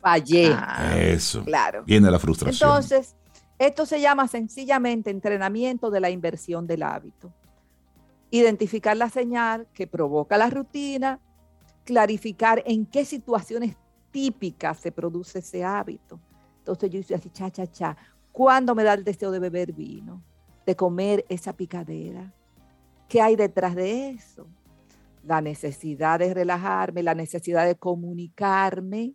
Fallé. 0.00 0.52
Ah, 0.52 0.98
Eso. 0.98 1.44
Claro. 1.44 1.85
Viene 1.85 2.11
la 2.11 2.18
frustración. 2.18 2.68
Entonces, 2.68 3.14
esto 3.58 3.87
se 3.87 4.00
llama 4.00 4.26
sencillamente 4.26 5.11
entrenamiento 5.11 5.90
de 5.90 6.00
la 6.00 6.11
inversión 6.11 6.66
del 6.66 6.82
hábito. 6.82 7.32
Identificar 8.30 8.96
la 8.96 9.08
señal 9.08 9.68
que 9.72 9.87
provoca 9.87 10.37
la 10.37 10.50
rutina 10.50 11.20
clarificar 11.85 12.62
en 12.66 12.87
qué 12.87 13.04
situaciones 13.04 13.76
típicas 14.11 14.78
se 14.78 14.92
produce 14.92 15.40
ese 15.40 15.64
hábito. 15.64 16.20
Entonces 16.58 16.90
yo 16.90 17.00
hice 17.00 17.14
así, 17.14 17.30
cha, 17.30 17.50
cha, 17.50 17.66
cha. 17.66 17.96
¿Cuándo 18.30 18.74
me 18.74 18.85
da 18.85 18.94
el 18.94 19.04
deseo 19.04 19.30
de 19.30 19.38
beber 19.38 19.72
vino? 19.72 20.22
De 20.64 20.76
comer 20.76 21.24
esa 21.28 21.52
picadera. 21.52 22.32
¿Qué 23.08 23.20
hay 23.20 23.37
detrás 23.37 23.74
de 23.74 24.11
eso? 24.11 24.46
La 25.24 25.40
necesidad 25.40 26.18
de 26.18 26.35
relajarme, 26.35 27.02
la 27.02 27.14
necesidad 27.14 27.66
de 27.66 27.76
comunicarme. 27.76 29.14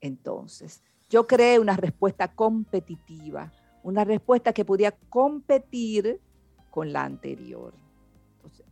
Entonces, 0.00 0.82
yo 1.08 1.26
creé 1.26 1.58
una 1.58 1.76
respuesta 1.76 2.34
competitiva, 2.34 3.52
una 3.82 4.04
respuesta 4.04 4.52
que 4.52 4.64
podía 4.64 4.92
competir 4.92 6.20
con 6.70 6.92
la 6.92 7.04
anterior. 7.04 7.74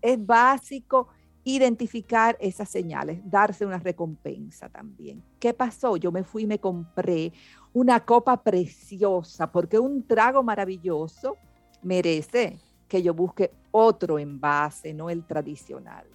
es 0.01 0.25
básico 0.25 1.09
identificar 1.45 2.37
esas 2.41 2.69
señales, 2.69 3.21
darse 3.25 3.65
una 3.65 3.79
recompensa 3.79 4.69
también. 4.69 5.23
¿Qué 5.39 5.55
pasó? 5.55 5.97
Yo 5.97 6.13
me 6.13 6.23
fui 6.23 6.43
y 6.43 6.47
me 6.47 6.61
compré 6.61 7.33
una 7.73 8.05
copa 8.05 8.43
preciosa 8.43 9.51
porque 9.51 9.79
un 9.79 10.07
trago 10.07 10.43
maravilloso 10.43 11.37
merece 11.83 12.59
que 12.89 13.03
yo 13.03 13.15
busque 13.15 13.53
otro 13.71 14.19
envase, 14.19 14.95
no 14.95 15.11
el 15.11 15.25
tradicional. 15.25 16.07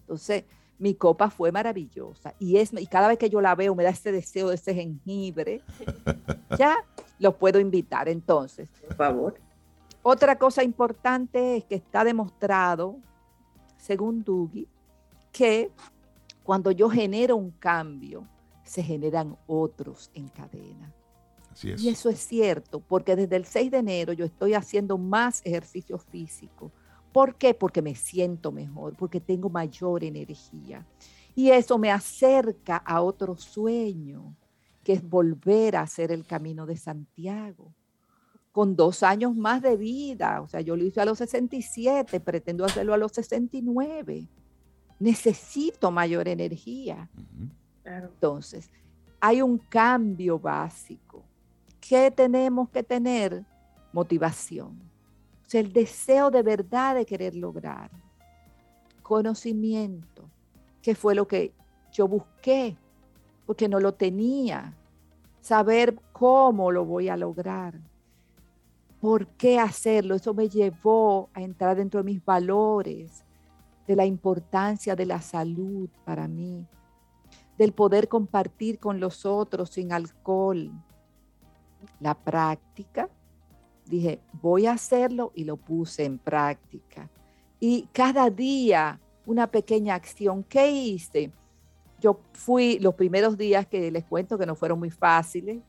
Entonces, 0.00 0.44
mi 0.78 0.94
copa 0.94 1.30
fue 1.30 1.52
maravillosa 1.52 2.34
y, 2.38 2.56
es, 2.56 2.72
y 2.72 2.86
cada 2.86 3.08
vez 3.08 3.18
que 3.18 3.30
yo 3.30 3.40
la 3.40 3.54
veo 3.54 3.74
me 3.74 3.84
da 3.84 3.90
ese 3.90 4.12
deseo 4.12 4.48
de 4.48 4.54
ese 4.54 4.74
jengibre. 4.74 5.62
ya 6.58 6.76
los 7.18 7.34
puedo 7.34 7.60
invitar. 7.60 8.08
Entonces, 8.08 8.68
por 8.86 8.96
favor. 8.96 9.40
Otra 10.02 10.36
cosa 10.36 10.64
importante 10.64 11.58
es 11.58 11.64
que 11.64 11.76
está 11.76 12.02
demostrado 12.02 12.96
según 13.76 14.22
Dugi, 14.24 14.68
que 15.32 15.70
cuando 16.44 16.70
yo 16.70 16.88
genero 16.88 17.36
un 17.36 17.50
cambio, 17.50 18.26
se 18.64 18.82
generan 18.82 19.36
otros 19.46 20.10
en 20.14 20.28
cadena. 20.28 20.92
Así 21.52 21.70
es. 21.70 21.82
Y 21.82 21.88
eso 21.88 22.08
es 22.08 22.18
cierto, 22.20 22.80
porque 22.80 23.14
desde 23.14 23.36
el 23.36 23.44
6 23.44 23.70
de 23.70 23.78
enero 23.78 24.12
yo 24.12 24.24
estoy 24.24 24.54
haciendo 24.54 24.98
más 24.98 25.42
ejercicio 25.44 25.98
físico. 25.98 26.72
¿Por 27.12 27.36
qué? 27.36 27.54
Porque 27.54 27.82
me 27.82 27.94
siento 27.94 28.50
mejor, 28.52 28.96
porque 28.96 29.20
tengo 29.20 29.50
mayor 29.50 30.02
energía. 30.02 30.86
Y 31.34 31.50
eso 31.50 31.78
me 31.78 31.90
acerca 31.90 32.76
a 32.76 33.02
otro 33.02 33.36
sueño, 33.36 34.34
que 34.82 34.94
es 34.94 35.08
volver 35.08 35.76
a 35.76 35.82
hacer 35.82 36.10
el 36.10 36.26
camino 36.26 36.66
de 36.66 36.76
Santiago 36.76 37.72
con 38.52 38.76
dos 38.76 39.02
años 39.02 39.34
más 39.34 39.62
de 39.62 39.76
vida. 39.76 40.42
O 40.42 40.46
sea, 40.46 40.60
yo 40.60 40.76
lo 40.76 40.84
hice 40.84 41.00
a 41.00 41.04
los 41.04 41.18
67, 41.18 42.20
pretendo 42.20 42.64
hacerlo 42.64 42.94
a 42.94 42.98
los 42.98 43.12
69. 43.12 44.28
Necesito 45.00 45.90
mayor 45.90 46.28
energía. 46.28 47.10
Entonces, 47.84 48.70
hay 49.18 49.42
un 49.42 49.58
cambio 49.58 50.38
básico. 50.38 51.24
¿Qué 51.86 52.12
tenemos 52.12 52.70
que 52.70 52.84
tener? 52.84 53.44
Motivación. 53.92 54.80
O 55.44 55.50
sea, 55.50 55.60
el 55.60 55.72
deseo 55.72 56.30
de 56.30 56.42
verdad 56.42 56.94
de 56.94 57.04
querer 57.04 57.34
lograr. 57.34 57.90
Conocimiento, 59.02 60.30
que 60.80 60.94
fue 60.94 61.16
lo 61.16 61.26
que 61.26 61.52
yo 61.90 62.06
busqué, 62.06 62.76
porque 63.44 63.68
no 63.68 63.80
lo 63.80 63.94
tenía. 63.94 64.74
Saber 65.40 65.98
cómo 66.12 66.70
lo 66.70 66.84
voy 66.84 67.08
a 67.08 67.16
lograr 67.16 67.74
por 69.00 69.26
qué 69.26 69.58
hacerlo. 69.58 70.14
Eso 70.14 70.32
me 70.32 70.48
llevó 70.48 71.30
a 71.34 71.42
entrar 71.42 71.76
dentro 71.76 71.98
de 71.98 72.04
mis 72.04 72.24
valores, 72.24 73.24
de 73.88 73.96
la 73.96 74.06
importancia 74.06 74.94
de 74.94 75.06
la 75.06 75.20
salud 75.20 75.88
para 76.04 76.28
mí, 76.28 76.64
del 77.58 77.72
poder 77.72 78.06
compartir 78.06 78.78
con 78.78 79.00
los 79.00 79.26
otros 79.26 79.70
sin 79.70 79.92
alcohol. 79.92 80.70
La 82.00 82.14
práctica, 82.14 83.08
dije, 83.86 84.20
voy 84.40 84.66
a 84.66 84.72
hacerlo 84.72 85.32
y 85.34 85.44
lo 85.44 85.56
puse 85.56 86.04
en 86.04 86.18
práctica. 86.18 87.10
Y 87.60 87.88
cada 87.92 88.30
día 88.30 89.00
una 89.26 89.46
pequeña 89.46 89.94
acción. 89.94 90.42
¿Qué 90.44 90.70
hice? 90.70 91.32
Yo 92.00 92.20
fui 92.32 92.78
los 92.78 92.94
primeros 92.94 93.36
días 93.36 93.66
que 93.66 93.90
les 93.90 94.04
cuento 94.04 94.38
que 94.38 94.46
no 94.46 94.54
fueron 94.54 94.78
muy 94.78 94.90
fáciles. 94.90 95.62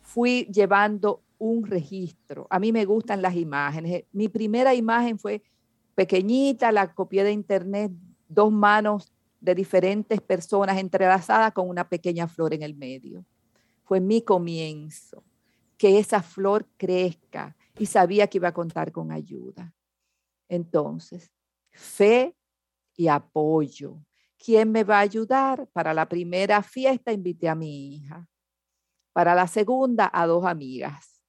Fui 0.00 0.44
llevando 0.52 1.22
un 1.38 1.66
registro. 1.66 2.46
A 2.50 2.58
mí 2.58 2.72
me 2.72 2.84
gustan 2.84 3.20
las 3.20 3.34
imágenes. 3.34 4.04
Mi 4.12 4.28
primera 4.28 4.74
imagen 4.74 5.18
fue 5.18 5.42
pequeñita, 5.94 6.72
la 6.72 6.94
copié 6.94 7.24
de 7.24 7.32
internet, 7.32 7.92
dos 8.28 8.50
manos 8.50 9.12
de 9.40 9.54
diferentes 9.54 10.20
personas 10.20 10.78
entrelazadas 10.78 11.52
con 11.52 11.68
una 11.68 11.88
pequeña 11.88 12.28
flor 12.28 12.54
en 12.54 12.62
el 12.62 12.74
medio. 12.74 13.24
Fue 13.92 14.00
mi 14.00 14.22
comienzo, 14.22 15.22
que 15.76 15.98
esa 15.98 16.22
flor 16.22 16.66
crezca 16.78 17.54
y 17.78 17.84
sabía 17.84 18.26
que 18.26 18.38
iba 18.38 18.48
a 18.48 18.54
contar 18.54 18.90
con 18.90 19.12
ayuda. 19.12 19.74
Entonces, 20.48 21.30
fe 21.72 22.34
y 22.96 23.08
apoyo. 23.08 23.98
¿Quién 24.38 24.72
me 24.72 24.82
va 24.82 24.96
a 24.96 25.00
ayudar? 25.00 25.68
Para 25.74 25.92
la 25.92 26.08
primera 26.08 26.62
fiesta 26.62 27.12
invité 27.12 27.50
a 27.50 27.54
mi 27.54 27.96
hija. 27.96 28.26
Para 29.12 29.34
la 29.34 29.46
segunda, 29.46 30.10
a 30.10 30.26
dos 30.26 30.46
amigas. 30.46 31.22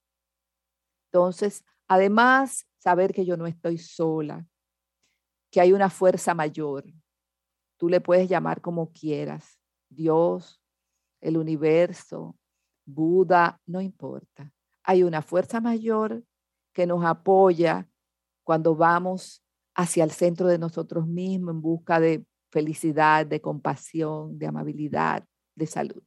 Entonces, 1.12 1.66
además, 1.86 2.66
saber 2.78 3.12
que 3.12 3.26
yo 3.26 3.36
no 3.36 3.46
estoy 3.46 3.76
sola, 3.76 4.48
que 5.50 5.60
hay 5.60 5.74
una 5.74 5.90
fuerza 5.90 6.32
mayor. 6.32 6.86
Tú 7.76 7.90
le 7.90 8.00
puedes 8.00 8.26
llamar 8.26 8.62
como 8.62 8.90
quieras, 8.90 9.60
Dios, 9.90 10.62
el 11.20 11.36
universo, 11.36 12.38
Buda, 12.84 13.60
no 13.66 13.80
importa. 13.80 14.50
Hay 14.82 15.02
una 15.02 15.22
fuerza 15.22 15.60
mayor 15.60 16.22
que 16.72 16.86
nos 16.86 17.04
apoya 17.04 17.88
cuando 18.42 18.74
vamos 18.74 19.42
hacia 19.74 20.04
el 20.04 20.10
centro 20.10 20.46
de 20.46 20.58
nosotros 20.58 21.06
mismos 21.06 21.54
en 21.54 21.62
busca 21.62 22.00
de 22.00 22.24
felicidad, 22.50 23.26
de 23.26 23.40
compasión, 23.40 24.38
de 24.38 24.46
amabilidad, 24.46 25.24
de 25.54 25.66
salud. 25.66 26.02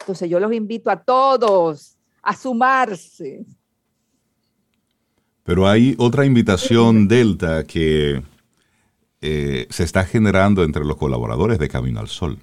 Entonces 0.00 0.28
yo 0.28 0.38
los 0.40 0.52
invito 0.52 0.90
a 0.90 1.02
todos 1.02 1.98
a 2.22 2.36
sumarse 2.36 3.46
pero 5.50 5.66
hay 5.66 5.96
otra 5.98 6.24
invitación 6.24 7.08
Delta 7.08 7.64
que 7.64 8.22
eh, 9.20 9.66
se 9.68 9.82
está 9.82 10.04
generando 10.04 10.62
entre 10.62 10.84
los 10.84 10.96
colaboradores 10.96 11.58
de 11.58 11.68
Camino 11.68 11.98
al 11.98 12.06
Sol. 12.06 12.38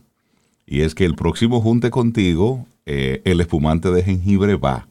Y 0.65 0.81
es 0.81 0.93
que 0.93 1.05
el 1.05 1.15
próximo 1.15 1.61
junte 1.61 1.89
contigo, 1.89 2.65
eh, 2.89 3.21
el 3.25 3.41
espumante 3.41 3.91
de 3.91 4.01
jengibre 4.01 4.55
va. 4.55 4.87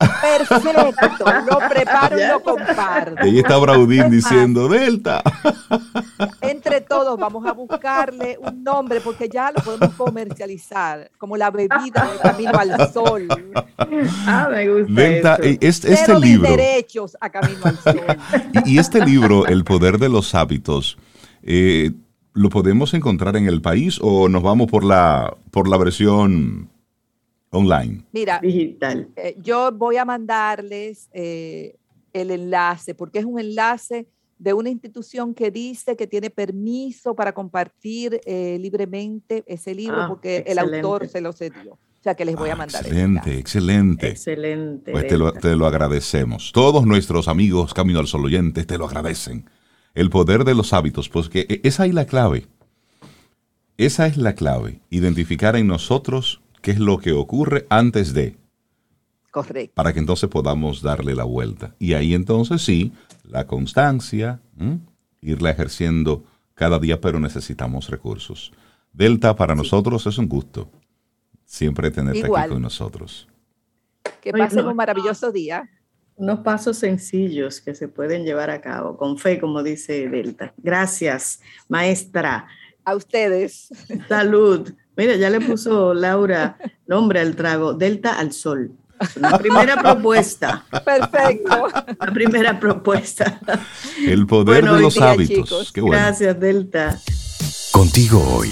Perfecto, 0.00 1.24
lo 1.48 1.58
preparo 1.68 2.18
y 2.18 2.26
lo 2.26 2.42
comparto. 2.42 3.22
Ahí 3.22 3.38
está 3.38 3.56
Braudín 3.56 4.10
diciendo 4.10 4.68
Delta. 4.68 5.22
Entre 6.40 6.80
todos 6.80 7.16
vamos 7.20 7.46
a 7.46 7.52
buscarle 7.52 8.36
un 8.40 8.64
nombre 8.64 9.00
porque 9.00 9.28
ya 9.28 9.52
lo 9.52 9.62
podemos 9.62 9.94
comercializar 9.94 11.08
como 11.18 11.36
la 11.36 11.52
bebida 11.52 12.10
de 12.12 12.18
Camino 12.20 12.58
al 12.58 12.92
Sol. 12.92 13.28
Ah, 14.26 14.48
me 14.50 14.68
gusta. 14.68 15.36
Este, 15.36 15.92
este 15.92 16.18
libro. 16.18 16.50
derechos 16.50 17.16
a 17.20 17.30
Camino 17.30 17.60
al 17.62 17.78
Sol. 17.78 18.00
Y, 18.64 18.78
este 18.78 19.04
libro, 19.04 19.46
El 19.46 19.62
poder 19.62 19.98
de 19.98 20.08
los 20.08 20.34
hábitos, 20.34 20.98
eh, 21.44 21.92
¿lo 22.32 22.48
podemos 22.48 22.92
encontrar 22.92 23.36
en 23.36 23.46
el 23.46 23.62
país 23.62 23.98
o 24.02 24.28
nos 24.28 24.42
vamos 24.42 24.68
por 24.68 24.82
la, 24.82 25.36
por 25.52 25.68
la 25.68 25.76
versión 25.76 26.70
online? 27.50 28.04
Mira, 28.12 28.40
digital. 28.40 29.08
Eh, 29.16 29.36
yo 29.40 29.70
voy 29.72 29.96
a 29.96 30.04
mandarles 30.04 31.08
eh, 31.12 31.76
el 32.12 32.30
enlace 32.30 32.94
porque 32.94 33.18
es 33.18 33.24
un 33.24 33.38
enlace 33.38 34.06
de 34.38 34.54
una 34.54 34.70
institución 34.70 35.34
que 35.34 35.50
dice 35.50 35.96
que 35.96 36.06
tiene 36.06 36.30
permiso 36.30 37.14
para 37.14 37.32
compartir 37.32 38.20
eh, 38.24 38.58
libremente 38.58 39.44
ese 39.46 39.74
libro 39.74 40.00
ah, 40.00 40.08
porque 40.08 40.44
el 40.46 40.58
autor 40.58 41.08
se 41.08 41.20
lo 41.20 41.32
cedió. 41.32 41.74
O 41.74 42.02
sea 42.02 42.14
que 42.14 42.24
les 42.24 42.34
voy 42.34 42.48
a 42.48 42.56
mandar. 42.56 42.80
excelente, 42.86 43.38
excelente. 43.38 44.08
Excelente. 44.08 44.92
Pues 44.92 45.06
te 45.06 45.18
lo, 45.18 45.32
te 45.32 45.54
lo, 45.54 45.66
agradecemos. 45.66 46.52
Todos 46.52 46.86
nuestros 46.86 47.28
amigos 47.28 47.74
Camino 47.74 48.00
al 48.00 48.06
Sol 48.06 48.24
oyentes 48.24 48.66
te 48.66 48.78
lo 48.78 48.86
agradecen. 48.86 49.50
El 49.94 50.08
poder 50.08 50.44
de 50.44 50.54
los 50.54 50.72
hábitos, 50.72 51.10
pues 51.10 51.28
que 51.28 51.40
e, 51.40 51.60
esa 51.62 51.84
es 51.84 51.92
la 51.92 52.06
clave. 52.06 52.46
Esa 53.76 54.06
es 54.06 54.16
la 54.16 54.34
clave. 54.34 54.80
Identificar 54.88 55.56
en 55.56 55.66
nosotros 55.66 56.40
qué 56.60 56.72
es 56.72 56.78
lo 56.78 56.98
que 56.98 57.12
ocurre 57.12 57.66
antes 57.70 58.14
de. 58.14 58.36
Correcto. 59.30 59.74
Para 59.74 59.92
que 59.92 60.00
entonces 60.00 60.28
podamos 60.28 60.82
darle 60.82 61.14
la 61.14 61.24
vuelta. 61.24 61.74
Y 61.78 61.94
ahí 61.94 62.14
entonces 62.14 62.62
sí, 62.62 62.92
la 63.24 63.46
constancia, 63.46 64.40
irla 65.20 65.50
ejerciendo 65.50 66.24
cada 66.54 66.78
día, 66.78 67.00
pero 67.00 67.20
necesitamos 67.20 67.88
recursos. 67.88 68.52
Delta, 68.92 69.36
para 69.36 69.54
nosotros 69.54 70.06
es 70.06 70.18
un 70.18 70.28
gusto 70.28 70.68
siempre 71.50 71.90
tenerte 71.90 72.20
aquí 72.20 72.48
con 72.48 72.62
nosotros. 72.62 73.26
Que 74.20 74.32
pasen 74.32 74.66
un 74.66 74.76
maravilloso 74.76 75.32
día. 75.32 75.68
Unos 76.14 76.40
pasos 76.40 76.76
sencillos 76.76 77.60
que 77.60 77.74
se 77.74 77.88
pueden 77.88 78.24
llevar 78.24 78.50
a 78.50 78.60
cabo, 78.60 78.96
con 78.96 79.16
fe, 79.18 79.40
como 79.40 79.62
dice 79.62 80.08
Delta. 80.08 80.52
Gracias, 80.58 81.40
maestra. 81.66 82.46
A 82.84 82.94
ustedes. 82.94 83.68
Salud. 84.08 84.70
Mira, 85.00 85.16
ya 85.16 85.30
le 85.30 85.40
puso 85.40 85.94
Laura 85.94 86.58
nombre 86.86 87.20
al 87.20 87.34
trago, 87.34 87.72
Delta 87.72 88.18
al 88.18 88.34
Sol. 88.34 88.72
La 89.14 89.38
primera 89.38 89.80
propuesta. 89.80 90.66
Perfecto. 90.84 91.68
La 91.98 92.12
primera 92.12 92.60
propuesta. 92.60 93.40
El 94.06 94.26
poder 94.26 94.70
de 94.70 94.78
los 94.78 94.98
hábitos. 94.98 95.72
Gracias, 95.74 96.38
Delta. 96.38 97.00
Contigo 97.72 98.22
hoy. 98.36 98.50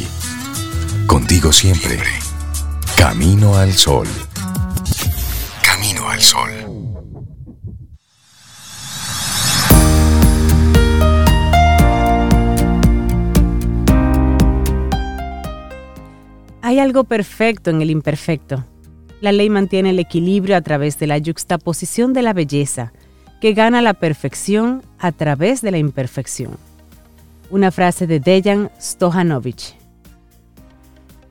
Contigo 1.06 1.52
siempre. 1.52 1.98
Camino 2.96 3.54
al 3.58 3.74
sol. 3.74 4.08
Camino 5.62 6.08
al 6.08 6.22
sol. 6.22 6.67
Hay 16.78 16.84
algo 16.84 17.02
perfecto 17.02 17.70
en 17.70 17.82
el 17.82 17.90
imperfecto 17.90 18.64
la 19.20 19.32
ley 19.32 19.50
mantiene 19.50 19.90
el 19.90 19.98
equilibrio 19.98 20.56
a 20.56 20.60
través 20.60 20.96
de 21.00 21.08
la 21.08 21.18
yuxtaposición 21.18 22.12
de 22.12 22.22
la 22.22 22.32
belleza, 22.32 22.92
que 23.40 23.52
gana 23.52 23.82
la 23.82 23.94
perfección 23.94 24.82
a 24.98 25.10
través 25.10 25.60
de 25.60 25.72
la 25.72 25.78
imperfección. 25.78 26.52
Una 27.50 27.72
frase 27.72 28.06
de 28.06 28.20
Dejan 28.20 28.70
Stojanovich. 28.80 29.76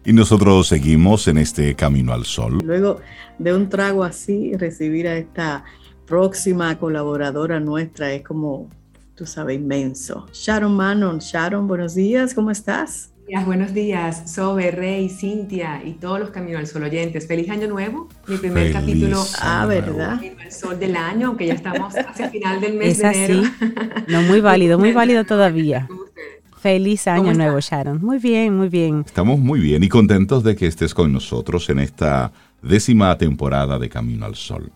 Y 0.03 0.11
nosotros 0.11 0.67
seguimos 0.67 1.29
en 1.29 1.37
este 1.37 1.75
camino 1.75 2.11
al 2.11 2.25
sol. 2.25 2.59
Luego 2.63 2.99
de 3.39 3.53
un 3.53 3.69
trago 3.69 4.03
así, 4.03 4.53
recibir 4.57 5.07
a 5.07 5.17
esta 5.17 5.63
próxima 6.05 6.77
colaboradora 6.77 7.61
nuestra 7.61 8.11
es 8.11 8.21
como, 8.21 8.69
tú 9.15 9.25
sabes, 9.25 9.57
inmenso. 9.57 10.27
Sharon 10.33 10.75
Manon, 10.75 11.19
Sharon, 11.19 11.67
buenos 11.67 11.95
días, 11.95 12.33
¿cómo 12.33 12.51
estás? 12.51 13.11
Buenos 13.45 13.73
días, 13.73 14.31
Sobe, 14.31 14.71
Rey, 14.71 15.09
Cintia 15.09 15.81
y 15.83 15.93
todos 15.93 16.19
los 16.19 16.29
Camino 16.29 16.57
al 16.57 16.67
Sol 16.67 16.83
oyentes. 16.83 17.27
Feliz 17.27 17.49
año 17.49 17.67
nuevo, 17.67 18.07
mi 18.27 18.37
primer 18.37 18.71
capítulo 18.71 19.23
ah, 19.41 19.65
¿verdad? 19.65 20.15
Camino 20.15 20.41
al 20.41 20.51
Sol 20.51 20.79
del 20.79 20.95
año, 20.95 21.27
aunque 21.27 21.47
ya 21.47 21.53
estamos 21.53 21.93
hacia 21.95 22.29
final 22.29 22.61
del 22.61 22.75
mes 22.75 22.99
de 22.99 23.07
enero. 23.07 23.43
No, 24.07 24.21
muy 24.23 24.39
válido, 24.39 24.79
muy 24.79 24.93
válido 24.93 25.25
todavía. 25.25 25.87
Feliz 26.59 27.07
año 27.07 27.33
nuevo, 27.33 27.59
Sharon. 27.59 28.01
Muy 28.01 28.17
bien, 28.17 28.55
muy 28.55 28.69
bien. 28.69 29.03
Estamos 29.05 29.39
muy 29.39 29.59
bien 29.59 29.83
y 29.83 29.89
contentos 29.89 30.43
de 30.43 30.55
que 30.55 30.67
estés 30.67 30.93
con 30.93 31.11
nosotros 31.11 31.69
en 31.69 31.79
esta 31.79 32.31
décima 32.61 33.17
temporada 33.17 33.77
de 33.77 33.89
Camino 33.89 34.25
al 34.25 34.35
Sol. 34.35 34.71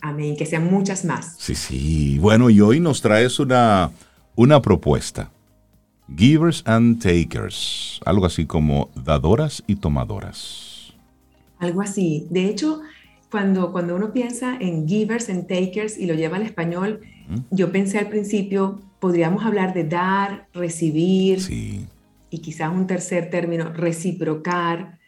Amén, 0.00 0.36
que 0.36 0.46
sean 0.46 0.70
muchas 0.70 1.04
más. 1.04 1.36
Sí, 1.38 1.54
sí. 1.54 2.18
Bueno, 2.18 2.50
y 2.50 2.60
hoy 2.60 2.80
nos 2.80 3.02
traes 3.02 3.38
una, 3.38 3.90
una 4.34 4.60
propuesta 4.62 5.30
Givers 6.08 6.62
and 6.66 7.00
takers, 7.00 8.00
algo 8.04 8.26
así 8.26 8.46
como 8.46 8.90
dadoras 8.94 9.62
y 9.66 9.76
tomadoras. 9.76 10.92
Algo 11.58 11.80
así. 11.80 12.26
De 12.30 12.46
hecho, 12.46 12.82
cuando, 13.30 13.72
cuando 13.72 13.96
uno 13.96 14.12
piensa 14.12 14.56
en 14.60 14.86
givers 14.86 15.30
and 15.30 15.46
takers 15.46 15.96
y 15.96 16.06
lo 16.06 16.14
lleva 16.14 16.36
al 16.36 16.42
español, 16.42 17.00
yo 17.50 17.72
pensé 17.72 17.98
al 17.98 18.08
principio, 18.08 18.80
podríamos 19.00 19.44
hablar 19.44 19.72
de 19.72 19.84
dar, 19.84 20.48
recibir, 20.52 21.40
y 22.30 22.38
quizás 22.38 22.72
un 22.72 22.86
tercer 22.86 23.30
término, 23.30 23.72
reciprocar, 23.72 24.98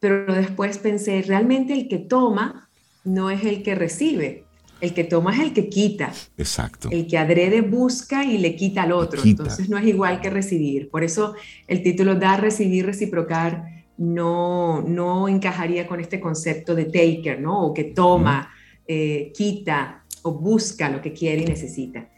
pero 0.00 0.32
después 0.34 0.78
pensé, 0.78 1.22
realmente 1.22 1.72
el 1.72 1.88
que 1.88 1.98
toma 1.98 2.68
no 3.04 3.30
es 3.30 3.44
el 3.44 3.62
que 3.62 3.74
recibe. 3.74 4.44
El 4.80 4.94
que 4.94 5.04
toma 5.04 5.34
es 5.34 5.40
el 5.40 5.52
que 5.52 5.68
quita. 5.68 6.12
Exacto. 6.36 6.88
El 6.92 7.06
que 7.06 7.18
adrede 7.18 7.62
busca 7.62 8.24
y 8.24 8.38
le 8.38 8.54
quita 8.54 8.82
al 8.82 8.92
otro. 8.92 9.20
Entonces 9.24 9.68
no 9.68 9.76
es 9.76 9.86
igual 9.86 10.20
que 10.20 10.30
recibir. 10.30 10.88
Por 10.88 11.02
eso 11.02 11.34
el 11.66 11.82
título 11.82 12.14
dar, 12.14 12.40
recibir, 12.40 12.86
reciprocar 12.86 13.64
no, 13.96 14.82
no 14.82 15.28
encajaría 15.28 15.86
con 15.86 16.00
este 16.00 16.20
concepto 16.20 16.74
de 16.74 16.84
taker, 16.84 17.40
¿no? 17.40 17.66
O 17.66 17.74
que 17.74 17.84
toma, 17.84 18.50
eh, 18.86 19.32
quita 19.36 20.04
o 20.22 20.32
busca 20.32 20.88
lo 20.88 21.02
que 21.02 21.12
quiere 21.12 21.42
y 21.42 21.46
necesita. 21.46 22.08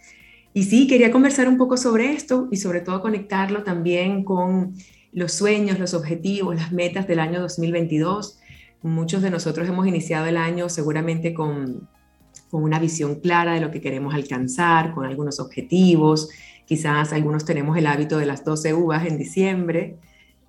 Y 0.53 0.64
sí, 0.64 0.87
quería 0.87 1.11
conversar 1.11 1.49
un 1.49 1.57
poco 1.57 1.77
sobre 1.77 2.12
esto 2.12 2.49
y 2.51 2.57
sobre 2.57 2.81
todo 2.81 3.01
conectarlo 3.01 3.62
también 3.62 4.25
con 4.25 4.75
los 5.12 5.33
sueños, 5.33 5.79
los 5.79 5.94
objetivos, 5.94 6.57
las 6.57 6.73
metas 6.73 7.07
del 7.07 7.20
año 7.20 7.40
2022. 7.40 8.38
Muchos 8.83 9.23
de 9.23 9.31
nosotros 9.31 9.68
hemos 9.68 9.87
iniciado 9.87 10.27
el 10.27 10.37
año 10.37 10.68
seguramente 10.68 11.35
con 11.35 11.88
con 12.50 12.62
una 12.62 12.78
visión 12.78 13.16
clara 13.16 13.54
de 13.54 13.60
lo 13.60 13.70
que 13.70 13.80
queremos 13.80 14.14
alcanzar, 14.14 14.92
con 14.92 15.06
algunos 15.06 15.40
objetivos. 15.40 16.28
Quizás 16.66 17.12
algunos 17.12 17.44
tenemos 17.44 17.76
el 17.76 17.86
hábito 17.86 18.18
de 18.18 18.26
las 18.26 18.44
12 18.44 18.74
uvas 18.74 19.06
en 19.06 19.18
diciembre. 19.18 19.96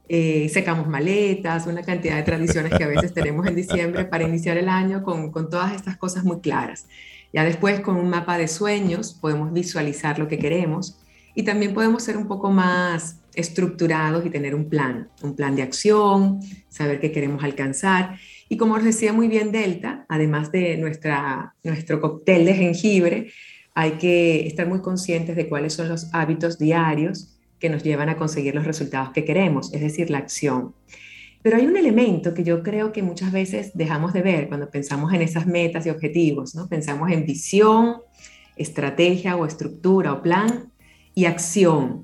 Eh, 0.10 0.50
secamos 0.50 0.88
maletas, 0.88 1.68
una 1.68 1.84
cantidad 1.84 2.18
de 2.18 2.24
tradiciones 2.24 2.74
que 2.74 2.84
a 2.84 2.88
veces 2.88 3.14
tenemos 3.14 3.48
en 3.48 3.56
diciembre 3.56 4.06
para 4.06 4.28
iniciar 4.28 4.58
el 4.58 4.68
año 4.68 5.04
con, 5.04 5.32
con 5.32 5.50
todas 5.50 5.74
estas 5.74 5.96
cosas 5.98 6.24
muy 6.24 6.42
claras. 6.42 6.86
Ya 7.34 7.46
después 7.46 7.80
con 7.80 7.96
un 7.96 8.10
mapa 8.10 8.38
de 8.38 8.48
sueños 8.48 9.14
podemos 9.14 9.54
visualizar 9.54 10.20
lo 10.20 10.28
que 10.28 10.38
queremos 10.38 11.00
y 11.34 11.44
también 11.44 11.74
podemos 11.74 12.04
ser 12.04 12.18
un 12.18 12.28
poco 12.28 12.52
más 12.52 13.18
estructurados 13.34 14.26
y 14.26 14.30
tener 14.30 14.54
un 14.54 14.70
plan, 14.70 15.08
un 15.22 15.36
plan 15.36 15.56
de 15.56 15.62
acción, 15.62 16.42
saber 16.68 17.00
qué 17.00 17.12
queremos 17.12 17.44
alcanzar. 17.44 18.18
Y 18.52 18.58
como 18.58 18.74
os 18.74 18.84
decía 18.84 19.14
muy 19.14 19.30
bien 19.30 19.54
Delta, 19.54 20.06
además 20.10 20.52
de 20.52 20.76
nuestra, 20.76 21.56
nuestro 21.64 22.02
cóctel 22.02 22.44
de 22.44 22.54
jengibre, 22.54 23.32
hay 23.74 23.92
que 23.92 24.46
estar 24.46 24.68
muy 24.68 24.82
conscientes 24.82 25.38
de 25.38 25.48
cuáles 25.48 25.72
son 25.72 25.88
los 25.88 26.14
hábitos 26.14 26.60
diarios 26.60 27.40
que 27.60 27.70
nos 27.70 27.82
llevan 27.82 28.10
a 28.10 28.18
conseguir 28.18 28.54
los 28.54 28.66
resultados 28.66 29.12
que 29.12 29.24
queremos, 29.24 29.74
es 29.74 29.80
decir, 29.80 30.10
la 30.10 30.18
acción. 30.18 30.76
Pero 31.42 31.56
hay 31.56 31.66
un 31.66 31.78
elemento 31.78 32.34
que 32.34 32.44
yo 32.44 32.62
creo 32.62 32.92
que 32.92 33.02
muchas 33.02 33.32
veces 33.32 33.72
dejamos 33.74 34.12
de 34.12 34.22
ver 34.22 34.50
cuando 34.50 34.70
pensamos 34.70 35.14
en 35.14 35.22
esas 35.22 35.48
metas 35.48 35.86
y 35.86 35.90
objetivos, 35.90 36.54
¿no? 36.54 36.68
Pensamos 36.68 37.10
en 37.10 37.26
visión, 37.26 38.02
estrategia 38.58 39.38
o 39.38 39.46
estructura 39.46 40.12
o 40.12 40.22
plan 40.22 40.74
y 41.16 41.24
acción. 41.24 42.04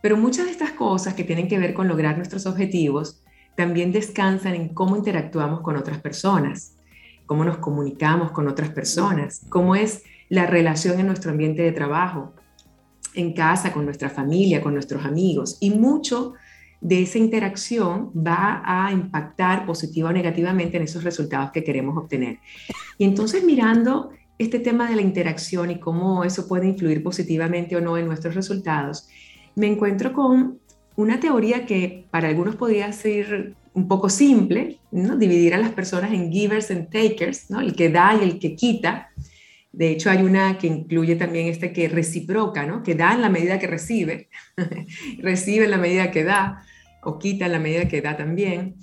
Pero 0.00 0.16
muchas 0.16 0.46
de 0.46 0.52
estas 0.52 0.70
cosas 0.70 1.12
que 1.12 1.24
tienen 1.24 1.48
que 1.48 1.58
ver 1.58 1.74
con 1.74 1.86
lograr 1.86 2.16
nuestros 2.16 2.46
objetivos 2.46 3.20
también 3.56 3.90
descansan 3.90 4.54
en 4.54 4.68
cómo 4.68 4.96
interactuamos 4.96 5.60
con 5.62 5.76
otras 5.76 5.98
personas, 5.98 6.76
cómo 7.24 7.44
nos 7.44 7.58
comunicamos 7.58 8.30
con 8.30 8.46
otras 8.46 8.70
personas, 8.70 9.44
cómo 9.48 9.74
es 9.74 10.04
la 10.28 10.46
relación 10.46 11.00
en 11.00 11.06
nuestro 11.06 11.30
ambiente 11.30 11.62
de 11.62 11.72
trabajo, 11.72 12.34
en 13.14 13.32
casa, 13.32 13.72
con 13.72 13.84
nuestra 13.84 14.10
familia, 14.10 14.60
con 14.60 14.74
nuestros 14.74 15.04
amigos. 15.04 15.56
Y 15.60 15.70
mucho 15.70 16.34
de 16.80 17.02
esa 17.02 17.18
interacción 17.18 18.10
va 18.14 18.62
a 18.64 18.92
impactar 18.92 19.64
positiva 19.64 20.10
o 20.10 20.12
negativamente 20.12 20.76
en 20.76 20.82
esos 20.82 21.02
resultados 21.02 21.50
que 21.50 21.64
queremos 21.64 21.96
obtener. 21.96 22.38
Y 22.98 23.04
entonces 23.04 23.42
mirando 23.42 24.10
este 24.38 24.58
tema 24.58 24.88
de 24.88 24.96
la 24.96 25.02
interacción 25.02 25.70
y 25.70 25.80
cómo 25.80 26.24
eso 26.24 26.46
puede 26.46 26.66
influir 26.66 27.02
positivamente 27.02 27.74
o 27.74 27.80
no 27.80 27.96
en 27.96 28.06
nuestros 28.06 28.34
resultados, 28.34 29.08
me 29.54 29.66
encuentro 29.66 30.12
con 30.12 30.58
una 30.96 31.20
teoría 31.20 31.66
que 31.66 32.06
para 32.10 32.28
algunos 32.28 32.56
podría 32.56 32.92
ser 32.92 33.54
un 33.74 33.88
poco 33.88 34.08
simple, 34.08 34.78
¿no? 34.90 35.16
dividir 35.16 35.54
a 35.54 35.58
las 35.58 35.70
personas 35.72 36.12
en 36.12 36.32
givers 36.32 36.70
and 36.70 36.90
takers, 36.90 37.50
¿no? 37.50 37.60
el 37.60 37.76
que 37.76 37.90
da 37.90 38.18
y 38.18 38.24
el 38.24 38.38
que 38.38 38.56
quita. 38.56 39.10
De 39.70 39.90
hecho, 39.90 40.10
hay 40.10 40.22
una 40.22 40.56
que 40.56 40.66
incluye 40.66 41.16
también 41.16 41.48
este 41.48 41.74
que 41.74 41.86
reciproca, 41.88 42.64
¿no? 42.64 42.82
que 42.82 42.94
da 42.94 43.12
en 43.12 43.20
la 43.20 43.28
medida 43.28 43.58
que 43.58 43.66
recibe, 43.66 44.30
recibe 45.18 45.66
en 45.66 45.70
la 45.70 45.76
medida 45.76 46.10
que 46.10 46.24
da, 46.24 46.64
o 47.02 47.18
quita 47.18 47.46
en 47.46 47.52
la 47.52 47.60
medida 47.60 47.86
que 47.86 48.00
da 48.00 48.16
también. 48.16 48.76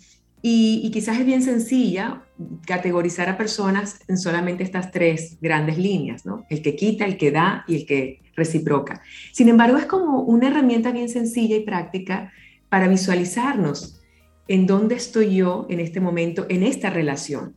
Y, 0.45 0.91
quizás 0.91 1.17
es 1.17 1.25
bien 1.25 1.41
sencilla 1.41 2.21
categorizar 2.67 3.29
a 3.29 3.37
personas 3.37 4.01
en 4.09 4.17
solamente 4.17 4.61
estas 4.61 4.91
tres 4.91 5.37
grandes 5.39 5.77
líneas, 5.77 6.25
¿no? 6.25 6.45
El 6.49 6.61
que 6.61 6.75
quita, 6.75 7.05
el 7.05 7.15
que 7.15 7.31
da 7.31 7.63
y 7.65 7.77
el 7.77 7.85
que 7.85 8.19
reciproca. 8.35 9.01
Sin 9.31 9.47
embargo, 9.47 9.77
es 9.77 9.85
como 9.85 10.19
una 10.23 10.49
herramienta 10.49 10.91
bien 10.91 11.07
sencilla 11.07 11.55
y 11.55 11.61
práctica 11.61 12.33
para 12.67 12.89
visualizarnos 12.89 14.01
en 14.49 14.67
dónde 14.67 14.95
estoy 14.95 15.33
yo 15.33 15.65
en 15.69 15.79
este 15.79 16.01
momento, 16.01 16.45
en 16.49 16.63
esta 16.63 16.89
relación. 16.89 17.55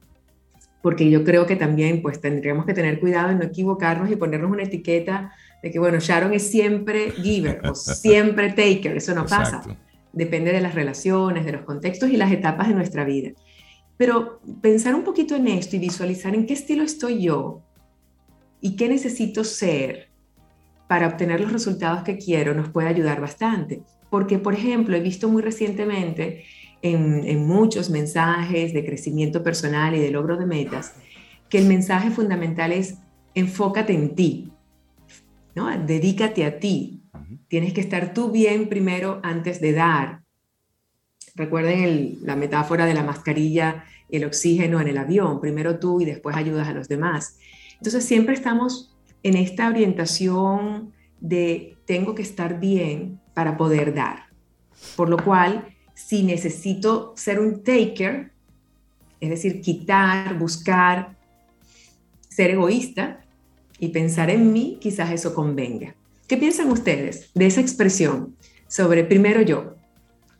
Porque 0.80 1.10
yo 1.10 1.24
creo 1.24 1.44
que 1.44 1.56
también 1.56 2.02
pues 2.02 2.20
tendríamos 2.20 2.66
que 2.66 2.74
tener 2.74 3.00
cuidado 3.00 3.30
en 3.30 3.38
no 3.38 3.44
equivocarnos 3.46 4.12
y 4.12 4.14
ponernos 4.14 4.52
una 4.52 4.62
etiqueta 4.62 5.32
de 5.60 5.72
que, 5.72 5.80
bueno, 5.80 5.98
Sharon 5.98 6.32
es 6.34 6.48
siempre 6.48 7.10
giver 7.10 7.66
o 7.68 7.74
siempre 7.74 8.50
taker, 8.50 8.96
eso 8.96 9.12
no 9.12 9.26
pasa 9.26 9.64
depende 10.12 10.52
de 10.52 10.60
las 10.60 10.74
relaciones, 10.74 11.44
de 11.44 11.52
los 11.52 11.62
contextos 11.62 12.10
y 12.10 12.16
las 12.16 12.32
etapas 12.32 12.68
de 12.68 12.74
nuestra 12.74 13.04
vida. 13.04 13.32
Pero 13.96 14.40
pensar 14.60 14.94
un 14.94 15.04
poquito 15.04 15.36
en 15.36 15.48
esto 15.48 15.76
y 15.76 15.78
visualizar 15.78 16.34
en 16.34 16.46
qué 16.46 16.54
estilo 16.54 16.82
estoy 16.82 17.22
yo 17.22 17.62
y 18.60 18.76
qué 18.76 18.88
necesito 18.88 19.44
ser 19.44 20.10
para 20.88 21.08
obtener 21.08 21.40
los 21.40 21.52
resultados 21.52 22.02
que 22.02 22.18
quiero 22.18 22.54
nos 22.54 22.68
puede 22.68 22.88
ayudar 22.88 23.20
bastante. 23.20 23.82
Porque, 24.10 24.38
por 24.38 24.54
ejemplo, 24.54 24.96
he 24.96 25.00
visto 25.00 25.28
muy 25.28 25.42
recientemente 25.42 26.44
en, 26.82 27.46
muchos 27.46 27.90
mensajes 27.90 28.72
de 28.72 28.84
crecimiento 28.84 29.42
personal 29.42 29.94
y 29.94 30.00
de 30.00 30.10
logro 30.10 30.36
de 30.36 30.46
metas 30.46 30.94
que 31.48 31.58
el 31.58 31.66
mensaje 31.66 32.10
fundamental 32.10 32.72
es 32.72 32.98
enfócate 33.34 33.92
en 33.92 34.14
ti, 34.14 34.52
¿no? 35.54 35.66
Dedícate 35.78 36.44
a 36.44 36.58
ti, 36.58 37.02
Tienes 37.48 37.72
que 37.72 37.80
estar 37.80 38.14
tú 38.14 38.30
bien 38.30 38.68
primero 38.68 39.20
antes 39.22 39.60
de 39.60 39.72
dar. 39.72 40.20
Recuerden 41.34 42.18
la 42.22 42.36
metáfora 42.36 42.86
de 42.86 42.94
la 42.94 43.02
mascarilla 43.02 43.84
y 44.08 44.16
el 44.16 44.24
oxígeno 44.24 44.80
en 44.80 44.88
el 44.88 44.98
avión. 44.98 45.40
Primero 45.40 45.78
tú 45.78 46.00
y 46.00 46.04
después 46.04 46.36
ayudas 46.36 46.68
a 46.68 46.72
los 46.72 46.88
demás. 46.88 47.38
Entonces 47.74 48.04
siempre 48.04 48.34
estamos 48.34 48.94
en 49.22 49.36
esta 49.36 49.68
orientación 49.68 50.92
de 51.20 51.76
tengo 51.86 52.14
que 52.14 52.22
estar 52.22 52.60
bien 52.60 53.20
para 53.34 53.56
poder 53.56 53.94
dar. 53.94 54.26
Por 54.96 55.08
lo 55.08 55.16
cual, 55.16 55.74
si 55.94 56.22
necesito 56.22 57.12
ser 57.16 57.40
un 57.40 57.62
taker, 57.62 58.32
es 59.20 59.30
decir, 59.30 59.60
quitar, 59.60 60.38
buscar, 60.38 61.16
ser 62.28 62.50
egoísta 62.50 63.20
y 63.78 63.88
pensar 63.88 64.30
en 64.30 64.52
mí, 64.52 64.78
quizás 64.80 65.10
eso 65.10 65.34
convenga. 65.34 65.94
¿Qué 66.26 66.36
piensan 66.36 66.70
ustedes 66.72 67.30
de 67.34 67.46
esa 67.46 67.60
expresión 67.60 68.34
sobre 68.66 69.04
primero 69.04 69.42
yo? 69.42 69.76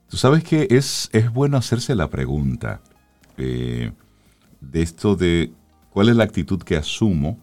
Tú 0.08 0.16
sabes 0.16 0.42
que 0.42 0.66
es, 0.70 1.08
es 1.12 1.32
bueno 1.32 1.56
hacerse 1.56 1.94
la 1.94 2.10
pregunta 2.10 2.80
eh, 3.36 3.92
de 4.60 4.82
esto 4.82 5.14
de 5.14 5.52
cuál 5.90 6.08
es 6.08 6.16
la 6.16 6.24
actitud 6.24 6.60
que 6.62 6.76
asumo 6.76 7.38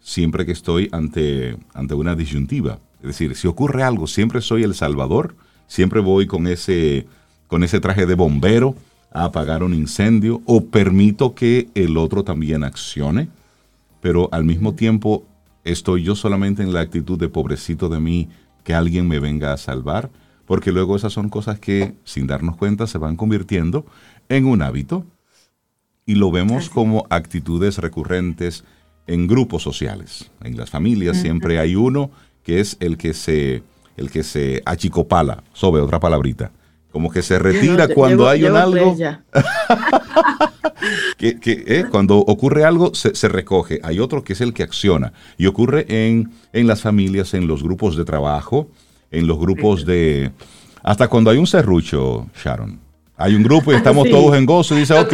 siempre 0.00 0.46
que 0.46 0.52
estoy 0.52 0.88
ante, 0.92 1.58
ante 1.74 1.94
una 1.94 2.14
disyuntiva. 2.14 2.78
Es 3.00 3.08
decir, 3.08 3.36
si 3.36 3.46
ocurre 3.46 3.82
algo, 3.82 4.06
siempre 4.06 4.40
soy 4.40 4.62
el 4.62 4.74
salvador, 4.74 5.36
siempre 5.66 6.00
voy 6.00 6.26
con 6.26 6.46
ese, 6.46 7.06
con 7.46 7.62
ese 7.62 7.80
traje 7.80 8.06
de 8.06 8.14
bombero 8.14 8.74
a 9.12 9.24
apagar 9.24 9.62
un 9.62 9.74
incendio 9.74 10.40
o 10.46 10.64
permito 10.66 11.34
que 11.34 11.68
el 11.74 11.98
otro 11.98 12.24
también 12.24 12.64
accione, 12.64 13.28
pero 14.00 14.30
al 14.32 14.44
mismo 14.44 14.74
tiempo 14.74 15.26
¿Estoy 15.66 16.04
yo 16.04 16.14
solamente 16.14 16.62
en 16.62 16.72
la 16.72 16.78
actitud 16.78 17.18
de 17.18 17.28
pobrecito 17.28 17.88
de 17.88 17.98
mí 17.98 18.28
que 18.62 18.72
alguien 18.72 19.08
me 19.08 19.18
venga 19.18 19.52
a 19.52 19.56
salvar? 19.56 20.10
Porque 20.46 20.70
luego 20.70 20.94
esas 20.94 21.12
son 21.12 21.28
cosas 21.28 21.58
que, 21.58 21.96
sin 22.04 22.28
darnos 22.28 22.56
cuenta, 22.56 22.86
se 22.86 22.98
van 22.98 23.16
convirtiendo 23.16 23.84
en 24.28 24.46
un 24.46 24.62
hábito 24.62 25.04
y 26.06 26.14
lo 26.14 26.30
vemos 26.30 26.70
como 26.70 27.04
actitudes 27.10 27.78
recurrentes 27.78 28.62
en 29.08 29.26
grupos 29.26 29.64
sociales. 29.64 30.30
En 30.44 30.56
las 30.56 30.70
familias 30.70 31.16
siempre 31.16 31.58
hay 31.58 31.74
uno 31.74 32.12
que 32.44 32.60
es 32.60 32.76
el 32.78 32.96
que 32.96 33.12
se, 33.12 33.64
el 33.96 34.08
que 34.12 34.22
se 34.22 34.62
achicopala, 34.66 35.42
sobre 35.52 35.82
otra 35.82 35.98
palabrita, 35.98 36.52
como 36.96 37.10
que 37.10 37.20
se 37.20 37.38
retira 37.38 37.88
cuando 37.88 38.26
hay 38.26 38.44
un 38.44 38.56
algo. 38.56 38.96
que, 41.18 41.36
eh, 41.44 41.84
cuando 41.90 42.16
ocurre 42.16 42.64
algo 42.64 42.94
se, 42.94 43.28
recoge. 43.28 43.80
Hay 43.82 43.98
otro 43.98 44.24
que 44.24 44.32
es 44.32 44.40
el 44.40 44.54
que 44.54 44.62
acciona. 44.62 45.12
Y 45.36 45.44
ocurre 45.44 45.84
en, 45.90 46.32
en 46.54 46.66
las 46.66 46.80
familias, 46.80 47.34
en 47.34 47.48
los 47.48 47.62
grupos 47.62 47.98
de 47.98 48.06
trabajo, 48.06 48.70
en 49.10 49.26
los 49.26 49.38
grupos 49.38 49.84
de... 49.84 50.30
Hasta 50.82 51.08
cuando 51.08 51.28
hay 51.28 51.36
un 51.36 51.46
serrucho, 51.46 52.30
Sharon. 52.42 52.85
Hay 53.18 53.34
un 53.34 53.42
grupo 53.42 53.72
y 53.72 53.74
ah, 53.74 53.78
estamos 53.78 54.10
todos 54.10 54.36
en 54.36 54.44
gozo 54.44 54.76
y 54.76 54.80
dice, 54.80 54.92
ok, 54.92 55.10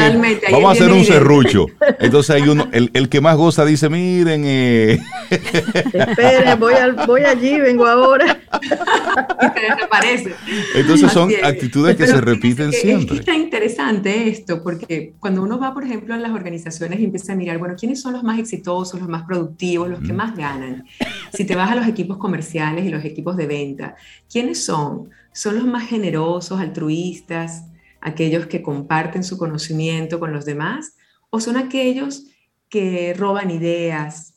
vamos 0.50 0.70
a 0.70 0.72
hacer 0.72 0.90
un 0.90 1.04
serrucho. 1.04 1.66
Entonces 2.00 2.34
hay 2.34 2.48
uno, 2.48 2.68
el, 2.72 2.90
el, 2.94 3.08
que 3.08 3.20
más 3.20 3.36
goza 3.36 3.64
dice, 3.64 3.88
miren. 3.88 4.42
Eh. 4.44 4.98
Espere, 5.30 6.56
voy, 6.56 6.74
voy 7.06 7.22
allí, 7.22 7.60
vengo 7.60 7.86
ahora. 7.86 8.40
y 8.60 9.60
se 9.60 9.66
desaparece. 9.66 10.34
Entonces 10.74 11.12
son 11.12 11.30
actitudes 11.44 11.96
que 11.96 12.08
se 12.08 12.20
repiten 12.20 12.72
siempre. 12.72 13.18
Es 13.18 13.28
interesante 13.28 14.28
esto, 14.28 14.64
porque 14.64 15.14
cuando 15.20 15.40
uno 15.40 15.60
va, 15.60 15.72
por 15.72 15.84
ejemplo, 15.84 16.12
a 16.12 16.16
las 16.16 16.32
organizaciones 16.32 16.98
y 16.98 17.04
empieza 17.04 17.34
a 17.34 17.36
mirar, 17.36 17.58
bueno, 17.58 17.76
¿quiénes 17.78 18.00
son 18.00 18.14
los 18.14 18.24
más 18.24 18.40
exitosos, 18.40 18.98
los 18.98 19.08
más 19.08 19.22
productivos, 19.22 19.88
los 19.88 20.00
que 20.00 20.12
más 20.12 20.36
ganan? 20.36 20.86
Si 21.32 21.44
te 21.44 21.54
vas 21.54 21.70
a 21.70 21.76
los 21.76 21.86
equipos 21.86 22.18
comerciales 22.18 22.84
y 22.84 22.88
los 22.88 23.04
equipos 23.04 23.36
de 23.36 23.46
venta, 23.46 23.94
¿quiénes 24.28 24.64
son? 24.64 25.08
¿Son 25.32 25.54
los 25.54 25.66
más 25.66 25.88
generosos, 25.88 26.60
altruistas? 26.60 27.66
Aquellos 28.02 28.46
que 28.46 28.62
comparten 28.62 29.24
su 29.24 29.38
conocimiento 29.38 30.20
con 30.20 30.32
los 30.32 30.44
demás, 30.44 30.96
o 31.30 31.40
son 31.40 31.56
aquellos 31.56 32.26
que 32.68 33.14
roban 33.14 33.50
ideas, 33.50 34.34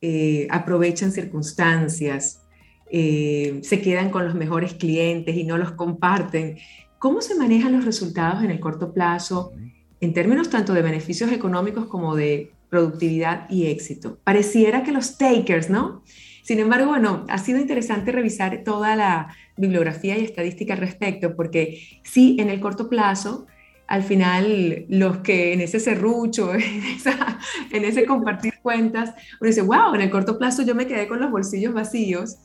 eh, 0.00 0.46
aprovechan 0.50 1.12
circunstancias, 1.12 2.42
eh, 2.90 3.60
se 3.62 3.80
quedan 3.80 4.10
con 4.10 4.24
los 4.24 4.34
mejores 4.34 4.74
clientes 4.74 5.36
y 5.36 5.44
no 5.44 5.58
los 5.58 5.72
comparten. 5.72 6.58
¿Cómo 6.98 7.20
se 7.20 7.34
manejan 7.34 7.72
los 7.72 7.84
resultados 7.84 8.44
en 8.44 8.50
el 8.50 8.60
corto 8.60 8.92
plazo 8.92 9.52
en 10.00 10.12
términos 10.12 10.50
tanto 10.50 10.72
de 10.72 10.82
beneficios 10.82 11.32
económicos 11.32 11.86
como 11.86 12.14
de 12.14 12.52
productividad 12.68 13.48
y 13.50 13.66
éxito? 13.66 14.18
Pareciera 14.24 14.82
que 14.82 14.92
los 14.92 15.16
takers, 15.18 15.70
¿no? 15.70 16.02
Sin 16.42 16.58
embargo, 16.58 16.88
bueno, 16.88 17.24
ha 17.28 17.38
sido 17.38 17.60
interesante 17.60 18.10
revisar 18.10 18.62
toda 18.64 18.96
la 18.96 19.34
bibliografía 19.56 20.18
y 20.18 20.24
estadística 20.24 20.74
al 20.74 20.80
respecto, 20.80 21.36
porque 21.36 22.00
sí, 22.02 22.36
en 22.40 22.50
el 22.50 22.60
corto 22.60 22.88
plazo, 22.88 23.46
al 23.86 24.02
final, 24.02 24.86
los 24.88 25.18
que 25.18 25.52
en 25.52 25.60
ese 25.60 25.78
serrucho, 25.78 26.52
en, 27.70 27.84
ese 27.84 28.06
compartir 28.06 28.54
cuentas, 28.62 29.10
uno 29.40 29.48
dice, 29.48 29.62
wow, 29.62 29.94
en 29.94 30.00
el 30.00 30.10
corto 30.10 30.38
plazo 30.38 30.62
yo 30.62 30.74
me 30.74 30.86
quedé 30.86 31.06
con 31.06 31.20
los 31.20 31.30
bolsillos 31.30 31.74
vacíos 31.74 32.38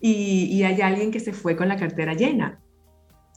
y, 0.00 0.62
hay 0.62 0.80
alguien 0.80 1.10
que 1.10 1.20
se 1.20 1.32
fue 1.32 1.56
con 1.56 1.68
la 1.68 1.76
cartera 1.76 2.14
llena. 2.14 2.60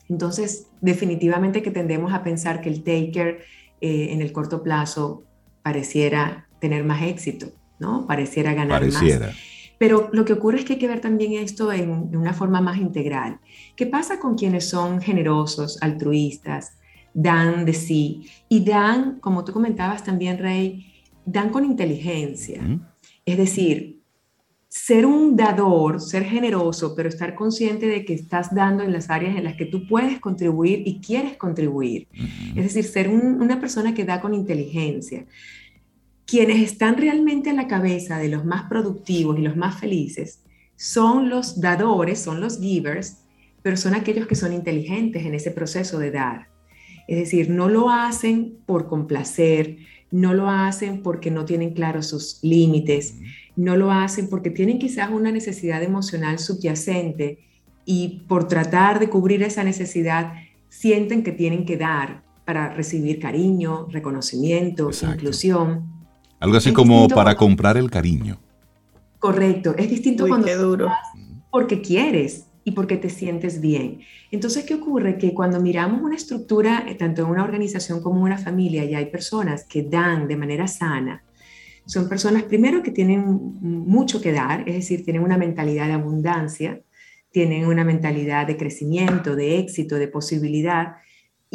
Entonces, 0.08 0.68
definitivamente 0.82 1.62
que 1.62 1.72
tendemos 1.72 2.14
a 2.14 2.24
pensar 2.24 2.62
que 2.62 2.70
el 2.70 2.84
taker 2.84 3.44
eh, 3.82 4.08
en 4.12 4.22
el 4.22 4.32
corto 4.32 4.62
plazo 4.64 5.24
pareciera 5.64 6.48
tener 6.60 6.84
más 6.84 7.02
éxito, 7.02 7.48
¿no? 7.80 8.06
Pareciera 8.06 8.54
ganar 8.54 8.80
pareciera. 8.80 9.28
más. 9.28 9.36
Pero 9.78 10.10
lo 10.14 10.26
que 10.26 10.34
ocurre 10.34 10.60
es 10.60 10.66
que 10.66 10.74
hay 10.74 10.80
que 10.80 10.88
ver 10.88 11.02
también 11.02 11.34
esto 11.34 11.72
en, 11.72 11.90
una 12.16 12.34
forma 12.34 12.62
más 12.62 12.78
integral. 12.78 13.40
¿Qué 13.76 13.86
pasa 13.86 14.20
con 14.20 14.36
quienes 14.36 14.70
son 14.70 15.02
generosos, 15.02 15.82
altruistas, 15.82 16.78
dan 17.14 17.66
de 17.66 17.74
sí 17.74 18.28
y 18.50 18.64
dan, 18.64 19.20
como 19.20 19.44
tú 19.44 19.54
comentabas 19.54 20.04
también, 20.04 20.38
Rey, 20.38 21.04
dan 21.26 21.50
con 21.50 21.66
inteligencia? 21.66 22.62
Es 23.26 23.38
decir, 23.38 23.96
ser 24.76 25.06
un 25.06 25.38
dador, 25.38 26.02
ser 26.02 26.26
generoso, 26.26 26.96
pero 26.96 27.08
estar 27.08 27.34
consciente 27.34 27.88
de 27.88 28.04
que 28.04 28.14
estás 28.14 28.54
dando 28.54 28.84
en 28.84 28.92
las 28.92 29.10
áreas 29.10 29.38
en 29.38 29.46
las 29.46 29.56
que 29.56 29.66
tú 29.66 29.88
puedes 29.88 30.20
contribuir 30.20 30.84
y 30.86 31.00
quieres 31.00 31.38
contribuir. 31.38 32.10
Es 32.56 32.66
decir, 32.66 32.84
ser 32.84 33.10
una 33.10 33.60
persona 33.60 33.94
que 33.94 34.04
da 34.04 34.20
con 34.20 34.34
inteligencia 34.34 35.26
quienes 36.26 36.62
están 36.62 36.98
realmente 36.98 37.52
a 37.52 37.54
la 37.54 37.68
cabeza 37.68 38.18
de 38.18 38.30
los 38.30 38.46
más 38.46 38.64
productivos 38.64 39.38
y 39.38 39.44
los 39.44 39.56
más 39.56 39.80
felices 39.80 40.42
son 40.76 41.30
los 41.30 41.62
dadores, 41.62 42.20
son 42.20 42.42
los 42.42 42.60
givers, 42.60 43.20
pero 43.62 43.78
son 43.78 43.96
aquellos 43.96 44.28
que 44.28 44.36
son 44.36 44.54
inteligentes 44.54 45.26
en 45.26 45.34
ese 45.34 45.52
proceso 45.52 46.00
de 46.00 46.12
dar. 46.12 46.50
Es 47.08 47.20
decir, 47.20 47.50
no 47.50 47.70
lo 47.70 47.90
hacen 47.90 48.58
por 48.66 48.88
complacer, 48.88 49.78
no 50.12 50.34
lo 50.34 50.50
hacen 50.50 51.02
porque 51.02 51.32
no 51.32 51.46
tienen 51.46 51.74
claros 51.74 52.08
sus 52.08 52.40
límites, 52.44 53.16
no 53.56 53.78
lo 53.78 53.92
hacen 53.92 54.28
porque 54.28 54.50
tienen 54.50 54.80
quizás 54.80 55.12
una 55.12 55.32
necesidad 55.32 55.82
emocional 55.84 56.40
subyacente 56.40 57.40
y 57.86 58.24
por 58.28 58.48
tratar 58.48 59.00
de 59.00 59.10
cubrir 59.10 59.44
esa 59.44 59.64
necesidad 59.64 60.34
sienten 60.70 61.24
que 61.24 61.32
tienen 61.32 61.66
que 61.66 61.78
dar 61.78 62.24
para 62.44 62.74
recibir 62.74 63.20
cariño, 63.20 63.88
reconocimiento, 63.90 64.92
inclusión. 65.14 65.95
Algo 66.40 66.58
así 66.58 66.74
como 66.74 67.08
para 67.08 67.36
comprar 67.36 67.78
el 67.78 67.90
cariño. 67.90 68.38
Correcto, 69.20 69.74
es 69.78 69.90
distinto 69.90 70.28
cuando 70.28 70.56
duro. 70.58 70.92
porque 71.50 71.82
quieres 71.82 72.46
y 72.64 72.72
porque 72.72 72.98
te 72.98 73.10
sientes 73.10 73.62
bien. 73.62 74.02
Entonces, 74.32 74.66
¿qué 74.66 74.76
ocurre? 74.76 75.18
Que 75.18 75.34
cuando 75.34 75.62
miramos 75.62 76.02
una 76.02 76.16
estructura, 76.16 76.86
eh, 76.88 76.96
tanto 76.96 77.22
en 77.22 77.30
una 77.30 77.44
organización 77.44 78.02
como 78.02 78.18
en 78.18 78.24
una 78.24 78.38
familia, 78.38 78.84
y 78.84 78.96
hay 78.96 79.06
personas 79.06 79.66
que 79.66 79.84
dan 79.84 80.28
de 80.28 80.36
manera 80.36 80.68
sana, 80.68 81.24
son 81.86 82.10
personas 82.10 82.44
primero 82.44 82.82
que 82.82 82.92
tienen 82.92 83.24
mucho 83.62 84.20
que 84.20 84.32
dar, 84.32 84.68
es 84.68 84.76
decir, 84.76 85.04
tienen 85.04 85.22
una 85.22 85.38
mentalidad 85.38 85.86
de 85.86 85.94
abundancia, 85.94 86.82
tienen 87.32 87.68
una 87.68 87.84
mentalidad 87.84 88.48
de 88.48 88.58
crecimiento, 88.58 89.36
de 89.36 89.60
éxito, 89.60 89.96
de 89.96 90.08
posibilidad, 90.08 90.96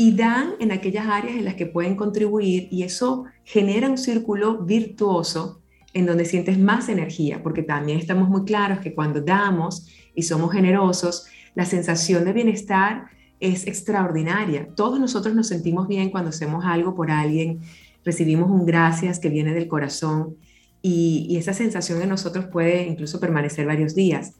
y 0.01 0.12
dan 0.12 0.55
en 0.61 0.72
aquellas 0.72 1.07
áreas 1.09 1.36
en 1.36 1.44
las 1.44 1.57
que 1.57 1.66
pueden 1.66 1.94
contribuir 1.94 2.68
y 2.70 2.84
eso 2.84 3.24
genera 3.44 3.86
un 3.86 3.98
círculo 3.98 4.64
virtuoso 4.64 5.61
en 5.92 6.07
donde 6.07 6.24
sientes 6.24 6.59
más 6.59 6.88
energía, 6.88 7.42
porque 7.42 7.62
también 7.62 7.98
estamos 7.98 8.30
muy 8.30 8.44
claros 8.44 8.78
que 8.78 8.94
cuando 8.94 9.20
damos 9.20 9.88
y 10.14 10.22
somos 10.22 10.53
generosos, 10.53 11.26
la 11.55 11.66
sensación 11.66 12.24
de 12.24 12.32
bienestar 12.32 13.09
es 13.40 13.66
extraordinaria. 13.66 14.68
Todos 14.74 14.98
nosotros 14.98 15.34
nos 15.34 15.48
sentimos 15.48 15.86
bien 15.86 16.09
cuando 16.09 16.30
hacemos 16.30 16.64
algo 16.64 16.94
por 16.94 17.11
alguien, 17.11 17.61
recibimos 18.03 18.48
un 18.48 18.64
gracias 18.64 19.18
que 19.18 19.28
viene 19.28 19.53
del 19.53 19.68
corazón 19.68 20.36
y, 20.80 21.36
esa 21.36 21.53
sensación 21.53 22.01
en 22.01 22.09
nosotros 22.09 22.46
puede 22.46 22.86
incluso 22.86 23.20
permanecer 23.20 23.66
varios 23.66 23.94
días. 23.94 24.32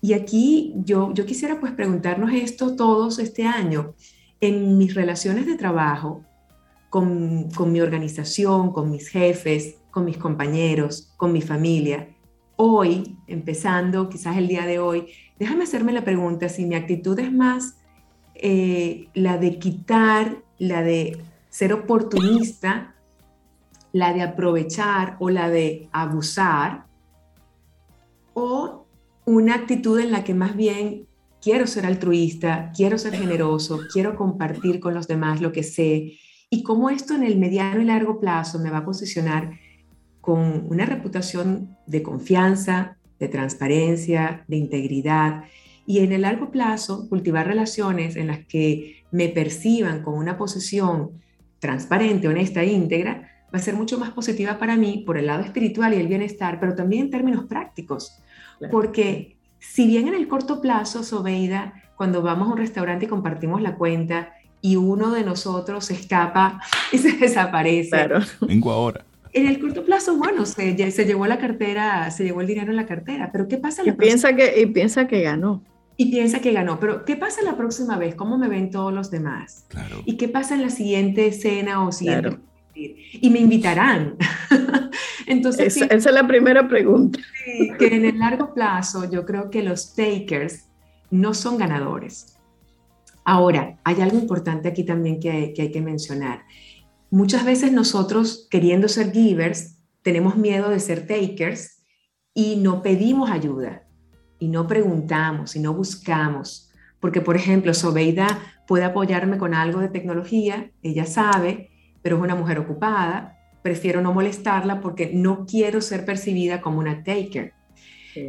Y 0.00 0.14
aquí 0.14 0.72
yo, 0.86 1.12
yo 1.12 1.26
quisiera 1.26 1.60
pues 1.60 1.72
preguntarnos 1.72 2.32
esto 2.32 2.76
todos 2.76 3.18
este 3.18 3.44
año 3.44 3.92
en 4.42 4.76
mis 4.76 4.94
relaciones 4.94 5.46
de 5.46 5.56
trabajo, 5.56 6.24
con, 6.90 7.48
con 7.52 7.72
mi 7.72 7.80
organización, 7.80 8.72
con 8.72 8.90
mis 8.90 9.08
jefes, 9.08 9.76
con 9.90 10.04
mis 10.04 10.18
compañeros, 10.18 11.12
con 11.16 11.32
mi 11.32 11.40
familia. 11.40 12.08
Hoy, 12.56 13.16
empezando 13.28 14.08
quizás 14.08 14.36
el 14.36 14.48
día 14.48 14.66
de 14.66 14.80
hoy, 14.80 15.06
déjame 15.38 15.62
hacerme 15.62 15.92
la 15.92 16.04
pregunta 16.04 16.48
si 16.48 16.66
mi 16.66 16.74
actitud 16.74 17.18
es 17.20 17.32
más 17.32 17.78
eh, 18.34 19.08
la 19.14 19.38
de 19.38 19.60
quitar, 19.60 20.42
la 20.58 20.82
de 20.82 21.22
ser 21.48 21.72
oportunista, 21.72 22.96
la 23.92 24.12
de 24.12 24.22
aprovechar 24.22 25.16
o 25.20 25.30
la 25.30 25.50
de 25.50 25.88
abusar, 25.92 26.86
o 28.34 28.86
una 29.24 29.54
actitud 29.54 30.00
en 30.00 30.10
la 30.10 30.24
que 30.24 30.34
más 30.34 30.56
bien 30.56 31.06
quiero 31.42 31.66
ser 31.66 31.84
altruista, 31.84 32.70
quiero 32.74 32.96
ser 32.96 33.14
generoso, 33.14 33.80
quiero 33.92 34.14
compartir 34.14 34.78
con 34.80 34.94
los 34.94 35.08
demás 35.08 35.40
lo 35.40 35.52
que 35.52 35.64
sé. 35.64 36.12
Y 36.48 36.62
cómo 36.62 36.88
esto 36.88 37.14
en 37.14 37.24
el 37.24 37.38
mediano 37.38 37.82
y 37.82 37.84
largo 37.84 38.20
plazo 38.20 38.58
me 38.60 38.70
va 38.70 38.78
a 38.78 38.84
posicionar 38.84 39.58
con 40.20 40.66
una 40.68 40.86
reputación 40.86 41.76
de 41.86 42.02
confianza, 42.02 42.96
de 43.18 43.28
transparencia, 43.28 44.44
de 44.46 44.56
integridad. 44.56 45.44
Y 45.84 45.98
en 45.98 46.12
el 46.12 46.22
largo 46.22 46.50
plazo 46.52 47.08
cultivar 47.08 47.46
relaciones 47.46 48.14
en 48.14 48.28
las 48.28 48.46
que 48.46 49.02
me 49.10 49.28
perciban 49.28 50.02
con 50.02 50.14
una 50.14 50.38
posición 50.38 51.20
transparente, 51.58 52.28
honesta 52.28 52.62
e 52.62 52.72
íntegra 52.72 53.28
va 53.52 53.58
a 53.58 53.62
ser 53.62 53.74
mucho 53.74 53.98
más 53.98 54.10
positiva 54.10 54.58
para 54.58 54.76
mí 54.76 55.02
por 55.04 55.18
el 55.18 55.26
lado 55.26 55.42
espiritual 55.42 55.92
y 55.92 55.96
el 55.96 56.08
bienestar, 56.08 56.58
pero 56.58 56.74
también 56.74 57.02
en 57.02 57.10
términos 57.10 57.44
prácticos, 57.44 58.18
porque 58.70 59.36
si 59.62 59.86
bien 59.86 60.08
en 60.08 60.14
el 60.14 60.26
corto 60.26 60.60
plazo, 60.60 61.04
Sobeida, 61.04 61.72
cuando 61.96 62.20
vamos 62.20 62.48
a 62.48 62.52
un 62.52 62.58
restaurante 62.58 63.04
y 63.04 63.08
compartimos 63.08 63.62
la 63.62 63.76
cuenta 63.76 64.34
y 64.60 64.76
uno 64.76 65.12
de 65.12 65.22
nosotros 65.22 65.86
se 65.86 65.94
escapa 65.94 66.60
y 66.92 66.98
se 66.98 67.12
desaparece. 67.12 67.90
Claro. 67.90 68.20
Vengo 68.40 68.72
ahora. 68.72 69.04
En 69.32 69.46
el 69.46 69.60
corto 69.60 69.84
plazo, 69.84 70.16
bueno, 70.16 70.44
se, 70.44 70.90
se 70.90 71.04
llevó 71.06 71.26
la 71.26 71.38
cartera, 71.38 72.10
se 72.10 72.24
llevó 72.24 72.40
el 72.42 72.48
dinero 72.48 72.70
en 72.70 72.76
la 72.76 72.86
cartera, 72.86 73.30
pero 73.32 73.48
¿qué 73.48 73.56
pasa? 73.56 73.82
y, 73.86 73.92
piensa 73.92 74.34
que, 74.34 74.60
y 74.60 74.66
piensa 74.66 75.06
que 75.06 75.22
ganó. 75.22 75.62
Y 75.96 76.10
piensa 76.10 76.40
que 76.40 76.52
ganó, 76.52 76.80
pero 76.80 77.04
¿qué 77.04 77.16
pasa 77.16 77.40
la 77.42 77.56
próxima 77.56 77.96
vez? 77.96 78.14
¿Cómo 78.14 78.36
me 78.36 78.48
ven 78.48 78.70
todos 78.70 78.92
los 78.92 79.10
demás? 79.10 79.66
Claro. 79.68 80.02
¿Y 80.04 80.16
qué 80.16 80.28
pasa 80.28 80.54
en 80.54 80.62
la 80.62 80.70
siguiente 80.70 81.32
cena 81.32 81.86
o 81.86 81.92
siguiente? 81.92 82.38
Y 82.74 83.30
me 83.30 83.40
invitarán. 83.40 84.16
Entonces, 85.26 85.76
esa, 85.76 85.94
es 85.94 86.04
la 86.06 86.26
primera 86.26 86.68
pregunta. 86.68 87.18
que 87.78 87.86
en 87.86 88.04
el 88.04 88.18
largo 88.18 88.54
plazo 88.54 89.10
yo 89.10 89.24
creo 89.24 89.50
que 89.50 89.62
los 89.62 89.94
takers 89.94 90.68
no 91.10 91.34
son 91.34 91.58
ganadores. 91.58 92.38
Ahora, 93.24 93.78
hay 93.84 94.00
algo 94.00 94.18
importante 94.18 94.68
aquí 94.68 94.84
también 94.84 95.20
que, 95.20 95.52
que 95.54 95.62
hay 95.62 95.70
que 95.70 95.80
mencionar. 95.80 96.42
Muchas 97.10 97.44
veces 97.44 97.72
nosotros, 97.72 98.48
queriendo 98.50 98.88
ser 98.88 99.12
givers, 99.12 99.78
tenemos 100.02 100.36
miedo 100.36 100.70
de 100.70 100.80
ser 100.80 101.06
takers 101.06 101.82
y 102.34 102.56
no 102.56 102.82
pedimos 102.82 103.30
ayuda, 103.30 103.82
y 104.38 104.48
no 104.48 104.66
preguntamos, 104.66 105.54
y 105.54 105.60
no 105.60 105.72
buscamos. 105.72 106.70
Porque, 106.98 107.20
por 107.20 107.36
ejemplo, 107.36 107.74
Sobeida 107.74 108.40
puede 108.66 108.84
apoyarme 108.84 109.38
con 109.38 109.54
algo 109.54 109.80
de 109.80 109.88
tecnología, 109.88 110.70
ella 110.82 111.04
sabe, 111.04 111.70
pero 112.02 112.16
es 112.16 112.22
una 112.22 112.34
mujer 112.34 112.58
ocupada, 112.58 113.38
prefiero 113.62 114.02
no 114.02 114.12
molestarla 114.12 114.80
porque 114.80 115.10
no 115.14 115.46
quiero 115.46 115.80
ser 115.80 116.04
percibida 116.04 116.60
como 116.60 116.78
una 116.78 117.02
taker. 117.02 117.54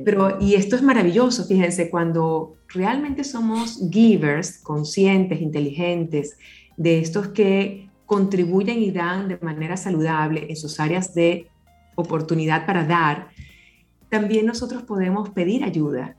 Pero, 0.06 0.38
y 0.40 0.56
esto 0.56 0.78
es 0.78 0.82
maravilloso, 0.82 1.44
fíjense, 1.44 1.90
cuando 1.90 2.56
realmente 2.70 3.26
somos 3.26 3.82
givers, 3.92 4.60
conscientes, 4.60 5.42
inteligentes, 5.42 6.38
de 6.78 7.00
estos 7.00 7.30
que 7.30 7.90
contribuyen 8.06 8.82
y 8.82 8.92
dan 8.92 9.28
de 9.28 9.38
manera 9.40 9.76
saludable 9.76 10.46
en 10.50 10.56
sus 10.56 10.80
áreas 10.80 11.14
de 11.14 11.50
oportunidad 11.96 12.66
para 12.66 12.86
dar, 12.86 13.28
también 14.10 14.46
nosotros 14.46 14.84
podemos 14.84 15.32
pedir 15.32 15.64
ayuda, 15.64 16.16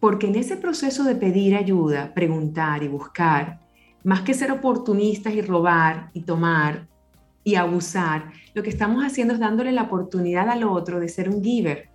porque 0.00 0.28
en 0.28 0.36
ese 0.36 0.56
proceso 0.56 1.04
de 1.04 1.14
pedir 1.14 1.56
ayuda, 1.56 2.14
preguntar 2.14 2.82
y 2.82 2.88
buscar, 2.88 3.60
más 4.04 4.20
que 4.20 4.34
ser 4.34 4.52
oportunistas 4.52 5.34
y 5.34 5.42
robar 5.42 6.10
y 6.12 6.20
tomar, 6.20 6.86
y 7.44 7.56
abusar, 7.56 8.32
lo 8.54 8.62
que 8.62 8.70
estamos 8.70 9.04
haciendo 9.04 9.34
es 9.34 9.40
dándole 9.40 9.70
la 9.70 9.82
oportunidad 9.82 10.48
al 10.48 10.64
otro 10.64 10.98
de 10.98 11.08
ser 11.08 11.28
un 11.28 11.44
giver. 11.44 11.90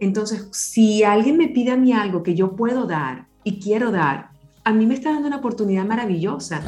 Entonces, 0.00 0.48
si 0.52 1.02
alguien 1.02 1.38
me 1.38 1.48
pide 1.48 1.70
a 1.70 1.76
mí 1.76 1.92
algo 1.92 2.22
que 2.22 2.34
yo 2.34 2.54
puedo 2.54 2.86
dar 2.86 3.26
y 3.42 3.58
quiero 3.58 3.90
dar, 3.90 4.30
a 4.62 4.72
mí 4.72 4.86
me 4.86 4.94
está 4.94 5.12
dando 5.12 5.28
una 5.28 5.38
oportunidad 5.38 5.86
maravillosa 5.86 6.62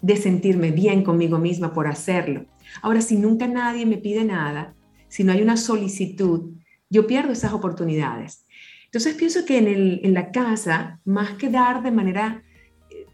de 0.00 0.16
sentirme 0.16 0.70
bien 0.70 1.02
conmigo 1.02 1.38
misma 1.38 1.72
por 1.72 1.88
hacerlo. 1.88 2.44
Ahora, 2.82 3.00
si 3.00 3.16
nunca 3.16 3.48
nadie 3.48 3.86
me 3.86 3.96
pide 3.96 4.24
nada, 4.24 4.74
si 5.08 5.24
no 5.24 5.32
hay 5.32 5.42
una 5.42 5.56
solicitud, 5.56 6.52
yo 6.90 7.06
pierdo 7.06 7.32
esas 7.32 7.52
oportunidades. 7.52 8.44
Entonces 8.84 9.14
pienso 9.14 9.44
que 9.44 9.58
en, 9.58 10.00
en 10.04 10.14
la 10.14 10.30
casa, 10.30 11.00
más 11.04 11.30
que 11.32 11.50
dar 11.50 11.82
de 11.82 11.90
manera 11.90 12.42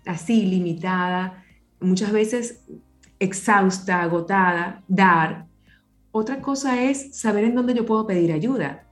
así 0.06 0.46
limitada, 0.46 1.44
muchas 1.80 2.12
veces 2.12 2.64
exhausta, 3.18 4.02
agotada, 4.02 4.82
dar. 4.88 5.46
Otra 6.10 6.40
cosa 6.40 6.82
es 6.82 7.16
saber 7.16 7.44
en 7.44 7.54
dónde 7.54 7.74
yo 7.74 7.86
puedo 7.86 8.06
pedir 8.06 8.32
ayuda 8.32 8.86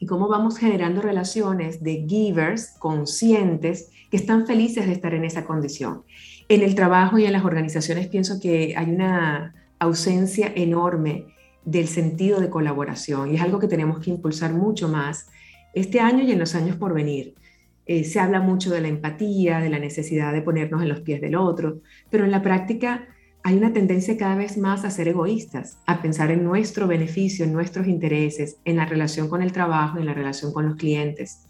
y 0.00 0.06
cómo 0.06 0.26
vamos 0.28 0.58
generando 0.58 1.00
relaciones 1.00 1.82
de 1.82 2.06
givers 2.08 2.74
conscientes 2.78 3.90
que 4.10 4.16
están 4.16 4.46
felices 4.46 4.86
de 4.86 4.92
estar 4.92 5.14
en 5.14 5.24
esa 5.24 5.44
condición. 5.44 6.02
En 6.48 6.62
el 6.62 6.74
trabajo 6.74 7.18
y 7.18 7.24
en 7.24 7.32
las 7.32 7.44
organizaciones 7.44 8.08
pienso 8.08 8.40
que 8.40 8.74
hay 8.76 8.90
una 8.90 9.54
ausencia 9.78 10.52
enorme 10.54 11.26
del 11.64 11.86
sentido 11.86 12.40
de 12.40 12.50
colaboración 12.50 13.30
y 13.30 13.36
es 13.36 13.42
algo 13.42 13.58
que 13.58 13.68
tenemos 13.68 14.00
que 14.00 14.10
impulsar 14.10 14.52
mucho 14.52 14.88
más 14.88 15.28
este 15.74 16.00
año 16.00 16.24
y 16.24 16.32
en 16.32 16.38
los 16.38 16.54
años 16.54 16.76
por 16.76 16.94
venir. 16.94 17.34
Eh, 17.92 18.04
se 18.04 18.20
habla 18.20 18.40
mucho 18.40 18.70
de 18.70 18.80
la 18.80 18.88
empatía, 18.88 19.60
de 19.60 19.68
la 19.68 19.78
necesidad 19.78 20.32
de 20.32 20.40
ponernos 20.40 20.80
en 20.80 20.88
los 20.88 21.00
pies 21.00 21.20
del 21.20 21.36
otro, 21.36 21.82
pero 22.08 22.24
en 22.24 22.30
la 22.30 22.40
práctica 22.40 23.06
hay 23.42 23.54
una 23.54 23.74
tendencia 23.74 24.16
cada 24.16 24.34
vez 24.34 24.56
más 24.56 24.86
a 24.86 24.90
ser 24.90 25.08
egoístas, 25.08 25.76
a 25.84 26.00
pensar 26.00 26.30
en 26.30 26.42
nuestro 26.42 26.86
beneficio, 26.86 27.44
en 27.44 27.52
nuestros 27.52 27.86
intereses, 27.86 28.56
en 28.64 28.76
la 28.76 28.86
relación 28.86 29.28
con 29.28 29.42
el 29.42 29.52
trabajo, 29.52 29.98
en 29.98 30.06
la 30.06 30.14
relación 30.14 30.54
con 30.54 30.64
los 30.64 30.76
clientes. 30.76 31.46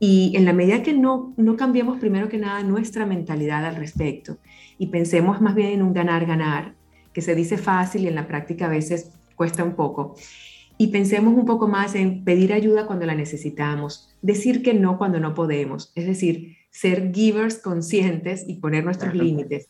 Y 0.00 0.32
en 0.34 0.44
la 0.44 0.52
medida 0.52 0.82
que 0.82 0.92
no, 0.92 1.34
no 1.36 1.56
cambiemos 1.56 2.00
primero 2.00 2.28
que 2.28 2.38
nada 2.38 2.64
nuestra 2.64 3.06
mentalidad 3.06 3.64
al 3.64 3.76
respecto 3.76 4.38
y 4.76 4.88
pensemos 4.88 5.40
más 5.40 5.54
bien 5.54 5.68
en 5.68 5.82
un 5.82 5.92
ganar-ganar, 5.92 6.74
que 7.12 7.22
se 7.22 7.36
dice 7.36 7.58
fácil 7.58 8.02
y 8.02 8.08
en 8.08 8.16
la 8.16 8.26
práctica 8.26 8.66
a 8.66 8.70
veces 8.70 9.12
cuesta 9.36 9.62
un 9.62 9.76
poco, 9.76 10.16
y 10.80 10.86
pensemos 10.86 11.34
un 11.34 11.44
poco 11.44 11.68
más 11.68 11.94
en 11.94 12.24
pedir 12.24 12.54
ayuda 12.54 12.86
cuando 12.86 13.04
la 13.04 13.14
necesitamos, 13.14 14.08
decir 14.22 14.62
que 14.62 14.72
no 14.72 14.96
cuando 14.96 15.20
no 15.20 15.34
podemos, 15.34 15.92
es 15.94 16.06
decir, 16.06 16.56
ser 16.70 17.12
givers 17.12 17.58
conscientes 17.58 18.44
y 18.48 18.54
poner 18.54 18.82
nuestros 18.84 19.14
límites 19.14 19.68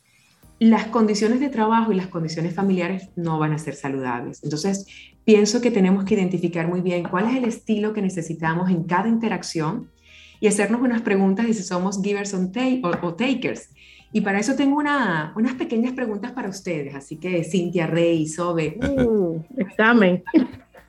las 0.60 0.88
condiciones 0.88 1.40
de 1.40 1.48
trabajo 1.48 1.90
y 1.90 1.96
las 1.96 2.08
condiciones 2.08 2.54
familiares 2.54 3.08
no 3.16 3.38
van 3.38 3.52
a 3.52 3.58
ser 3.58 3.74
saludables. 3.74 4.44
Entonces, 4.44 4.86
pienso 5.24 5.62
que 5.62 5.70
tenemos 5.70 6.04
que 6.04 6.14
identificar 6.14 6.68
muy 6.68 6.82
bien 6.82 7.02
cuál 7.04 7.28
es 7.28 7.36
el 7.36 7.44
estilo 7.44 7.94
que 7.94 8.02
necesitamos 8.02 8.70
en 8.70 8.84
cada 8.84 9.08
interacción 9.08 9.90
y 10.38 10.48
hacernos 10.48 10.82
unas 10.82 11.00
preguntas 11.00 11.46
de 11.46 11.54
si 11.54 11.62
somos 11.62 12.02
givers 12.02 12.34
o, 12.34 13.14
takers. 13.14 13.70
Y 14.12 14.20
para 14.20 14.38
eso 14.38 14.54
tengo 14.54 14.76
una, 14.76 15.32
unas 15.34 15.54
pequeñas 15.54 15.94
preguntas 15.94 16.32
para 16.32 16.50
ustedes, 16.50 16.94
así 16.94 17.16
que 17.16 17.42
Cintia, 17.42 17.86
Rey, 17.86 18.26
Sobe. 18.28 18.78
Uh, 18.82 19.40
examen. 19.56 20.22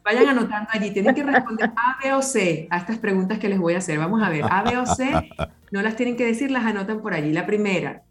Vayan 0.03 0.29
anotando 0.29 0.69
allí, 0.71 0.91
tienen 0.91 1.13
que 1.13 1.23
responder 1.23 1.71
A, 1.75 1.97
B 2.03 2.13
o 2.13 2.21
C 2.21 2.67
a 2.69 2.77
estas 2.77 2.97
preguntas 2.97 3.37
que 3.37 3.49
les 3.49 3.59
voy 3.59 3.75
a 3.75 3.77
hacer. 3.77 3.99
Vamos 3.99 4.21
a 4.23 4.29
ver, 4.29 4.45
A, 4.49 4.63
B 4.63 4.77
o 4.77 4.85
C, 4.85 5.29
no 5.71 5.81
las 5.81 5.95
tienen 5.95 6.17
que 6.17 6.25
decir, 6.25 6.49
las 6.49 6.65
anotan 6.65 7.01
por 7.01 7.13
allí. 7.13 7.31
La 7.31 7.45
primera, 7.45 8.03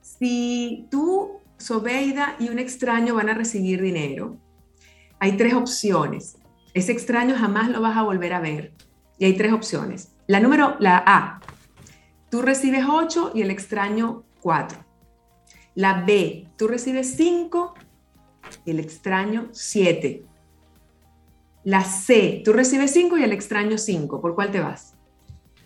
si 0.00 0.86
tú, 0.90 1.40
Sobeida 1.56 2.36
y 2.38 2.48
un 2.48 2.58
extraño 2.58 3.14
van 3.14 3.28
a 3.28 3.34
recibir 3.34 3.82
dinero, 3.82 4.36
hay 5.18 5.36
tres 5.36 5.54
opciones. 5.54 6.36
Ese 6.74 6.92
extraño 6.92 7.36
jamás 7.36 7.68
lo 7.68 7.80
vas 7.80 7.96
a 7.96 8.02
volver 8.02 8.32
a 8.32 8.40
ver. 8.40 8.72
Y 9.18 9.24
hay 9.24 9.36
tres 9.36 9.52
opciones. 9.52 10.12
La 10.26 10.40
número, 10.40 10.76
la 10.78 11.02
A, 11.06 11.40
tú 12.30 12.42
recibes 12.42 12.84
8 12.88 13.32
y 13.34 13.42
el 13.42 13.50
extraño 13.50 14.24
4. 14.40 14.78
La 15.74 16.02
B, 16.02 16.48
tú 16.56 16.68
recibes 16.68 17.14
5 17.16 17.74
y 18.64 18.70
el 18.70 18.80
extraño 18.80 19.48
7. 19.52 20.24
La 21.64 21.84
C, 21.84 22.42
tú 22.44 22.52
recibes 22.52 22.92
5 22.92 23.18
y 23.18 23.24
el 23.24 23.32
extraño 23.32 23.78
5. 23.78 24.20
¿Por 24.20 24.34
cuál 24.34 24.50
te 24.50 24.60
vas? 24.60 24.94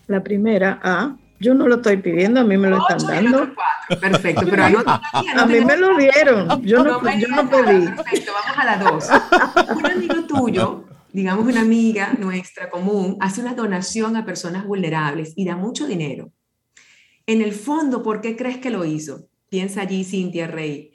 La 0.06 0.22
primera, 0.22 0.78
A. 0.82 1.16
Yo 1.38 1.54
no 1.54 1.68
lo 1.68 1.76
estoy 1.76 1.98
pidiendo, 1.98 2.40
a 2.40 2.44
mí 2.44 2.56
me 2.56 2.70
lo 2.70 2.78
están 2.78 3.06
dando. 3.06 3.54
Perfecto, 4.00 4.46
pero 4.48 4.64
a 4.64 5.46
mí 5.46 5.60
me 5.60 5.76
lo 5.76 5.96
dieron, 5.96 6.62
yo 6.62 6.82
no, 6.82 7.00
yo 7.18 7.28
no 7.28 7.50
pedí. 7.50 7.86
Perfecto, 7.88 8.32
vamos 8.32 8.58
a 8.58 8.64
la 8.64 8.78
2. 8.78 9.08
Un 9.76 9.86
amigo 9.86 10.14
tuyo, 10.26 10.84
digamos 11.12 11.46
una 11.46 11.60
amiga 11.60 12.14
nuestra 12.18 12.70
común, 12.70 13.18
hace 13.20 13.42
una 13.42 13.54
donación 13.54 14.16
a 14.16 14.24
personas 14.24 14.66
vulnerables 14.66 15.34
y 15.36 15.44
da 15.44 15.56
mucho 15.56 15.86
dinero. 15.86 16.32
En 17.26 17.42
el 17.42 17.52
fondo, 17.52 18.02
¿por 18.02 18.22
qué 18.22 18.34
crees 18.34 18.56
que 18.58 18.70
lo 18.70 18.84
hizo? 18.84 19.28
Piensa 19.50 19.82
allí 19.82 20.04
Cintia 20.04 20.46
Rey. 20.46 20.92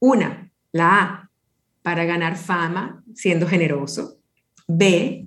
Una, 0.00 0.50
la 0.72 1.00
A, 1.00 1.30
para 1.82 2.04
ganar 2.04 2.36
fama 2.36 3.04
siendo 3.14 3.46
generoso. 3.46 4.18
B, 4.66 5.26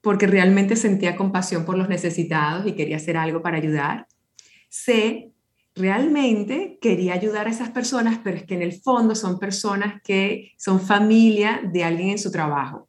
porque 0.00 0.26
realmente 0.26 0.76
sentía 0.76 1.16
compasión 1.16 1.64
por 1.64 1.76
los 1.76 1.88
necesitados 1.88 2.66
y 2.66 2.72
quería 2.72 2.96
hacer 2.96 3.16
algo 3.16 3.42
para 3.42 3.58
ayudar. 3.58 4.06
C, 4.68 5.32
realmente 5.74 6.78
quería 6.80 7.14
ayudar 7.14 7.46
a 7.46 7.50
esas 7.50 7.70
personas, 7.70 8.20
pero 8.22 8.36
es 8.36 8.44
que 8.44 8.54
en 8.54 8.62
el 8.62 8.72
fondo 8.72 9.14
son 9.14 9.38
personas 9.38 10.00
que 10.02 10.52
son 10.56 10.80
familia 10.80 11.60
de 11.72 11.84
alguien 11.84 12.10
en 12.10 12.18
su 12.18 12.30
trabajo. 12.30 12.88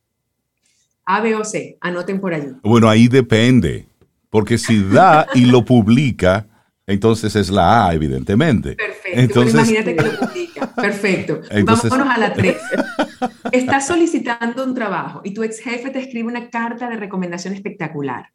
A, 1.06 1.22
B 1.22 1.36
o 1.36 1.44
C, 1.44 1.78
anoten 1.82 2.20
por 2.22 2.34
allí. 2.34 2.52
Bueno, 2.64 2.90
ahí 2.90 3.08
depende, 3.08 3.88
porque 4.30 4.58
si 4.58 4.84
da 4.84 5.28
y 5.34 5.46
lo 5.46 5.66
publica, 5.66 6.48
entonces 6.90 7.36
es 7.36 7.50
la 7.50 7.88
A, 7.88 7.94
evidentemente. 7.94 8.76
Perfecto. 8.76 9.20
Entonces, 9.20 9.54
imagínate 9.54 9.96
que 9.96 10.04
lo 10.04 10.20
publica. 10.20 10.76
Perfecto. 10.76 11.42
Vámonos 11.64 12.10
a 12.10 12.18
la 12.18 12.34
3. 12.34 12.58
Estás 13.52 13.88
solicitando 13.88 14.64
un 14.66 14.74
trabajo 14.74 15.22
y 15.24 15.34
tu 15.34 15.44
ex 15.44 15.60
jefe 15.60 15.92
te 15.92 16.00
escribe 16.00 16.28
una 16.28 16.50
carta 16.50 16.90
de 16.90 16.96
recomendación 16.96 17.54
espectacular. 17.54 18.32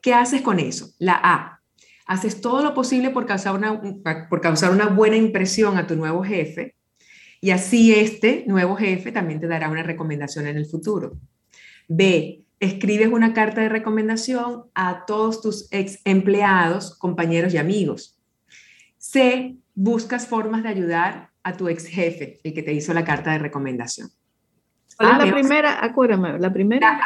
¿Qué 0.00 0.14
haces 0.14 0.42
con 0.42 0.60
eso? 0.60 0.92
La 0.98 1.20
A. 1.22 1.60
Haces 2.06 2.40
todo 2.40 2.62
lo 2.62 2.72
posible 2.72 3.10
por 3.10 3.26
causar 3.26 3.54
una, 3.54 3.80
por 4.28 4.40
causar 4.40 4.70
una 4.70 4.86
buena 4.86 5.16
impresión 5.16 5.76
a 5.76 5.86
tu 5.86 5.96
nuevo 5.96 6.22
jefe 6.22 6.76
y 7.40 7.50
así 7.50 7.92
este 7.92 8.44
nuevo 8.46 8.76
jefe 8.76 9.10
también 9.10 9.40
te 9.40 9.48
dará 9.48 9.68
una 9.68 9.82
recomendación 9.82 10.46
en 10.46 10.56
el 10.56 10.66
futuro. 10.66 11.18
B 11.88 12.41
escribes 12.62 13.08
una 13.08 13.32
carta 13.32 13.60
de 13.60 13.68
recomendación 13.68 14.66
a 14.74 15.04
todos 15.04 15.42
tus 15.42 15.66
ex 15.72 15.98
empleados, 16.04 16.96
compañeros 16.96 17.52
y 17.52 17.58
amigos. 17.58 18.16
C, 18.98 19.56
buscas 19.74 20.28
formas 20.28 20.62
de 20.62 20.68
ayudar 20.68 21.30
a 21.42 21.56
tu 21.56 21.68
ex 21.68 21.86
jefe, 21.86 22.38
el 22.44 22.54
que 22.54 22.62
te 22.62 22.72
hizo 22.72 22.94
la 22.94 23.04
carta 23.04 23.32
de 23.32 23.40
recomendación. 23.40 24.10
¿Cuál 24.96 25.20
es 25.20 25.26
la 25.26 25.34
primera? 25.34 25.84
Acuérdame, 25.84 26.38
la 26.38 26.52
primera. 26.52 26.92
La 26.92 26.98
A 26.98 27.02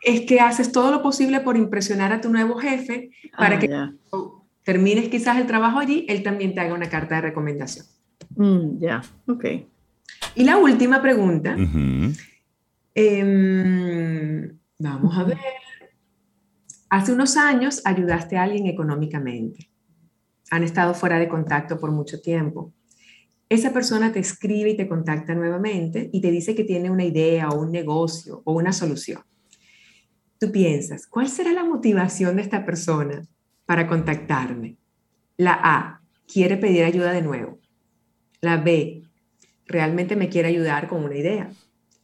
es 0.00 0.20
que 0.20 0.38
haces 0.38 0.70
todo 0.70 0.92
lo 0.92 1.02
posible 1.02 1.40
por 1.40 1.56
impresionar 1.56 2.12
a 2.12 2.20
tu 2.20 2.30
nuevo 2.30 2.54
jefe 2.54 3.10
para 3.36 3.56
ah, 3.56 3.58
que 3.58 3.68
termines 4.62 5.08
quizás 5.08 5.38
el 5.38 5.48
trabajo 5.48 5.80
allí, 5.80 6.06
él 6.08 6.22
también 6.22 6.54
te 6.54 6.60
haga 6.60 6.74
una 6.74 6.88
carta 6.88 7.16
de 7.16 7.22
recomendación. 7.22 7.84
Mm, 8.36 8.78
ya, 8.78 9.02
ok. 9.26 9.44
Y 10.36 10.44
la 10.44 10.56
última 10.56 11.02
pregunta. 11.02 11.56
Vamos 14.80 15.14
a 15.18 15.24
ver. 15.24 15.36
Hace 16.88 17.12
unos 17.12 17.36
años 17.36 17.82
ayudaste 17.84 18.38
a 18.38 18.44
alguien 18.44 18.66
económicamente. 18.66 19.68
Han 20.50 20.64
estado 20.64 20.94
fuera 20.94 21.18
de 21.18 21.28
contacto 21.28 21.78
por 21.78 21.90
mucho 21.92 22.22
tiempo. 22.22 22.72
Esa 23.50 23.74
persona 23.74 24.10
te 24.10 24.20
escribe 24.20 24.70
y 24.70 24.76
te 24.78 24.88
contacta 24.88 25.34
nuevamente 25.34 26.08
y 26.14 26.22
te 26.22 26.30
dice 26.30 26.54
que 26.54 26.64
tiene 26.64 26.88
una 26.88 27.04
idea 27.04 27.50
o 27.50 27.60
un 27.60 27.70
negocio 27.70 28.40
o 28.46 28.54
una 28.54 28.72
solución. 28.72 29.20
Tú 30.38 30.50
piensas, 30.50 31.06
¿cuál 31.06 31.28
será 31.28 31.52
la 31.52 31.64
motivación 31.64 32.36
de 32.36 32.42
esta 32.42 32.64
persona 32.64 33.22
para 33.66 33.86
contactarme? 33.86 34.78
La 35.36 35.60
A, 35.62 36.00
quiere 36.26 36.56
pedir 36.56 36.84
ayuda 36.84 37.12
de 37.12 37.20
nuevo. 37.20 37.58
La 38.40 38.56
B, 38.56 39.02
realmente 39.66 40.16
me 40.16 40.30
quiere 40.30 40.48
ayudar 40.48 40.88
con 40.88 41.04
una 41.04 41.18
idea. 41.18 41.50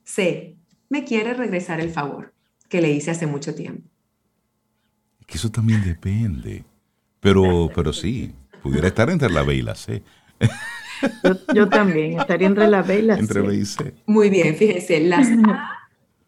C, 0.05 0.59
me 0.91 1.05
quiere 1.05 1.33
regresar 1.33 1.81
el 1.81 1.89
favor 1.89 2.36
que 2.69 2.81
le 2.81 2.91
hice 2.91 3.11
hace 3.11 3.27
mucho 3.27 3.55
tiempo. 3.55 3.89
Que 5.27 5.39
eso 5.39 5.51
también 5.51 5.83
depende. 5.85 6.65
Pero, 7.21 7.71
pero 7.75 7.93
sí, 7.93 8.33
pudiera 8.63 8.89
estar 8.89 9.11
entre 9.11 9.31
la 9.31 9.43
B 9.43 9.57
y 9.57 9.63
la 9.63 9.75
C. 9.75 10.03
Yo, 11.55 11.69
también, 11.69 12.21
estaría 12.21 12.47
entre 12.47 12.69
la 12.69 12.83
B 12.83 13.01
y 13.01 13.03
la 13.03 13.19
entre 13.19 13.41
B 13.41 13.57
y 13.57 13.65
C. 13.67 13.95
Muy 14.07 14.31
bien, 14.31 14.55
fíjense, 14.55 15.01
las 15.01 15.29
A 15.29 15.71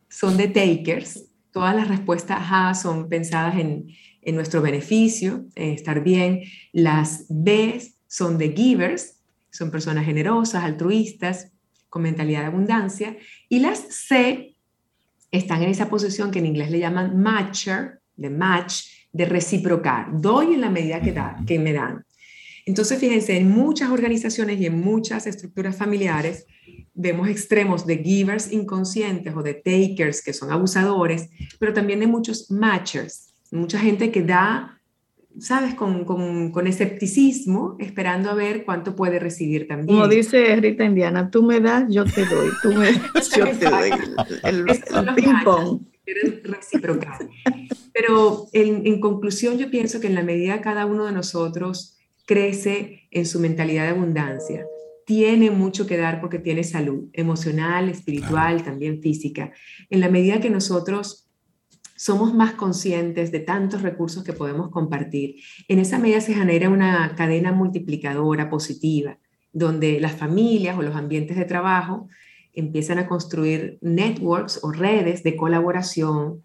son 0.09 0.37
de 0.37 0.49
takers. 0.49 1.25
Todas 1.53 1.75
las 1.75 1.89
respuestas 1.89 2.41
A 2.51 2.75
son 2.75 3.09
pensadas 3.09 3.57
en, 3.57 3.89
en 4.23 4.35
nuestro 4.35 4.61
beneficio, 4.61 5.47
en 5.55 5.71
estar 5.71 6.03
bien. 6.03 6.43
Las 6.73 7.27
B 7.29 7.81
son 8.07 8.39
de 8.39 8.53
givers, 8.53 9.21
son 9.51 9.71
personas 9.71 10.05
generosas, 10.05 10.65
altruistas, 10.65 11.53
con 11.89 12.03
mentalidad 12.03 12.41
de 12.41 12.47
abundancia. 12.47 13.17
Y 13.49 13.61
las 13.61 13.79
C 13.79 14.57
están 15.31 15.63
en 15.63 15.71
esa 15.71 15.89
posición 15.89 16.31
que 16.31 16.39
en 16.39 16.47
inglés 16.47 16.71
le 16.71 16.79
llaman 16.79 17.21
matcher, 17.21 18.01
de 18.17 18.31
match, 18.31 18.85
de 19.13 19.25
reciprocar. 19.25 20.09
Doy 20.13 20.55
en 20.55 20.61
la 20.61 20.71
medida 20.71 21.01
que, 21.01 21.13
da, 21.13 21.37
que 21.47 21.59
me 21.59 21.73
dan. 21.73 22.05
Entonces, 22.67 22.99
fíjense, 22.99 23.37
en 23.37 23.51
muchas 23.51 23.91
organizaciones 23.91 24.61
y 24.61 24.67
en 24.67 24.79
muchas 24.79 25.27
estructuras 25.27 25.77
familiares 25.77 26.45
vemos 26.93 27.29
extremos 27.29 27.87
de 27.87 27.99
givers 27.99 28.53
inconscientes 28.53 29.35
o 29.35 29.43
de 29.43 29.55
takers 29.55 30.23
que 30.23 30.33
son 30.33 30.53
abusadores, 30.53 31.31
pero 31.59 31.73
también 31.73 32.01
de 32.01 32.07
muchos 32.07 32.51
matchers, 32.51 33.33
mucha 33.51 33.79
gente 33.79 34.11
que 34.11 34.23
da 34.23 34.78
¿sabes? 35.41 35.75
Con, 35.75 36.05
con, 36.05 36.51
con, 36.51 36.67
escepticismo, 36.67 37.77
esperando 37.79 38.31
a 38.31 38.35
ver 38.35 38.65
cuánto 38.65 38.95
puede 38.95 39.19
recibir 39.19 39.67
también. 39.67 39.89
Como 39.89 40.09
dice 40.09 40.57
Rita 40.57 40.85
Indiana, 40.85 41.31
tú 41.31 41.43
me 41.43 41.61
das, 41.61 41.85
yo 41.89 42.05
te 42.05 42.25
doy, 42.25 42.51
tú 42.63 42.73
me 42.73 42.93
das, 43.15 43.31
yo 43.37 43.47
te 43.47 43.71
doy. 43.71 43.91
El, 44.43 44.65
ping-pong. 45.15 45.83
Pero 47.93 48.47
en, 48.53 48.87
en, 48.87 49.01
conclusión, 49.01 49.59
yo 49.59 49.71
pienso 49.71 50.01
que 50.01 50.07
en 50.07 50.15
la 50.15 50.23
medida 50.23 50.61
cada 50.61 50.87
uno 50.87 51.05
de 51.05 51.13
nosotros 51.13 51.99
crece 52.27 53.09
en 53.11 53.27
su 53.27 53.41
mentalidad 53.41 53.85
de 53.85 53.91
abundancia, 53.91 54.67
tiene 55.05 55.51
mucho 55.51 55.87
que 55.87 55.97
dar 55.97 56.21
porque 56.21 56.39
tiene 56.39 56.65
salud 56.65 57.09
emocional, 57.15 57.89
espiritual, 57.89 58.63
también 58.63 59.01
física. 59.01 59.53
En 59.89 60.01
la 60.01 60.11
medida 60.11 60.39
que 60.39 60.51
nosotros 60.51 61.28
somos 61.99 62.33
más 62.33 62.53
conscientes 62.53 63.33
de 63.33 63.41
tantos 63.41 63.83
recursos 63.83 64.23
que 64.23 64.33
podemos 64.33 64.71
compartir. 64.71 65.35
En 65.67 65.81
esa 65.81 65.99
medida 65.99 66.21
se 66.21 66.33
genera 66.33 66.71
una 66.71 67.17
cadena 67.17 67.51
multiplicadora 67.51 68.49
positiva, 68.49 69.19
donde 69.53 70.01
las 70.01 70.13
familias 70.13 70.79
o 70.79 70.83
los 70.83 70.95
ambientes 70.95 71.37
de 71.37 71.45
trabajo 71.45 72.09
empiezan 72.55 72.99
a 72.99 73.09
construir 73.09 73.79
networks 73.81 74.61
o 74.63 74.71
redes 74.71 75.25
de 75.25 75.37
colaboración, 75.37 76.45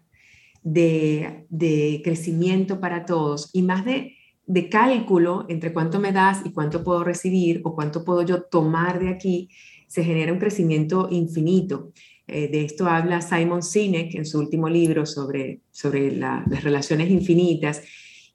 de, 0.64 2.00
crecimiento 2.02 2.80
para 2.80 3.04
todos 3.04 3.50
y 3.52 3.62
más 3.62 3.84
de, 3.84 4.16
de 4.46 4.68
cálculo 4.68 5.46
entre 5.48 5.72
cuánto 5.72 6.00
me 6.00 6.10
das 6.10 6.42
y 6.44 6.50
cuánto 6.50 6.82
puedo 6.82 7.04
recibir 7.04 7.60
o 7.62 7.76
cuánto 7.76 8.04
puedo 8.04 8.22
yo 8.22 8.42
tomar 8.42 8.98
de 8.98 9.10
aquí, 9.10 9.50
se 9.86 10.02
genera 10.02 10.32
un 10.32 10.40
crecimiento 10.40 11.06
infinito. 11.12 11.92
Eh, 12.26 12.48
de 12.48 12.64
esto 12.64 12.88
habla 12.88 13.20
Simon 13.20 13.62
Sinek 13.62 14.14
en 14.14 14.24
su 14.24 14.38
último 14.38 14.68
libro 14.68 15.04
sobre, 15.04 15.60
sobre 15.70 16.10
las 16.16 16.62
relaciones 16.62 17.10
infinitas. 17.10 17.82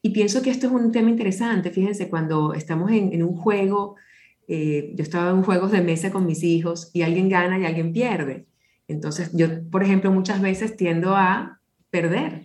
Y 0.02 0.12
pienso 0.12 0.42
que 0.42 0.52
esto 0.52 0.68
es 0.68 0.74
un 0.74 0.92
tema 0.92 1.10
interesante. 1.10 1.72
Fíjense, 1.72 2.10
cuando 2.10 2.54
estamos 2.54 2.92
en, 2.92 3.22
un 3.24 3.36
juego, 3.36 3.96
eh, 4.48 4.94
yo 4.96 5.04
estaba 5.04 5.32
en 5.32 5.44
juegos 5.44 5.72
de 5.72 5.82
mesa 5.82 6.12
con 6.12 6.26
mis 6.26 6.44
hijos 6.44 6.92
y 6.94 7.02
alguien 7.02 7.30
gana 7.30 7.60
y 7.60 7.66
alguien 7.66 7.92
pierde. 7.92 8.46
Entonces, 8.88 9.32
yo, 9.34 9.48
por 9.70 9.84
ejemplo, 9.84 10.12
muchas 10.12 10.42
veces 10.42 10.78
tiendo 10.78 11.16
a 11.16 11.60
perder. 11.90 12.44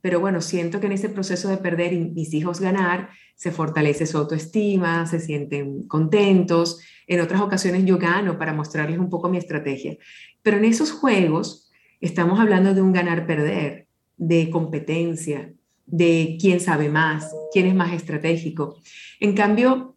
pero 0.00 0.20
bueno, 0.20 0.40
siento 0.40 0.78
que 0.80 0.86
en 0.86 0.92
ese 0.92 1.08
proceso 1.08 1.48
de 1.48 1.56
perder 1.56 1.92
y 1.92 1.98
mis 1.98 2.32
hijos 2.32 2.60
ganar, 2.60 3.10
se 3.34 3.50
fortalece 3.50 4.06
su 4.06 4.16
autoestima, 4.16 5.06
se 5.06 5.20
sienten 5.20 5.86
contentos. 5.88 6.80
En 7.08 7.20
otras 7.20 7.40
ocasiones 7.40 7.84
yo 7.84 7.98
gano 7.98 8.38
para 8.38 8.52
mostrarles 8.52 8.98
un 8.98 9.10
poco 9.10 9.28
mi 9.28 9.38
estrategia. 9.38 9.96
Pero 10.42 10.58
en 10.58 10.66
esos 10.66 10.92
juegos 10.92 11.70
estamos 12.00 12.38
hablando 12.38 12.74
de 12.74 12.82
un 12.82 12.92
ganar-perder, 12.92 13.86
de 14.16 14.50
competencia, 14.50 15.52
de 15.86 16.36
quién 16.40 16.60
sabe 16.60 16.90
más, 16.90 17.34
quién 17.52 17.66
es 17.66 17.74
más 17.74 17.92
estratégico. 17.92 18.76
En 19.20 19.32
cambio, 19.32 19.96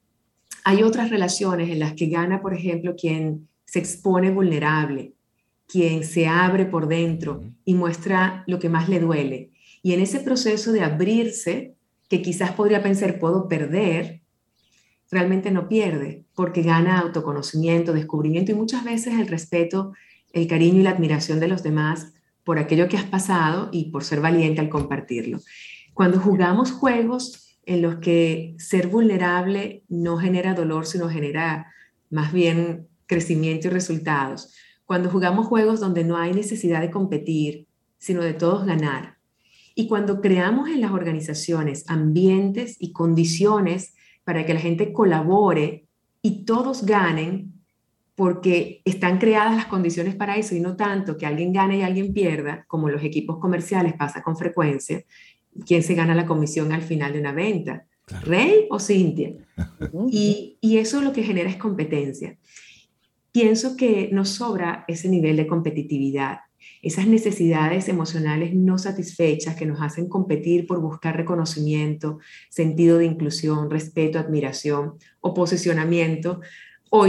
hay 0.64 0.84
otras 0.84 1.10
relaciones 1.10 1.70
en 1.70 1.80
las 1.80 1.94
que 1.94 2.08
gana, 2.08 2.42
por 2.42 2.54
ejemplo, 2.54 2.96
quien 2.96 3.50
se 3.66 3.80
expone 3.80 4.32
vulnerable, 4.32 5.14
quien 5.68 6.04
se 6.04 6.28
abre 6.28 6.66
por 6.66 6.88
dentro 6.88 7.44
y 7.66 7.74
muestra 7.74 8.44
lo 8.48 8.60
que 8.60 8.70
más 8.70 8.90
le 8.90 9.00
duele. 9.00 9.52
Y 9.84 9.94
en 9.94 10.02
ese 10.02 10.20
proceso 10.20 10.72
de 10.72 10.82
abrirse, 10.82 11.76
que 12.08 12.22
quizás 12.22 12.52
podría 12.52 12.84
pensar 12.84 13.20
puedo 13.20 13.48
perder, 13.48 14.21
realmente 15.12 15.52
no 15.52 15.68
pierde, 15.68 16.26
porque 16.34 16.62
gana 16.62 17.00
autoconocimiento, 17.00 17.94
descubrimiento 17.94 18.52
y 18.52 18.56
muchas 18.56 18.84
veces 18.84 19.20
el 19.20 19.28
respeto, 19.28 19.94
el 20.32 20.48
cariño 20.48 20.80
y 20.80 20.84
la 20.84 20.92
admiración 20.92 21.40
de 21.40 21.50
los 21.50 21.64
demás 21.64 22.14
por 22.44 22.58
aquello 22.58 22.88
que 22.88 22.98
has 22.98 23.04
pasado 23.04 23.70
y 23.72 23.92
por 23.92 24.04
ser 24.04 24.22
valiente 24.22 24.62
al 24.62 24.70
compartirlo. 24.70 25.40
Cuando 25.94 26.20
jugamos 26.20 26.72
juegos 26.72 27.58
en 27.66 27.82
los 27.82 27.98
que 27.98 28.56
ser 28.58 28.88
vulnerable 28.88 29.84
no 29.90 30.18
genera 30.18 30.54
dolor, 30.54 30.88
sino 30.88 31.10
genera 31.10 31.68
más 32.10 32.34
bien 32.34 32.88
crecimiento 33.06 33.68
y 33.68 33.72
resultados. 33.72 34.56
Cuando 34.86 35.10
jugamos 35.10 35.46
juegos 35.48 35.80
donde 35.80 36.04
no 36.04 36.18
hay 36.18 36.34
necesidad 36.34 36.82
de 36.82 36.90
competir, 36.90 37.68
sino 37.98 38.24
de 38.24 38.34
todos 38.34 38.66
ganar, 38.66 39.18
y 39.76 39.88
cuando 39.88 40.22
creamos 40.22 40.70
en 40.70 40.82
las 40.82 40.92
organizaciones 40.92 41.86
ambientes 41.88 42.76
y 42.80 42.92
condiciones 42.92 43.94
para 44.32 44.46
que 44.46 44.54
la 44.54 44.62
gente 44.62 44.94
colabore 44.94 45.84
y 46.22 46.46
todos 46.46 46.86
ganen, 46.86 47.52
porque 48.16 48.82
están 48.86 49.18
creadas 49.18 49.58
las 49.58 49.66
condiciones 49.66 50.16
para 50.16 50.38
eso 50.38 50.56
y 50.56 50.62
no 50.62 50.78
tanto 50.78 51.18
que 51.18 51.26
alguien 51.26 51.52
gane 51.52 51.80
y 51.80 51.82
alguien 51.82 52.14
pierda, 52.14 52.64
como 52.70 52.88
los 52.88 53.04
equipos 53.04 53.40
comerciales 53.40 53.94
pasa 53.94 54.24
con 54.24 54.38
frecuencia, 54.38 55.04
quién 55.68 55.84
se 55.84 55.96
gana 55.96 56.16
la 56.16 56.26
comisión 56.26 56.72
al 56.72 56.82
final 56.82 57.12
de 57.12 57.20
una 57.20 57.34
venta, 57.34 57.84
Rey 58.24 58.68
o 58.70 58.80
Cintia. 58.80 59.34
y, 60.10 60.58
y 60.62 60.78
eso 60.78 61.02
lo 61.02 61.12
que 61.12 61.24
genera 61.24 61.50
es 61.50 61.58
competencia. 61.58 62.38
Pienso 63.34 63.76
que 63.76 64.12
nos 64.14 64.30
sobra 64.30 64.86
ese 64.88 65.10
nivel 65.10 65.36
de 65.36 65.48
competitividad 65.48 66.38
esas 66.82 67.08
necesidades 67.08 67.88
emocionales 67.90 68.54
no 68.54 68.78
satisfechas 68.78 69.56
que 69.56 69.66
nos 69.66 69.82
hacen 69.82 70.10
competir 70.10 70.66
por 70.66 70.82
buscar 70.82 71.16
reconocimiento, 71.16 72.20
sentido 72.50 72.98
de 72.98 73.06
inclusión, 73.06 73.70
respeto, 73.70 74.18
admiración 74.18 74.96
o 75.20 75.34
posicionamiento 75.34 76.42
o, 76.90 77.08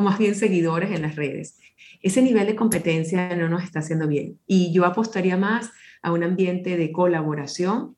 más 0.00 0.18
bien 0.18 0.34
seguidores 0.34 0.90
en 0.90 1.02
las 1.02 1.16
redes. 1.16 1.58
Ese 2.02 2.22
nivel 2.22 2.46
de 2.46 2.56
competencia 2.56 3.34
no 3.36 3.48
nos 3.48 3.62
está 3.62 3.78
haciendo 3.78 4.08
bien 4.08 4.38
y 4.46 4.72
yo 4.72 4.84
apostaría 4.84 5.36
más 5.36 5.70
a 6.02 6.12
un 6.12 6.22
ambiente 6.22 6.76
de 6.76 6.92
colaboración 6.92 7.96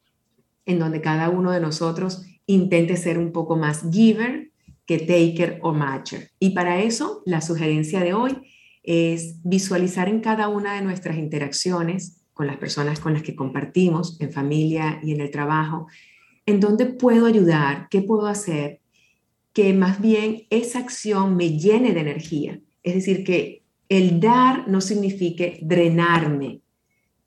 en 0.66 0.78
donde 0.78 1.00
cada 1.00 1.30
uno 1.30 1.50
de 1.50 1.60
nosotros 1.60 2.24
intente 2.46 2.96
ser 2.96 3.18
un 3.18 3.32
poco 3.32 3.56
más 3.56 3.84
giver 3.90 4.50
que 4.84 4.98
taker 4.98 5.58
o 5.62 5.72
matcher. 5.72 6.30
Y 6.38 6.50
para 6.50 6.80
eso, 6.80 7.22
la 7.24 7.40
sugerencia 7.40 8.00
de 8.00 8.14
hoy 8.14 8.36
es 8.87 9.43
visualizar 9.43 10.09
en 10.09 10.20
cada 10.20 10.49
una 10.49 10.74
de 10.74 10.82
nuestras 10.82 11.18
interacciones 11.18 12.22
con 12.32 12.47
las 12.47 12.57
personas 12.57 13.01
con 13.01 13.12
las 13.12 13.22
que 13.22 13.34
compartimos, 13.34 14.20
en 14.20 14.32
familia 14.32 15.01
y 15.03 15.12
en 15.12 15.20
el 15.20 15.30
trabajo, 15.30 15.89
en 16.47 16.61
dónde 16.61 16.87
puedo 16.87 17.26
ayudar, 17.26 17.89
qué 17.91 18.03
puedo 18.03 18.26
hacer, 18.26 18.80
que 19.53 19.72
más 19.72 20.01
bien 20.01 20.43
esa 20.51 20.78
acción 20.78 21.37
me 21.37 21.59
llene 21.59 21.93
de 21.93 22.01
energía. 22.01 22.61
Es 22.82 22.95
decir, 22.95 23.24
que 23.24 23.64
el 23.89 24.20
dar 24.20 24.68
no 24.68 24.80
signifique 24.80 25.59
drenarme, 25.62 26.61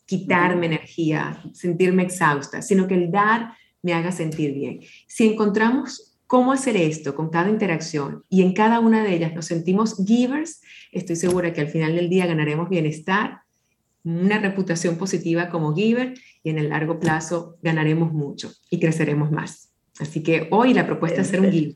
quitarme 0.05 0.68
energía, 0.68 1.41
sentirme 1.53 2.03
exhausta, 2.03 2.62
sino 2.62 2.88
que 2.88 2.95
el 2.95 3.12
dar 3.12 3.53
me 3.82 3.93
haga 3.93 4.12
sentir 4.12 4.53
bien. 4.53 4.80
Si 5.07 5.28
encontramos 5.28 6.18
cómo 6.28 6.51
hacer 6.51 6.78
esto 6.78 7.16
con 7.16 7.30
cada 7.30 7.49
interacción 7.49 8.24
y 8.30 8.43
en 8.43 8.53
cada 8.53 8.80
una 8.80 9.03
de 9.03 9.16
ellas 9.16 9.34
nos 9.34 9.47
sentimos 9.47 9.97
givers, 10.05 10.62
estoy 10.91 11.15
segura 11.15 11.53
que 11.53 11.61
al 11.61 11.67
final 11.67 11.95
del 11.95 12.09
día 12.09 12.25
ganaremos 12.25 12.69
bienestar, 12.69 13.41
una 14.03 14.39
reputación 14.39 14.97
positiva 14.97 15.49
como 15.49 15.75
giver 15.75 16.13
y 16.43 16.49
en 16.49 16.57
el 16.57 16.69
largo 16.69 16.99
plazo 16.99 17.57
ganaremos 17.61 18.13
mucho 18.13 18.51
y 18.69 18.79
creceremos 18.79 19.31
más. 19.31 19.69
Así 19.99 20.23
que 20.23 20.47
hoy 20.51 20.73
la 20.73 20.85
propuesta 20.85 21.21
es 21.21 21.27
ser 21.27 21.41
un 21.41 21.51
giver. 21.51 21.75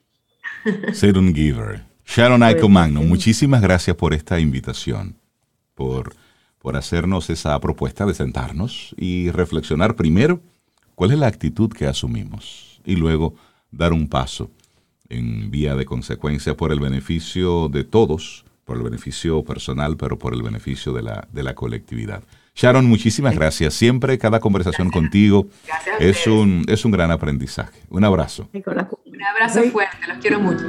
Ser 0.94 1.18
un 1.18 1.34
giver. 1.34 1.84
Sharon 2.06 2.44
Aiko 2.44 2.70
Magno, 2.70 3.02
muchísimas 3.02 3.62
gracias 3.62 3.96
por 3.96 4.14
esta 4.14 4.40
invitación, 4.40 5.16
por, 5.74 6.16
por 6.60 6.76
hacernos 6.76 7.30
esa 7.30 7.60
propuesta 7.60 8.06
de 8.06 8.14
sentarnos 8.14 8.94
y 8.98 9.32
reflexionar 9.32 9.96
primero 9.96 10.42
cuál 10.96 11.12
es 11.12 11.20
la 11.20 11.28
actitud 11.28 11.72
que 11.72 11.88
asumimos 11.88 12.82
y 12.86 12.96
luego 12.96 13.36
dar 13.72 13.94
un 13.94 14.08
paso 14.08 14.52
en 15.10 15.52
vía 15.52 15.76
de 15.76 15.86
consecuencia 15.86 16.56
por 16.56 16.72
el 16.72 16.80
beneficio 16.80 17.70
de 17.70 17.84
todos, 17.84 18.46
por 18.66 18.78
el 18.78 18.84
beneficio 18.84 19.44
personal, 19.44 19.98
pero 19.98 20.18
por 20.18 20.34
el 20.34 20.42
beneficio 20.42 20.94
de 20.94 21.04
la, 21.04 21.28
de 21.32 21.44
la 21.44 21.56
colectividad. 21.56 22.24
Sharon, 22.56 22.86
muchísimas 22.86 23.36
gracias. 23.36 23.74
Siempre 23.74 24.18
cada 24.18 24.40
conversación 24.40 24.92
contigo 24.92 25.48
es 26.00 26.28
un, 26.28 26.64
es 26.68 26.86
un 26.86 26.92
gran 26.92 27.12
aprendizaje. 27.12 27.82
Un 27.90 28.04
abrazo. 28.04 28.50
Un 28.54 29.24
abrazo 29.24 29.64
fuerte, 29.72 29.98
los 30.08 30.18
quiero 30.20 30.40
mucho. 30.40 30.64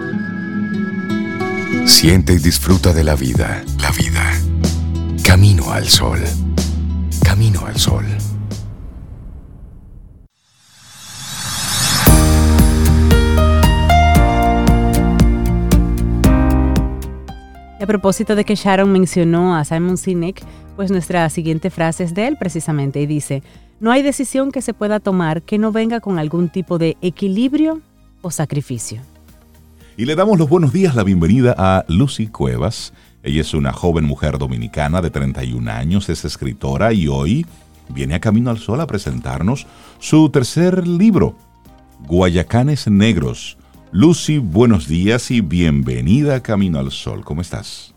Siente 1.86 2.32
y 2.32 2.38
disfruta 2.38 2.92
de 2.94 3.04
la 3.04 3.14
vida. 3.14 3.62
La 3.80 3.90
vida. 3.90 4.32
Camino 5.22 5.72
al 5.72 5.86
sol. 5.88 6.20
Camino 7.22 7.66
al 7.66 7.76
sol. 7.76 8.04
A 17.84 17.86
propósito 17.86 18.34
de 18.34 18.46
que 18.46 18.54
Sharon 18.54 18.90
mencionó 18.90 19.54
a 19.54 19.62
Simon 19.62 19.98
Sinek, 19.98 20.42
pues 20.74 20.90
nuestra 20.90 21.28
siguiente 21.28 21.68
frase 21.68 22.04
es 22.04 22.14
de 22.14 22.26
él 22.26 22.38
precisamente 22.38 22.98
y 23.02 23.04
dice, 23.04 23.42
no 23.78 23.92
hay 23.92 24.00
decisión 24.00 24.52
que 24.52 24.62
se 24.62 24.72
pueda 24.72 25.00
tomar 25.00 25.42
que 25.42 25.58
no 25.58 25.70
venga 25.70 26.00
con 26.00 26.18
algún 26.18 26.48
tipo 26.48 26.78
de 26.78 26.96
equilibrio 27.02 27.82
o 28.22 28.30
sacrificio. 28.30 29.02
Y 29.98 30.06
le 30.06 30.14
damos 30.14 30.38
los 30.38 30.48
buenos 30.48 30.72
días, 30.72 30.94
la 30.94 31.04
bienvenida 31.04 31.54
a 31.58 31.84
Lucy 31.88 32.28
Cuevas. 32.28 32.94
Ella 33.22 33.42
es 33.42 33.52
una 33.52 33.74
joven 33.74 34.06
mujer 34.06 34.38
dominicana 34.38 35.02
de 35.02 35.10
31 35.10 35.70
años, 35.70 36.08
es 36.08 36.24
escritora 36.24 36.94
y 36.94 37.06
hoy 37.06 37.44
viene 37.90 38.14
a 38.14 38.20
Camino 38.20 38.48
al 38.48 38.60
Sol 38.60 38.80
a 38.80 38.86
presentarnos 38.86 39.66
su 39.98 40.30
tercer 40.30 40.88
libro, 40.88 41.36
Guayacanes 42.06 42.88
Negros, 42.88 43.58
Lucy, 43.96 44.38
buenos 44.38 44.88
días 44.88 45.30
y 45.30 45.40
bienvenida 45.40 46.34
a 46.34 46.42
Camino 46.42 46.80
al 46.80 46.90
Sol. 46.90 47.24
¿Cómo 47.24 47.42
estás? 47.42 47.94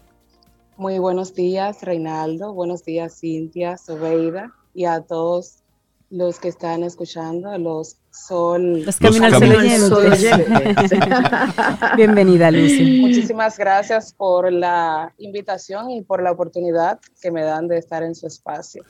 Muy 0.77 0.99
buenos 0.99 1.33
días, 1.33 1.81
Reinaldo. 1.81 2.53
Buenos 2.53 2.85
días, 2.85 3.19
Cintia, 3.19 3.79
Sobeida 3.79 4.53
y 4.75 4.85
a 4.85 5.01
todos 5.01 5.63
los 6.11 6.37
que 6.37 6.49
están 6.49 6.83
escuchando, 6.83 7.57
los 7.57 7.97
Sol. 8.11 8.83
Los 8.83 8.97
Camino 8.97 9.25
al 9.25 9.79
Sol. 9.79 10.11
Bienvenida, 11.97 12.51
Lucy. 12.51 12.99
Muchísimas 13.01 13.57
gracias 13.57 14.13
por 14.13 14.53
la 14.53 15.11
invitación 15.17 15.89
y 15.89 16.03
por 16.03 16.21
la 16.21 16.31
oportunidad 16.31 16.99
que 17.19 17.31
me 17.31 17.41
dan 17.41 17.67
de 17.67 17.79
estar 17.79 18.03
en 18.03 18.13
su 18.13 18.27
espacio. 18.27 18.83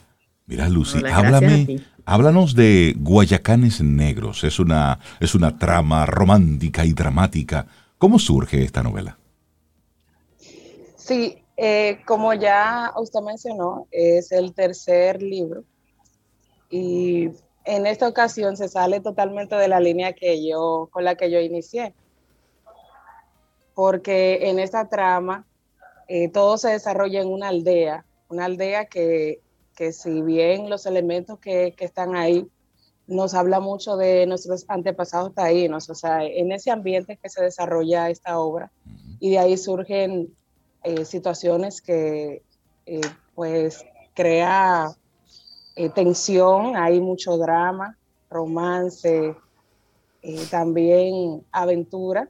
Mira, 0.48 0.66
Lucy, 0.66 1.02
háblame, 1.12 1.82
háblanos 2.06 2.54
de 2.54 2.94
Guayacanes 2.98 3.82
Negros. 3.82 4.44
Es 4.44 4.58
una, 4.58 4.98
es 5.20 5.34
una 5.34 5.58
trama 5.58 6.06
romántica 6.06 6.86
y 6.86 6.94
dramática. 6.94 7.66
¿Cómo 7.98 8.18
surge 8.18 8.64
esta 8.64 8.82
novela? 8.82 9.18
Sí, 10.96 11.42
eh, 11.58 11.98
como 12.06 12.32
ya 12.32 12.94
usted 12.96 13.20
mencionó, 13.20 13.88
es 13.90 14.32
el 14.32 14.54
tercer 14.54 15.20
libro 15.20 15.64
y 16.70 17.28
en 17.66 17.86
esta 17.86 18.08
ocasión 18.08 18.56
se 18.56 18.68
sale 18.68 19.00
totalmente 19.00 19.54
de 19.54 19.68
la 19.68 19.80
línea 19.80 20.14
que 20.14 20.42
yo, 20.48 20.88
con 20.90 21.04
la 21.04 21.14
que 21.14 21.30
yo 21.30 21.40
inicié. 21.40 21.92
Porque 23.74 24.48
en 24.48 24.58
esta 24.60 24.88
trama 24.88 25.44
eh, 26.08 26.30
todo 26.30 26.56
se 26.56 26.70
desarrolla 26.70 27.20
en 27.20 27.28
una 27.28 27.48
aldea, 27.48 28.06
una 28.30 28.46
aldea 28.46 28.86
que 28.86 29.42
que 29.78 29.92
si 29.92 30.22
bien 30.22 30.68
los 30.68 30.86
elementos 30.86 31.38
que, 31.38 31.72
están 31.78 32.16
ahí 32.16 32.48
nos 33.06 33.32
habla 33.32 33.60
mucho 33.60 33.96
de 33.96 34.26
nuestros 34.26 34.64
antepasados 34.66 35.32
taínos, 35.32 35.88
o 35.88 35.94
sea, 35.94 36.24
en 36.24 36.50
ese 36.50 36.72
ambiente 36.72 37.16
que 37.16 37.28
se 37.28 37.44
desarrolla 37.44 38.10
esta 38.10 38.40
obra 38.40 38.72
y 39.20 39.30
de 39.30 39.38
ahí 39.38 39.56
surgen 39.56 40.34
eh, 40.82 41.04
situaciones 41.04 41.80
que 41.80 42.42
eh, 42.86 43.00
pues 43.36 43.84
crea 44.14 44.96
eh, 45.76 45.90
tensión, 45.90 46.74
hay 46.76 47.00
mucho 47.00 47.38
drama, 47.38 47.96
romance, 48.28 49.36
también 50.50 51.46
aventura. 51.52 52.28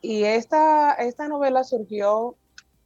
Y 0.00 0.22
esta, 0.22 0.92
esta 0.92 1.26
novela 1.26 1.64
surgió 1.64 2.36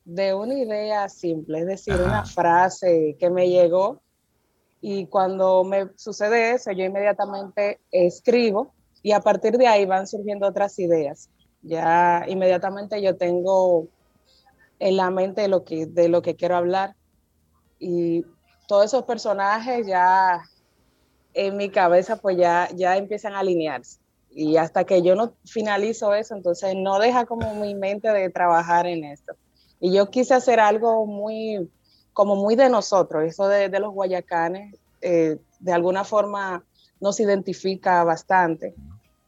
de 0.05 0.35
una 0.35 0.55
idea 0.55 1.09
simple, 1.09 1.61
es 1.61 1.67
decir, 1.67 1.95
una 1.95 2.25
frase 2.25 3.17
que 3.19 3.31
me 3.31 3.49
llegó 3.49 4.03
y 4.81 5.07
cuando 5.07 5.65
me 5.65 5.89
sucede 5.97 6.53
eso, 6.53 6.71
yo 6.73 6.85
inmediatamente 6.85 7.81
escribo 7.91 8.75
y 9.03 9.13
a 9.13 9.21
partir 9.21 9.57
de 9.57 9.67
ahí 9.67 9.87
van 9.87 10.07
surgiendo 10.07 10.47
otras 10.47 10.79
ideas. 10.79 11.31
Ya 11.63 12.25
inmediatamente 12.29 13.01
yo 13.01 13.17
tengo 13.17 13.89
en 14.79 14.97
la 14.99 15.11
mente 15.11 15.49
lo 15.49 15.65
que, 15.65 15.87
de 15.87 16.09
lo 16.09 16.21
que 16.21 16.37
quiero 16.37 16.57
hablar 16.57 16.95
y 17.79 18.27
todos 18.69 18.87
esos 18.87 19.05
personajes 19.05 19.87
ya 19.87 20.43
en 21.33 21.57
mi 21.57 21.71
cabeza 21.71 22.17
pues 22.17 22.37
ya, 22.37 22.69
ya 22.75 22.99
empiezan 22.99 23.33
a 23.33 23.39
alinearse. 23.39 24.01
Y 24.31 24.57
hasta 24.57 24.85
que 24.85 25.01
yo 25.01 25.15
no 25.15 25.35
finalizo 25.47 26.13
eso, 26.13 26.35
entonces 26.35 26.75
no 26.77 26.99
deja 26.99 27.25
como 27.25 27.55
mi 27.55 27.75
mente 27.75 28.09
de 28.09 28.29
trabajar 28.31 28.87
en 28.87 29.05
esto. 29.05 29.35
Y 29.85 29.93
yo 29.93 30.09
quise 30.09 30.33
hacer 30.33 30.61
algo 30.61 31.05
muy, 31.05 31.71
como 32.15 32.37
muy 32.37 32.57
de 32.57 32.71
nosotros, 32.71 33.23
eso 33.25 33.49
de, 33.49 33.69
los 33.69 33.93
guayacanes, 33.93 34.75
eh, 35.03 35.37
de 35.61 35.73
alguna 35.75 36.05
forma 36.05 36.65
nos 37.03 37.21
identifica 37.21 38.03
bastante 38.03 38.75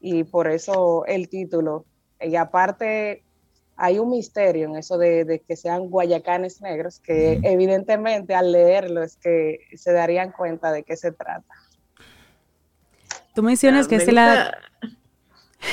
y 0.01 0.23
por 0.23 0.47
eso 0.47 1.05
el 1.05 1.29
título. 1.29 1.85
Y 2.19 2.37
aparte 2.37 3.21
hay 3.75 3.99
un 3.99 4.09
misterio 4.09 4.65
en 4.65 4.77
eso 4.77 4.97
de, 4.97 5.43
que 5.47 5.55
sean 5.55 5.91
guayacanes 5.91 6.59
negros, 6.59 7.01
que 7.01 7.39
evidentemente 7.43 8.33
al 8.33 8.51
leerlo 8.51 9.03
es 9.03 9.15
que 9.15 9.59
se 9.75 9.93
darían 9.93 10.31
cuenta 10.31 10.71
de 10.71 10.81
qué 10.81 10.97
se 10.97 11.11
trata. 11.11 11.53
Tú 13.35 13.43
mencionas 13.43 13.87
que 13.87 13.97
es 13.97 14.11
la... 14.11 14.57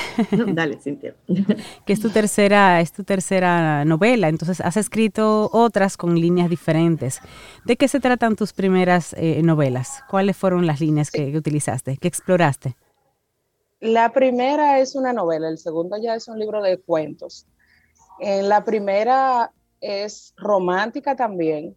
dale, 0.53 0.79
Cintia. 0.79 1.15
que 1.85 1.93
es 1.93 1.99
tu 1.99 2.09
tercera, 2.09 2.81
es 2.81 2.91
tu 2.91 3.03
tercera 3.03 3.85
novela, 3.85 4.29
entonces 4.29 4.61
has 4.61 4.77
escrito 4.77 5.49
otras 5.51 5.97
con 5.97 6.19
líneas 6.19 6.49
diferentes. 6.49 7.21
¿De 7.65 7.77
qué 7.77 7.87
se 7.87 7.99
tratan 7.99 8.35
tus 8.35 8.53
primeras 8.53 9.13
eh, 9.17 9.41
novelas? 9.43 10.03
¿Cuáles 10.09 10.37
fueron 10.37 10.65
las 10.65 10.79
líneas 10.79 11.11
que, 11.11 11.35
utilizaste, 11.35 11.97
que 11.97 12.07
exploraste? 12.07 12.75
La 13.79 14.11
primera 14.11 14.79
es 14.79 14.95
una 14.95 15.13
novela, 15.13 15.49
el 15.49 15.57
segundo 15.57 15.97
ya 16.01 16.15
es 16.15 16.27
un 16.27 16.39
libro 16.39 16.61
de 16.61 16.79
cuentos. 16.79 17.45
En 18.19 18.49
la 18.49 18.63
primera 18.63 19.51
es 19.81 20.33
romántica 20.37 21.15
también, 21.15 21.75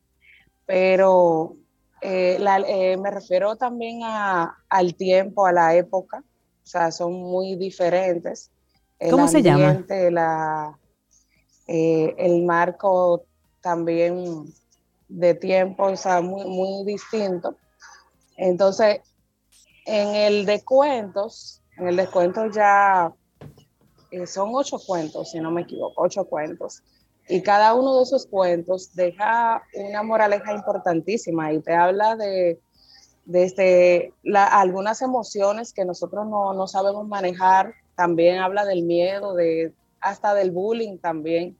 pero 0.65 1.57
eh, 2.01 2.39
eh, 2.69 2.97
me 2.97 3.11
refiero 3.11 3.57
también 3.57 4.01
al 4.03 4.95
tiempo, 4.95 5.47
a 5.47 5.53
la 5.53 5.75
época, 5.75 6.23
o 6.69 6.71
sea, 6.71 6.91
son 6.91 7.15
muy 7.15 7.57
diferentes. 7.57 8.51
¿Cómo 9.11 9.27
se 9.27 9.43
llama? 9.43 9.87
La, 10.11 10.79
eh, 11.67 12.15
el 12.19 12.43
marco 12.43 13.25
también 13.63 14.45
de 15.09 15.33
tiempo, 15.33 15.85
o 15.85 15.97
sea, 15.97 16.21
muy, 16.21 16.45
muy 16.45 16.85
distinto. 16.85 17.57
Entonces, 18.37 19.01
en 19.87 20.15
el 20.15 20.45
de 20.45 20.63
cuentos, 20.63 21.63
en 21.79 21.89
el 21.89 21.97
de 21.97 22.07
cuentos 22.07 22.55
ya 22.55 23.15
son 24.27 24.51
ocho 24.53 24.79
cuentos, 24.87 25.31
si 25.31 25.41
no 25.41 25.51
me 25.51 25.63
equivoco, 25.63 26.03
ocho 26.03 26.27
cuentos. 26.27 26.83
Y 27.31 27.41
cada 27.41 27.73
uno 27.73 27.97
de 27.97 28.03
esos 28.03 28.27
cuentos 28.27 28.95
deja 28.95 29.63
una 29.73 30.03
moraleja 30.03 30.53
importantísima 30.53 31.51
y 31.51 31.61
te 31.61 31.73
habla 31.73 32.15
de, 32.15 32.61
este, 33.33 34.13
algunas 34.35 35.03
emociones 35.03 35.73
que 35.73 35.85
nosotros 35.85 36.27
no, 36.27 36.67
sabemos 36.67 37.07
manejar. 37.07 37.75
También 37.95 38.39
habla 38.39 38.65
del 38.65 38.83
miedo, 38.83 39.35
de, 39.35 39.73
hasta 40.01 40.35
del 40.35 40.51
bullying 40.51 40.99
también. 40.99 41.57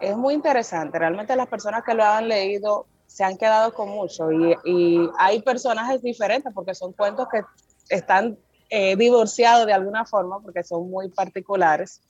Es 0.00 0.16
muy 0.16 0.34
interesante. 0.34 0.98
Realmente 0.98 1.34
las 1.36 1.48
personas 1.48 1.82
que 1.84 1.94
lo 1.94 2.04
han 2.04 2.28
leído 2.28 2.86
se 3.06 3.24
han 3.24 3.36
quedado 3.36 3.72
con 3.72 3.88
mucho 3.88 4.30
y, 4.30 4.54
y 4.64 5.08
hay 5.18 5.40
personajes 5.40 6.02
diferentes 6.02 6.52
porque 6.52 6.74
son 6.74 6.92
cuentos 6.92 7.28
que 7.32 7.40
están 7.88 8.36
eh, 8.68 8.96
divorciados 8.96 9.64
de 9.64 9.72
alguna 9.72 10.04
forma 10.04 10.40
porque 10.40 10.64
son 10.64 10.90
muy 10.90 11.08
particulares 11.08 12.00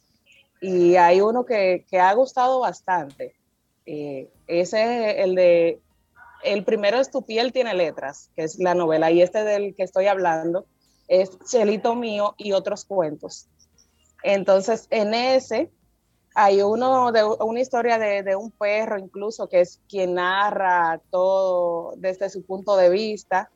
y 0.61 0.97
hay 0.97 1.21
uno 1.21 1.45
que, 1.45 1.85
ha 2.01 2.13
gustado 2.15 2.61
bastante. 2.61 3.35
Eh, 3.85 4.29
ese 4.47 5.11
es 5.11 5.25
el 5.25 5.35
de, 5.35 5.81
el 6.43 6.65
primero 6.65 6.99
es 6.99 7.11
Tu 7.11 7.25
piel 7.25 7.53
tiene 7.53 7.75
letras, 7.75 8.31
que 8.37 8.45
es 8.45 8.59
la 8.59 8.75
novela, 8.75 9.11
y 9.11 9.23
este 9.23 9.45
del 9.45 9.75
que 9.75 9.83
estoy 9.83 10.07
hablando 10.07 10.67
es 11.09 11.39
Chelito 11.41 11.95
mío 11.95 12.35
y 12.37 12.53
otros 12.53 12.85
cuentos. 12.85 13.49
Entonces, 14.23 14.87
en 14.91 15.15
ese 15.15 15.71
hay 16.35 16.63
uno 16.63 17.13
de 17.13 17.25
una 17.25 17.61
historia 17.61 17.99
de, 17.99 18.23
de, 18.23 18.37
un 18.37 18.51
perro 18.51 18.99
incluso 18.99 19.49
que 19.49 19.61
es 19.61 19.81
quien 19.89 20.15
narra 20.15 21.01
todo 21.11 21.95
desde 21.97 22.29
su 22.29 22.45
punto 22.45 22.77
de 22.77 22.91
vista. 22.91 23.51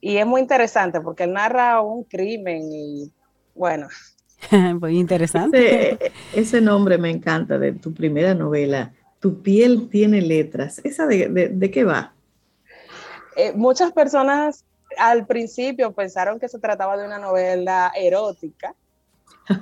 Y 0.00 0.16
es 0.16 0.26
muy 0.26 0.40
interesante 0.40 1.00
porque 1.00 1.24
él 1.24 1.32
narra 1.32 1.80
un 1.80 2.04
crimen 2.04 2.72
y 2.72 3.12
bueno, 3.54 3.88
Muy 4.80 4.98
interesante. 4.98 5.98
Ese, 6.34 6.60
nombre 6.60 6.98
me 6.98 7.10
encanta 7.10 7.58
de 7.58 7.72
tu 7.72 7.92
primera 7.92 8.34
novela. 8.34 8.92
Tu 9.22 9.40
piel 9.40 9.88
tiene 9.88 10.20
letras. 10.20 10.80
¿Esa 10.84 11.06
de, 11.06 11.70
qué 11.72 11.84
va? 11.84 12.12
Eh, 13.36 13.52
muchas 13.54 13.92
personas 13.92 14.66
al 14.98 15.26
principio 15.26 15.92
pensaron 15.92 16.38
que 16.38 16.48
se 16.48 16.58
trataba 16.58 16.98
de 16.98 17.06
una 17.06 17.18
novela 17.18 17.90
erótica 17.96 18.74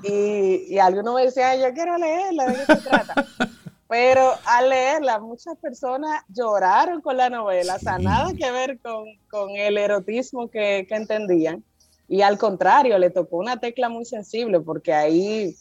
y, 0.03 0.75
y 0.75 0.79
algunos 0.81 1.15
me 1.15 1.27
decían, 1.27 1.61
yo 1.61 1.73
quiero 1.73 1.97
leerla, 1.97 2.47
¿de 2.47 2.55
qué 2.55 2.65
se 2.75 2.77
trata? 2.77 3.15
Pero 3.89 4.33
al 4.47 4.71
leerla, 4.71 5.19
muchas 5.19 5.57
personas 5.59 6.23
lloraron 6.29 7.01
con 7.01 7.17
la 7.17 7.29
novela, 7.29 7.75
o 7.75 7.79
sea, 7.79 7.99
nada 7.99 8.33
que 8.35 8.51
ver 8.51 8.79
con, 8.81 9.51
el 9.57 9.77
erotismo 9.77 10.49
que, 10.49 10.87
que 10.89 10.95
entendían. 10.95 11.63
Y 12.09 12.23
al 12.23 12.39
contrario, 12.39 12.99
le 12.99 13.11
tocó 13.11 13.37
una 13.37 13.59
tecla 13.59 13.89
muy 13.89 14.05
sensible 14.05 14.61
porque 14.61 14.93
ahí 14.93 15.55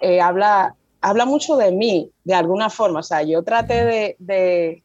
eh, 0.00 0.20
habla, 0.20 0.74
habla 1.00 1.24
mucho 1.24 1.56
de 1.56 1.72
mí, 1.72 2.10
de 2.24 2.34
alguna 2.34 2.70
forma. 2.70 3.00
O 3.00 3.02
sea, 3.02 3.22
yo 3.22 3.42
traté 3.42 3.84
de, 3.84 4.16
de, 4.18 4.84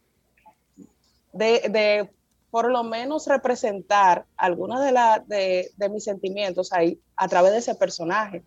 de, 1.34 2.10
por 2.50 2.70
lo 2.72 2.84
menos 2.84 3.28
representar 3.28 4.26
algunos 4.38 4.84
de, 4.84 4.92
la, 4.92 5.24
de, 5.26 5.72
de, 5.76 5.90
mis 5.90 6.04
sentimientos 6.04 6.72
ahí 6.74 7.00
a 7.16 7.28
través 7.28 7.52
de 7.52 7.60
ese 7.60 7.76
personaje. 7.76 8.44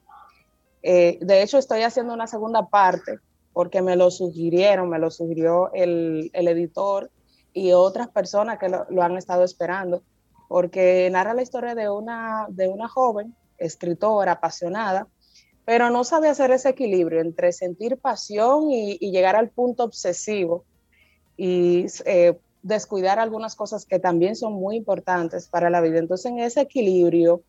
Eh, 0.83 1.19
de 1.21 1.43
hecho, 1.43 1.59
estoy 1.59 1.83
haciendo 1.83 2.15
una 2.15 2.27
segunda 2.27 2.67
parte 2.67 3.19
porque 3.53 3.83
me 3.83 3.97
lo 3.97 4.11
sugirieron, 4.11 4.89
me 4.89 4.99
lo 4.99 5.11
sugirió 5.11 5.73
el, 5.73 6.31
el 6.33 6.49
editor 6.49 7.11
y 7.53 7.73
otras 7.73 8.09
personas 8.09 8.59
que 8.59 8.69
lo, 8.69 8.87
lo 8.89 9.03
han 9.03 9.17
estado 9.17 9.43
esperando 9.45 10.03
porque 10.49 11.09
narra 11.13 11.35
la 11.35 11.43
historia 11.43 11.75
de 11.75 11.91
una, 11.91 12.47
de 12.49 12.69
una 12.69 12.89
joven 12.89 13.37
escritora 13.59 14.33
apasionada, 14.33 15.07
pero 15.69 15.91
no 15.91 16.03
sabe 16.03 16.31
hacer 16.31 16.51
ese 16.51 16.71
equilibrio 16.71 17.21
entre 17.21 17.53
sentir 17.53 17.99
pasión 17.99 18.71
y, 18.71 18.97
llegar 19.11 19.37
al 19.37 19.51
punto 19.51 19.85
obsesivo 19.85 20.65
y 21.37 21.85
eh, 22.07 22.39
descuidar 22.63 23.19
algunas 23.19 23.55
cosas 23.55 23.85
que 23.85 23.99
también 23.99 24.35
son 24.35 24.55
muy 24.55 24.77
importantes 24.77 25.47
para 25.47 25.69
la 25.69 25.83
vida. 25.83 25.99
Entonces, 25.99 26.33
en 26.33 26.39
ese 26.39 26.63
equilibrio 26.63 27.43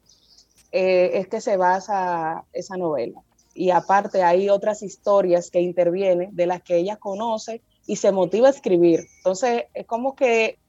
eh, 0.74 1.12
es 1.14 1.30
que 1.30 1.40
se 1.40 1.56
basa 1.56 2.44
esa 2.52 2.76
novela. 2.76 3.22
Y 3.54 3.70
aparte 3.70 4.22
hay 4.22 4.50
otras 4.50 4.84
historias 4.84 5.50
que 5.50 5.62
intervienen 5.62 6.36
de 6.36 6.46
las 6.46 6.62
que 6.62 6.76
ella 6.76 6.98
conoce 6.98 7.62
y 7.88 7.96
se 7.96 8.12
motiva 8.12 8.50
a 8.50 8.52
escribir. 8.52 9.00
Entonces, 9.20 9.64
es 9.74 9.86
como 9.86 10.18
que 10.18 10.60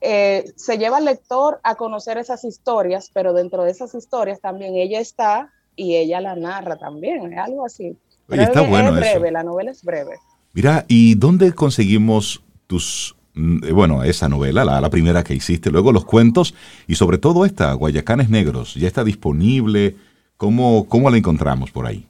eh, 0.00 0.52
se 0.56 0.78
lleva 0.78 0.96
al 0.96 1.04
lector 1.04 1.60
a 1.62 1.76
conocer 1.76 2.18
esas 2.18 2.42
historias, 2.42 3.08
pero 3.14 3.32
dentro 3.32 3.62
de 3.62 3.70
esas 3.70 3.94
historias 3.94 4.40
también 4.40 4.74
ella 4.74 4.98
está 4.98 5.52
y 5.76 5.96
ella 5.96 6.20
la 6.20 6.34
narra 6.34 6.76
también, 6.76 7.32
es 7.32 7.38
algo 7.38 7.64
así. 7.64 7.96
está 8.28 8.62
bueno 8.62 8.88
es 8.88 8.96
breve, 8.96 9.30
la 9.30 9.44
novela 9.44 9.70
es 9.70 9.84
breve. 9.84 10.16
Mira, 10.52 10.84
¿y 10.88 11.14
dónde 11.14 11.52
conseguimos 11.52 12.42
tus, 12.66 13.14
mm, 13.34 13.64
eh, 13.64 13.72
bueno, 13.72 14.02
esa 14.02 14.28
novela, 14.28 14.64
la, 14.64 14.80
la 14.80 14.90
primera 14.90 15.22
que 15.22 15.34
hiciste, 15.34 15.70
luego 15.70 15.92
los 15.92 16.06
cuentos 16.06 16.54
y 16.86 16.94
sobre 16.94 17.18
todo 17.18 17.44
esta, 17.44 17.72
Guayacanes 17.74 18.30
Negros, 18.30 18.74
ya 18.74 18.88
está 18.88 19.04
disponible? 19.04 19.96
¿Cómo, 20.36 20.86
cómo 20.88 21.10
la 21.10 21.16
encontramos 21.16 21.70
por 21.70 21.86
ahí? 21.86 22.06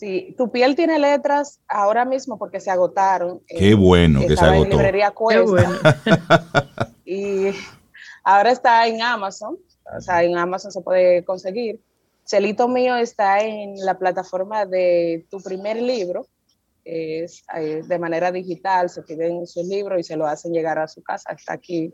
Sí, 0.00 0.34
tu 0.38 0.50
piel 0.50 0.76
tiene 0.76 0.98
letras 0.98 1.60
ahora 1.68 2.04
mismo 2.04 2.38
porque 2.38 2.58
se 2.58 2.70
agotaron. 2.70 3.42
Qué 3.46 3.74
bueno 3.74 4.20
que 4.26 4.34
se 4.34 4.44
agotó. 4.44 4.64
En 4.64 4.70
librería 4.70 5.10
Cuesta. 5.10 6.00
y 7.04 7.50
ahora 8.24 8.50
está 8.50 8.86
en 8.86 9.02
Amazon, 9.02 9.58
o 9.96 10.00
sea, 10.00 10.22
en 10.22 10.38
Amazon 10.38 10.72
se 10.72 10.80
puede 10.80 11.22
conseguir. 11.22 11.80
Celito 12.30 12.68
mío 12.68 12.96
está 12.96 13.40
en 13.40 13.74
la 13.84 13.98
plataforma 13.98 14.64
de 14.64 15.26
tu 15.32 15.42
primer 15.42 15.82
libro, 15.82 16.28
es 16.84 17.42
eh, 17.56 17.82
de 17.84 17.98
manera 17.98 18.30
digital, 18.30 18.88
se 18.88 19.02
piden 19.02 19.48
sus 19.48 19.66
libros 19.66 19.98
y 19.98 20.04
se 20.04 20.16
lo 20.16 20.28
hacen 20.28 20.52
llegar 20.52 20.78
a 20.78 20.86
su 20.86 21.02
casa, 21.02 21.32
está 21.32 21.54
aquí 21.54 21.92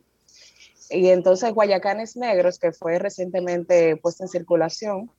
Y 0.91 1.09
entonces 1.09 1.55
Guayacanes 1.55 2.19
Negros, 2.19 2.59
que 2.59 2.73
fue 2.73 2.99
recientemente 2.99 3.97
puesto 3.97 4.25
en 4.25 4.29
circulación, 4.29 5.11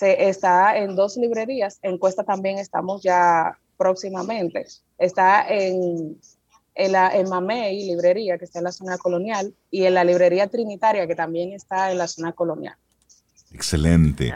está 0.00 0.78
en 0.78 0.94
dos 0.94 1.16
librerías. 1.16 1.80
En 1.82 1.98
Cuesta 1.98 2.22
también 2.22 2.58
estamos 2.58 3.02
ya 3.02 3.58
próximamente. 3.76 4.64
Está 4.96 5.44
en, 5.48 6.20
en, 6.76 6.92
la, 6.92 7.16
en 7.16 7.28
Mamey, 7.28 7.84
librería, 7.84 8.38
que 8.38 8.44
está 8.44 8.60
en 8.60 8.66
la 8.66 8.72
zona 8.72 8.96
colonial, 8.96 9.52
y 9.72 9.86
en 9.86 9.94
la 9.94 10.04
librería 10.04 10.46
Trinitaria, 10.46 11.08
que 11.08 11.16
también 11.16 11.52
está 11.52 11.90
en 11.90 11.98
la 11.98 12.06
zona 12.06 12.32
colonial. 12.32 12.76
Excelente. 13.52 14.34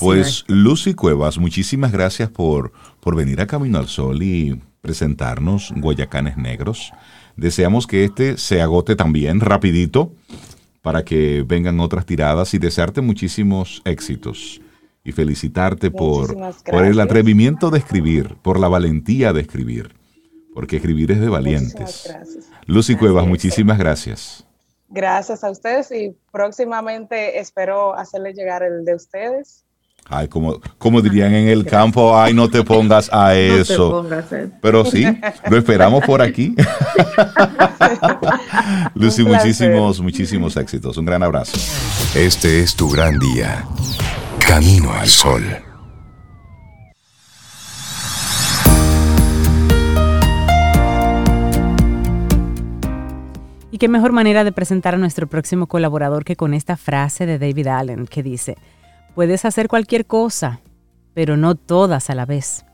Pues 0.00 0.44
Lucy 0.48 0.94
Cuevas, 0.94 1.38
muchísimas 1.38 1.92
gracias 1.92 2.28
por, 2.30 2.72
por 3.00 3.16
venir 3.16 3.40
a 3.40 3.46
Camino 3.46 3.78
al 3.78 3.88
Sol 3.88 4.22
y 4.22 4.60
presentarnos 4.80 5.72
Guayacanes 5.76 6.36
Negros. 6.36 6.92
Deseamos 7.36 7.86
que 7.86 8.04
este 8.04 8.38
se 8.38 8.62
agote 8.62 8.96
también 8.96 9.40
rapidito 9.40 10.12
para 10.82 11.04
que 11.04 11.44
vengan 11.46 11.80
otras 11.80 12.06
tiradas 12.06 12.54
y 12.54 12.58
desearte 12.58 13.00
muchísimos 13.00 13.82
éxitos 13.84 14.60
y 15.04 15.12
felicitarte 15.12 15.90
por, 15.90 16.36
por 16.64 16.84
el 16.84 16.98
atrevimiento 17.00 17.70
de 17.70 17.78
escribir, 17.78 18.36
por 18.42 18.58
la 18.58 18.68
valentía 18.68 19.32
de 19.32 19.40
escribir, 19.40 19.94
porque 20.54 20.76
escribir 20.76 21.12
es 21.12 21.20
de 21.20 21.28
valientes. 21.28 22.12
Lucy 22.66 22.96
Cuevas, 22.96 23.26
muchísimas 23.26 23.78
gracias. 23.78 24.45
Gracias 24.88 25.42
a 25.42 25.50
ustedes 25.50 25.90
y 25.90 26.16
próximamente 26.32 27.38
espero 27.40 27.94
hacerle 27.94 28.32
llegar 28.32 28.62
el 28.62 28.84
de 28.84 28.94
ustedes. 28.94 29.64
Ay, 30.08 30.28
como, 30.28 30.60
como 30.78 31.02
dirían 31.02 31.34
en 31.34 31.48
el 31.48 31.66
campo, 31.66 32.16
ay, 32.16 32.32
no 32.32 32.48
te 32.48 32.62
pongas 32.62 33.12
a 33.12 33.34
eso. 33.36 34.06
Pero 34.62 34.84
sí, 34.84 35.04
lo 35.50 35.58
esperamos 35.58 36.04
por 36.04 36.22
aquí. 36.22 36.54
Lucy, 38.94 39.24
muchísimos, 39.24 40.00
muchísimos 40.00 40.56
éxitos. 40.56 40.96
Un 40.96 41.06
gran 41.06 41.22
abrazo. 41.22 41.58
Este 42.14 42.60
es 42.60 42.74
tu 42.74 42.88
gran 42.88 43.18
día. 43.18 43.64
Camino 44.46 44.92
al 44.92 45.08
sol. 45.08 45.65
Y 53.76 53.78
qué 53.78 53.88
mejor 53.88 54.12
manera 54.12 54.42
de 54.42 54.52
presentar 54.52 54.94
a 54.94 54.96
nuestro 54.96 55.26
próximo 55.26 55.66
colaborador 55.66 56.24
que 56.24 56.34
con 56.34 56.54
esta 56.54 56.78
frase 56.78 57.26
de 57.26 57.38
David 57.38 57.66
Allen 57.66 58.06
que 58.06 58.22
dice, 58.22 58.56
puedes 59.14 59.44
hacer 59.44 59.68
cualquier 59.68 60.06
cosa, 60.06 60.62
pero 61.12 61.36
no 61.36 61.56
todas 61.56 62.08
a 62.08 62.14
la 62.14 62.24
vez. 62.24 62.64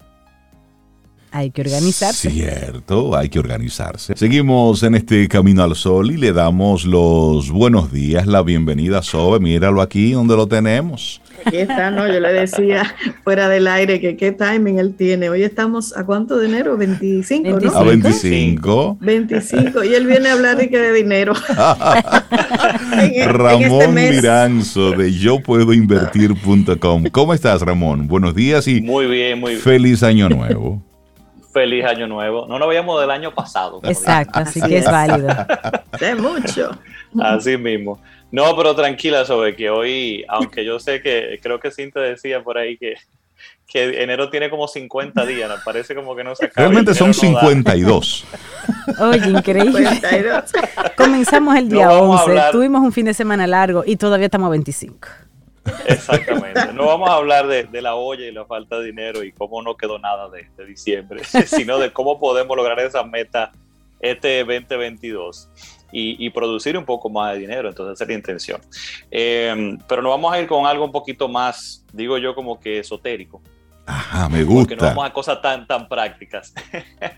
Hay 1.32 1.50
que 1.50 1.62
organizarse. 1.62 2.30
Cierto, 2.30 3.16
hay 3.16 3.30
que 3.30 3.40
organizarse. 3.40 4.14
Seguimos 4.14 4.84
en 4.84 4.94
este 4.94 5.26
Camino 5.26 5.64
al 5.64 5.74
Sol 5.74 6.12
y 6.12 6.18
le 6.18 6.32
damos 6.32 6.84
los 6.84 7.50
buenos 7.50 7.90
días, 7.90 8.28
la 8.28 8.42
bienvenida 8.42 8.98
a 8.98 9.02
Sobe. 9.02 9.40
Míralo 9.40 9.82
aquí 9.82 10.12
donde 10.12 10.36
lo 10.36 10.46
tenemos. 10.46 11.21
Aquí 11.44 11.58
está, 11.58 11.90
¿no? 11.90 12.06
Yo 12.06 12.20
le 12.20 12.32
decía 12.32 12.94
fuera 13.24 13.48
del 13.48 13.66
aire 13.66 14.00
que 14.00 14.16
qué 14.16 14.32
timing 14.32 14.78
él 14.78 14.94
tiene. 14.96 15.28
Hoy 15.28 15.42
estamos 15.42 15.96
a 15.96 16.04
cuánto 16.04 16.38
de 16.38 16.46
enero? 16.46 16.76
25, 16.76 17.60
¿no? 17.60 17.76
A 17.76 17.84
25. 17.84 18.98
25. 19.00 19.84
Y 19.84 19.94
él 19.94 20.06
viene 20.06 20.28
a 20.28 20.32
hablar 20.32 20.56
de 20.56 20.68
que 20.68 20.78
de 20.78 20.92
dinero. 20.92 21.32
E-, 22.92 23.26
Ramón 23.26 23.98
este 23.98 24.12
Miranzo 24.12 24.92
de 24.92 25.12
yo 25.12 25.40
puedo 25.40 25.72
invertir.com. 25.72 27.04
¿Cómo 27.10 27.34
estás, 27.34 27.62
Ramón? 27.62 28.06
Buenos 28.06 28.34
días 28.34 28.68
y 28.68 28.80
muy 28.80 29.06
bien, 29.06 29.40
muy 29.40 29.52
bien. 29.52 29.62
Feliz 29.62 30.02
año 30.02 30.28
nuevo. 30.28 30.82
Feliz 31.52 31.84
año 31.84 32.06
nuevo. 32.06 32.46
No 32.46 32.58
nos 32.58 32.68
veíamos 32.68 33.00
del 33.00 33.10
año 33.10 33.34
pasado. 33.34 33.80
Exacto, 33.84 34.38
así 34.38 34.60
que 34.60 34.78
es 34.78 34.86
válido. 34.86 35.28
De 36.00 36.14
mucho. 36.14 36.70
Así 37.20 37.56
mismo. 37.58 38.00
No, 38.30 38.56
pero 38.56 38.74
tranquila 38.74 39.26
sobre 39.26 39.54
que 39.54 39.68
hoy, 39.68 40.24
aunque 40.28 40.64
yo 40.64 40.80
sé 40.80 41.02
que 41.02 41.38
creo 41.42 41.60
que 41.60 41.70
Cinta 41.70 42.00
decía 42.00 42.42
por 42.42 42.56
ahí 42.56 42.78
que, 42.78 42.94
que 43.66 44.02
enero 44.02 44.30
tiene 44.30 44.48
como 44.48 44.66
50 44.66 45.26
días, 45.26 45.50
nos 45.50 45.60
parece 45.62 45.94
como 45.94 46.16
que 46.16 46.24
no 46.24 46.34
se 46.34 46.46
acaba. 46.46 46.68
Realmente 46.68 46.94
son 46.94 47.12
52. 47.12 48.24
Oye, 48.98 49.28
increíble. 49.28 49.86
52. 49.86 50.52
Comenzamos 50.96 51.56
el 51.56 51.68
día 51.68 51.90
11, 51.90 52.40
tuvimos 52.52 52.80
un 52.80 52.92
fin 52.92 53.04
de 53.04 53.12
semana 53.12 53.46
largo 53.46 53.82
y 53.84 53.96
todavía 53.96 54.26
estamos 54.26 54.46
a 54.46 54.50
25. 54.52 55.08
Exactamente. 55.86 56.72
No 56.72 56.86
vamos 56.86 57.08
a 57.10 57.14
hablar 57.14 57.46
de, 57.46 57.82
la 57.82 57.94
olla 57.94 58.24
y 58.24 58.32
la 58.32 58.44
falta 58.44 58.78
de 58.78 58.86
dinero 58.86 59.22
y 59.22 59.32
cómo 59.32 59.62
no 59.62 59.76
quedó 59.76 59.98
nada 59.98 60.28
de, 60.28 60.48
diciembre, 60.66 61.22
sino 61.46 61.78
de 61.78 61.92
cómo 61.92 62.18
podemos 62.18 62.56
lograr 62.56 62.78
esa 62.80 63.02
meta 63.04 63.52
este 64.00 64.38
2022 64.40 65.48
y, 65.92 66.30
producir 66.30 66.76
un 66.76 66.84
poco 66.84 67.08
más 67.10 67.34
de 67.34 67.40
dinero. 67.40 67.68
Entonces, 67.68 67.94
esa 67.94 68.04
es 68.04 68.08
la 68.08 68.14
intención. 68.14 68.60
Eh, 69.10 69.76
pero 69.86 70.02
nos 70.02 70.10
vamos 70.10 70.32
a 70.32 70.40
ir 70.40 70.46
con 70.46 70.66
algo 70.66 70.84
un 70.84 70.92
poquito 70.92 71.28
más, 71.28 71.84
digo 71.92 72.18
yo, 72.18 72.34
como 72.34 72.58
que 72.58 72.78
esotérico. 72.78 73.42
Ajá, 73.86 74.28
me 74.28 74.42
gusta. 74.42 74.70
Porque 74.70 74.76
no 74.76 74.88
vamos 74.88 75.06
a 75.06 75.12
cosas 75.12 75.42
tan, 75.42 75.66
tan 75.66 75.88
prácticas. 75.88 76.54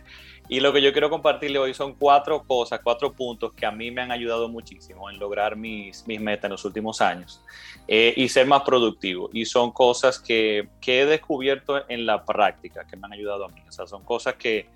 Y 0.48 0.60
lo 0.60 0.72
que 0.72 0.82
yo 0.82 0.92
quiero 0.92 1.08
compartirle 1.08 1.58
hoy 1.58 1.72
son 1.72 1.94
cuatro 1.94 2.42
cosas, 2.42 2.80
cuatro 2.84 3.12
puntos 3.12 3.54
que 3.54 3.64
a 3.64 3.70
mí 3.70 3.90
me 3.90 4.02
han 4.02 4.12
ayudado 4.12 4.48
muchísimo 4.48 5.08
en 5.08 5.18
lograr 5.18 5.56
mis, 5.56 6.06
mis 6.06 6.20
metas 6.20 6.44
en 6.44 6.50
los 6.50 6.64
últimos 6.66 7.00
años 7.00 7.42
eh, 7.88 8.12
y 8.14 8.28
ser 8.28 8.46
más 8.46 8.62
productivo. 8.62 9.30
Y 9.32 9.46
son 9.46 9.70
cosas 9.72 10.18
que, 10.18 10.68
que, 10.82 11.00
he 11.00 11.06
descubierto 11.06 11.88
en 11.88 12.04
la 12.04 12.24
práctica, 12.24 12.86
que 12.86 12.96
me 12.96 13.06
han 13.06 13.14
ayudado 13.14 13.46
a 13.46 13.48
mí. 13.48 13.62
O 13.66 13.72
sea, 13.72 13.86
son 13.86 14.04
cosas 14.04 14.34
que, 14.34 14.68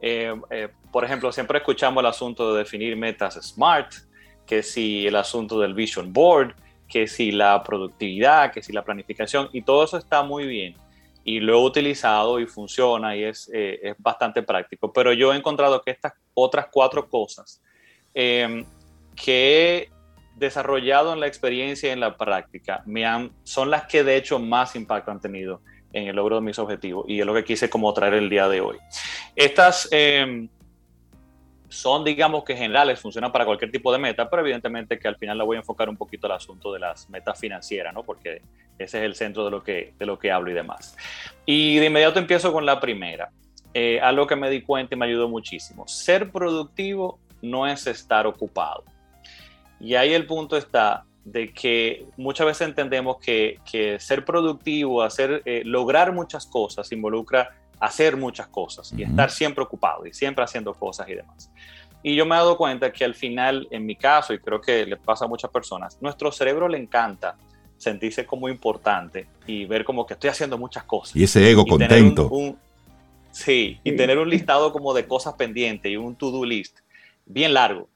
eh, 0.00 0.40
eh, 0.50 0.68
por 0.92 1.04
ejemplo, 1.04 1.32
siempre 1.32 1.58
escuchamos 1.58 2.00
el 2.00 2.06
asunto 2.06 2.52
de 2.52 2.60
definir 2.60 2.96
metas 2.96 3.34
SMART, 3.34 3.94
que 4.46 4.62
si 4.62 5.08
el 5.08 5.16
asunto 5.16 5.58
del 5.58 5.74
Vision 5.74 6.12
Board, 6.12 6.54
que 6.88 7.08
si 7.08 7.32
la 7.32 7.60
productividad, 7.64 8.52
que 8.52 8.62
si 8.62 8.72
la 8.72 8.84
planificación, 8.84 9.48
y 9.52 9.62
todo 9.62 9.82
eso 9.82 9.98
está 9.98 10.22
muy 10.22 10.46
bien 10.46 10.76
y 11.28 11.40
lo 11.40 11.52
he 11.52 11.62
utilizado 11.62 12.40
y 12.40 12.46
funciona 12.46 13.14
y 13.14 13.24
es, 13.24 13.50
eh, 13.52 13.78
es, 13.82 13.96
bastante 13.98 14.42
práctico. 14.42 14.90
Pero 14.94 15.12
yo 15.12 15.34
he 15.34 15.36
encontrado 15.36 15.82
que 15.82 15.90
estas 15.90 16.14
otras 16.32 16.68
cuatro 16.72 17.06
cosas 17.06 17.62
em, 18.14 18.64
que 19.14 19.76
he 19.76 19.90
desarrollado 20.36 21.12
en 21.12 21.20
la 21.20 21.26
experiencia 21.26 21.90
y 21.90 21.92
en 21.92 22.00
la 22.00 22.16
práctica 22.16 22.82
me 22.86 23.04
han, 23.04 23.30
son 23.42 23.68
las 23.68 23.84
que 23.86 24.04
de 24.04 24.16
hecho 24.16 24.38
más 24.38 24.74
impacto 24.74 25.10
han 25.10 25.20
tenido 25.20 25.60
en 25.92 26.08
el 26.08 26.16
logro 26.16 26.36
de 26.36 26.40
mis 26.40 26.58
objetivos 26.58 27.04
y 27.06 27.20
es 27.20 27.26
lo 27.26 27.34
que 27.34 27.44
quise 27.44 27.68
como 27.68 27.92
traer 27.92 28.14
el 28.14 28.30
día 28.30 28.48
de 28.48 28.62
hoy. 28.62 28.78
Estas 29.36 29.86
eh, 29.90 30.48
son, 31.68 32.04
digamos 32.04 32.44
que 32.44 32.56
generales, 32.56 33.00
funcionan 33.00 33.30
para 33.30 33.44
cualquier 33.44 33.70
tipo 33.70 33.92
de 33.92 33.98
meta, 33.98 34.28
pero 34.28 34.42
evidentemente 34.42 34.98
que 34.98 35.08
al 35.08 35.16
final 35.16 35.36
la 35.36 35.44
voy 35.44 35.56
a 35.56 35.60
enfocar 35.60 35.88
un 35.88 35.96
poquito 35.96 36.26
al 36.26 36.32
asunto 36.32 36.72
de 36.72 36.80
las 36.80 37.08
metas 37.10 37.38
financieras, 37.38 37.92
¿no? 37.92 38.02
Porque 38.02 38.42
ese 38.78 38.98
es 38.98 39.04
el 39.04 39.14
centro 39.14 39.44
de 39.44 39.50
lo 39.50 39.62
que, 39.62 39.92
de 39.98 40.06
lo 40.06 40.18
que 40.18 40.32
hablo 40.32 40.50
y 40.50 40.54
demás. 40.54 40.96
Y 41.44 41.76
de 41.76 41.86
inmediato 41.86 42.18
empiezo 42.18 42.52
con 42.52 42.64
la 42.64 42.80
primera. 42.80 43.30
Eh, 43.74 44.00
algo 44.00 44.26
que 44.26 44.36
me 44.36 44.48
di 44.48 44.62
cuenta 44.62 44.94
y 44.94 44.98
me 44.98 45.06
ayudó 45.06 45.28
muchísimo. 45.28 45.86
Ser 45.86 46.30
productivo 46.30 47.18
no 47.42 47.66
es 47.66 47.86
estar 47.86 48.26
ocupado. 48.26 48.84
Y 49.78 49.94
ahí 49.94 50.14
el 50.14 50.26
punto 50.26 50.56
está 50.56 51.04
de 51.24 51.52
que 51.52 52.06
muchas 52.16 52.46
veces 52.46 52.68
entendemos 52.68 53.18
que, 53.18 53.58
que 53.70 54.00
ser 54.00 54.24
productivo, 54.24 55.02
hacer, 55.02 55.42
eh, 55.44 55.62
lograr 55.64 56.12
muchas 56.12 56.46
cosas 56.46 56.90
involucra 56.90 57.50
hacer 57.80 58.16
muchas 58.16 58.48
cosas 58.48 58.92
y 58.96 59.02
estar 59.02 59.30
siempre 59.30 59.62
ocupado 59.64 60.06
y 60.06 60.12
siempre 60.12 60.44
haciendo 60.44 60.74
cosas 60.74 61.08
y 61.08 61.14
demás. 61.14 61.50
Y 62.02 62.14
yo 62.14 62.24
me 62.26 62.34
he 62.34 62.38
dado 62.38 62.56
cuenta 62.56 62.92
que 62.92 63.04
al 63.04 63.14
final, 63.14 63.66
en 63.70 63.84
mi 63.84 63.96
caso, 63.96 64.32
y 64.32 64.38
creo 64.38 64.60
que 64.60 64.86
le 64.86 64.96
pasa 64.96 65.24
a 65.24 65.28
muchas 65.28 65.50
personas, 65.50 65.98
nuestro 66.00 66.30
cerebro 66.30 66.68
le 66.68 66.78
encanta 66.78 67.36
sentirse 67.76 68.26
como 68.26 68.48
importante 68.48 69.26
y 69.46 69.64
ver 69.64 69.84
como 69.84 70.06
que 70.06 70.14
estoy 70.14 70.30
haciendo 70.30 70.58
muchas 70.58 70.84
cosas. 70.84 71.16
Y 71.16 71.24
ese 71.24 71.50
ego 71.50 71.64
contento. 71.64 72.30
sí, 73.30 73.80
y 73.82 73.96
tener 73.96 74.18
un 74.18 74.28
listado 74.28 74.72
como 74.72 74.94
de 74.94 75.06
cosas 75.06 75.34
pendientes 75.34 75.90
y 75.90 75.96
un 75.96 76.16
to-do 76.16 76.44
list 76.44 76.78
bien 77.24 77.54
largo 77.54 77.88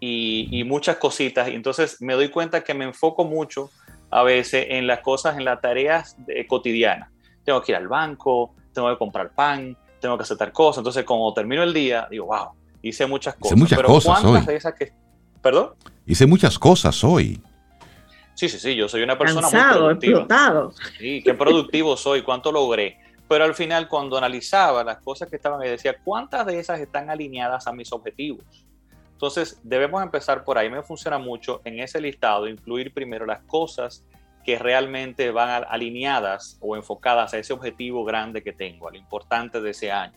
y, 0.00 0.64
muchas 0.64 0.96
cositas. 0.96 1.48
Y 1.48 1.54
entonces 1.54 2.00
me 2.00 2.14
doy 2.14 2.28
cuenta 2.28 2.62
que 2.62 2.74
me 2.74 2.84
enfoco 2.84 3.24
mucho 3.24 3.70
a 4.10 4.22
veces 4.22 4.66
en 4.70 4.86
las 4.86 5.00
cosas, 5.00 5.36
en 5.36 5.44
las 5.44 5.60
tareas 5.60 6.16
cotidianas. 6.48 7.10
Tengo 7.44 7.60
que 7.62 7.72
ir 7.72 7.76
al 7.76 7.88
banco, 7.88 8.54
tengo 8.76 8.90
que 8.90 8.98
comprar 8.98 9.30
pan, 9.30 9.76
tengo 10.00 10.16
que 10.16 10.22
hacer 10.22 10.36
tal 10.36 10.52
cosa. 10.52 10.80
Entonces, 10.80 11.02
como 11.04 11.32
termino 11.32 11.62
el 11.62 11.72
día, 11.72 12.06
digo, 12.10 12.26
wow, 12.26 12.50
hice 12.82 13.06
muchas 13.06 13.34
cosas. 13.34 13.56
Hice 13.56 13.60
muchas 13.60 13.82
cosas 13.82 14.24
hoy. 14.24 14.74
que... 14.78 14.92
¿Perdón? 15.42 15.70
Hice 16.04 16.26
muchas 16.26 16.58
cosas 16.58 17.02
hoy. 17.02 17.40
Sí, 18.34 18.50
sí, 18.50 18.58
sí, 18.58 18.76
yo 18.76 18.86
soy 18.86 19.02
una 19.02 19.16
persona 19.16 19.48
muy 19.48 19.78
productiva. 19.78 20.18
explotado. 20.20 20.72
Sí, 20.98 21.22
qué 21.24 21.32
productivo 21.32 21.96
soy, 21.96 22.22
cuánto 22.22 22.52
logré. 22.52 22.98
Pero 23.26 23.44
al 23.44 23.54
final, 23.54 23.88
cuando 23.88 24.18
analizaba 24.18 24.84
las 24.84 24.98
cosas 24.98 25.28
que 25.30 25.36
estaban, 25.36 25.58
me 25.58 25.70
decía, 25.70 25.96
¿cuántas 26.04 26.44
de 26.44 26.58
esas 26.58 26.78
están 26.78 27.08
alineadas 27.08 27.66
a 27.66 27.72
mis 27.72 27.90
objetivos? 27.92 28.44
Entonces, 29.12 29.58
debemos 29.62 30.02
empezar 30.02 30.44
por 30.44 30.58
ahí. 30.58 30.68
Me 30.68 30.82
funciona 30.82 31.18
mucho 31.18 31.62
en 31.64 31.80
ese 31.80 31.98
listado 31.98 32.46
incluir 32.46 32.92
primero 32.92 33.24
las 33.24 33.40
cosas 33.44 34.04
que 34.46 34.60
realmente 34.60 35.32
van 35.32 35.64
alineadas 35.68 36.56
o 36.60 36.76
enfocadas 36.76 37.34
a 37.34 37.38
ese 37.38 37.52
objetivo 37.52 38.04
grande 38.04 38.44
que 38.44 38.52
tengo, 38.52 38.86
a 38.86 38.92
lo 38.92 38.96
importante 38.96 39.60
de 39.60 39.70
ese 39.70 39.90
año. 39.90 40.16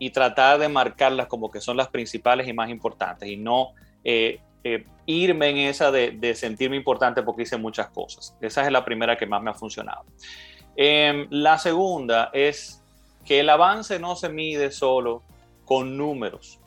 Y 0.00 0.10
tratar 0.10 0.58
de 0.58 0.68
marcarlas 0.68 1.28
como 1.28 1.52
que 1.52 1.60
son 1.60 1.76
las 1.76 1.86
principales 1.86 2.48
y 2.48 2.52
más 2.52 2.68
importantes 2.68 3.28
y 3.28 3.36
no 3.36 3.74
eh, 4.02 4.40
eh, 4.64 4.84
irme 5.06 5.50
en 5.50 5.58
esa 5.58 5.92
de, 5.92 6.34
sentirme 6.34 6.74
importante 6.74 7.22
porque 7.22 7.42
hice 7.42 7.58
muchas 7.58 7.90
cosas. 7.90 8.36
Esa 8.40 8.66
es 8.66 8.72
la 8.72 8.84
primera 8.84 9.16
que 9.16 9.26
más 9.26 9.40
me 9.40 9.50
ha 9.50 9.54
funcionado. 9.54 10.04
Em, 10.74 11.28
la 11.30 11.56
segunda 11.56 12.30
es 12.32 12.82
que 13.24 13.38
el 13.38 13.50
avance 13.50 14.00
no 14.00 14.16
se 14.16 14.30
mide 14.30 14.72
solo 14.72 15.22
con 15.64 15.96
números. 15.96 16.58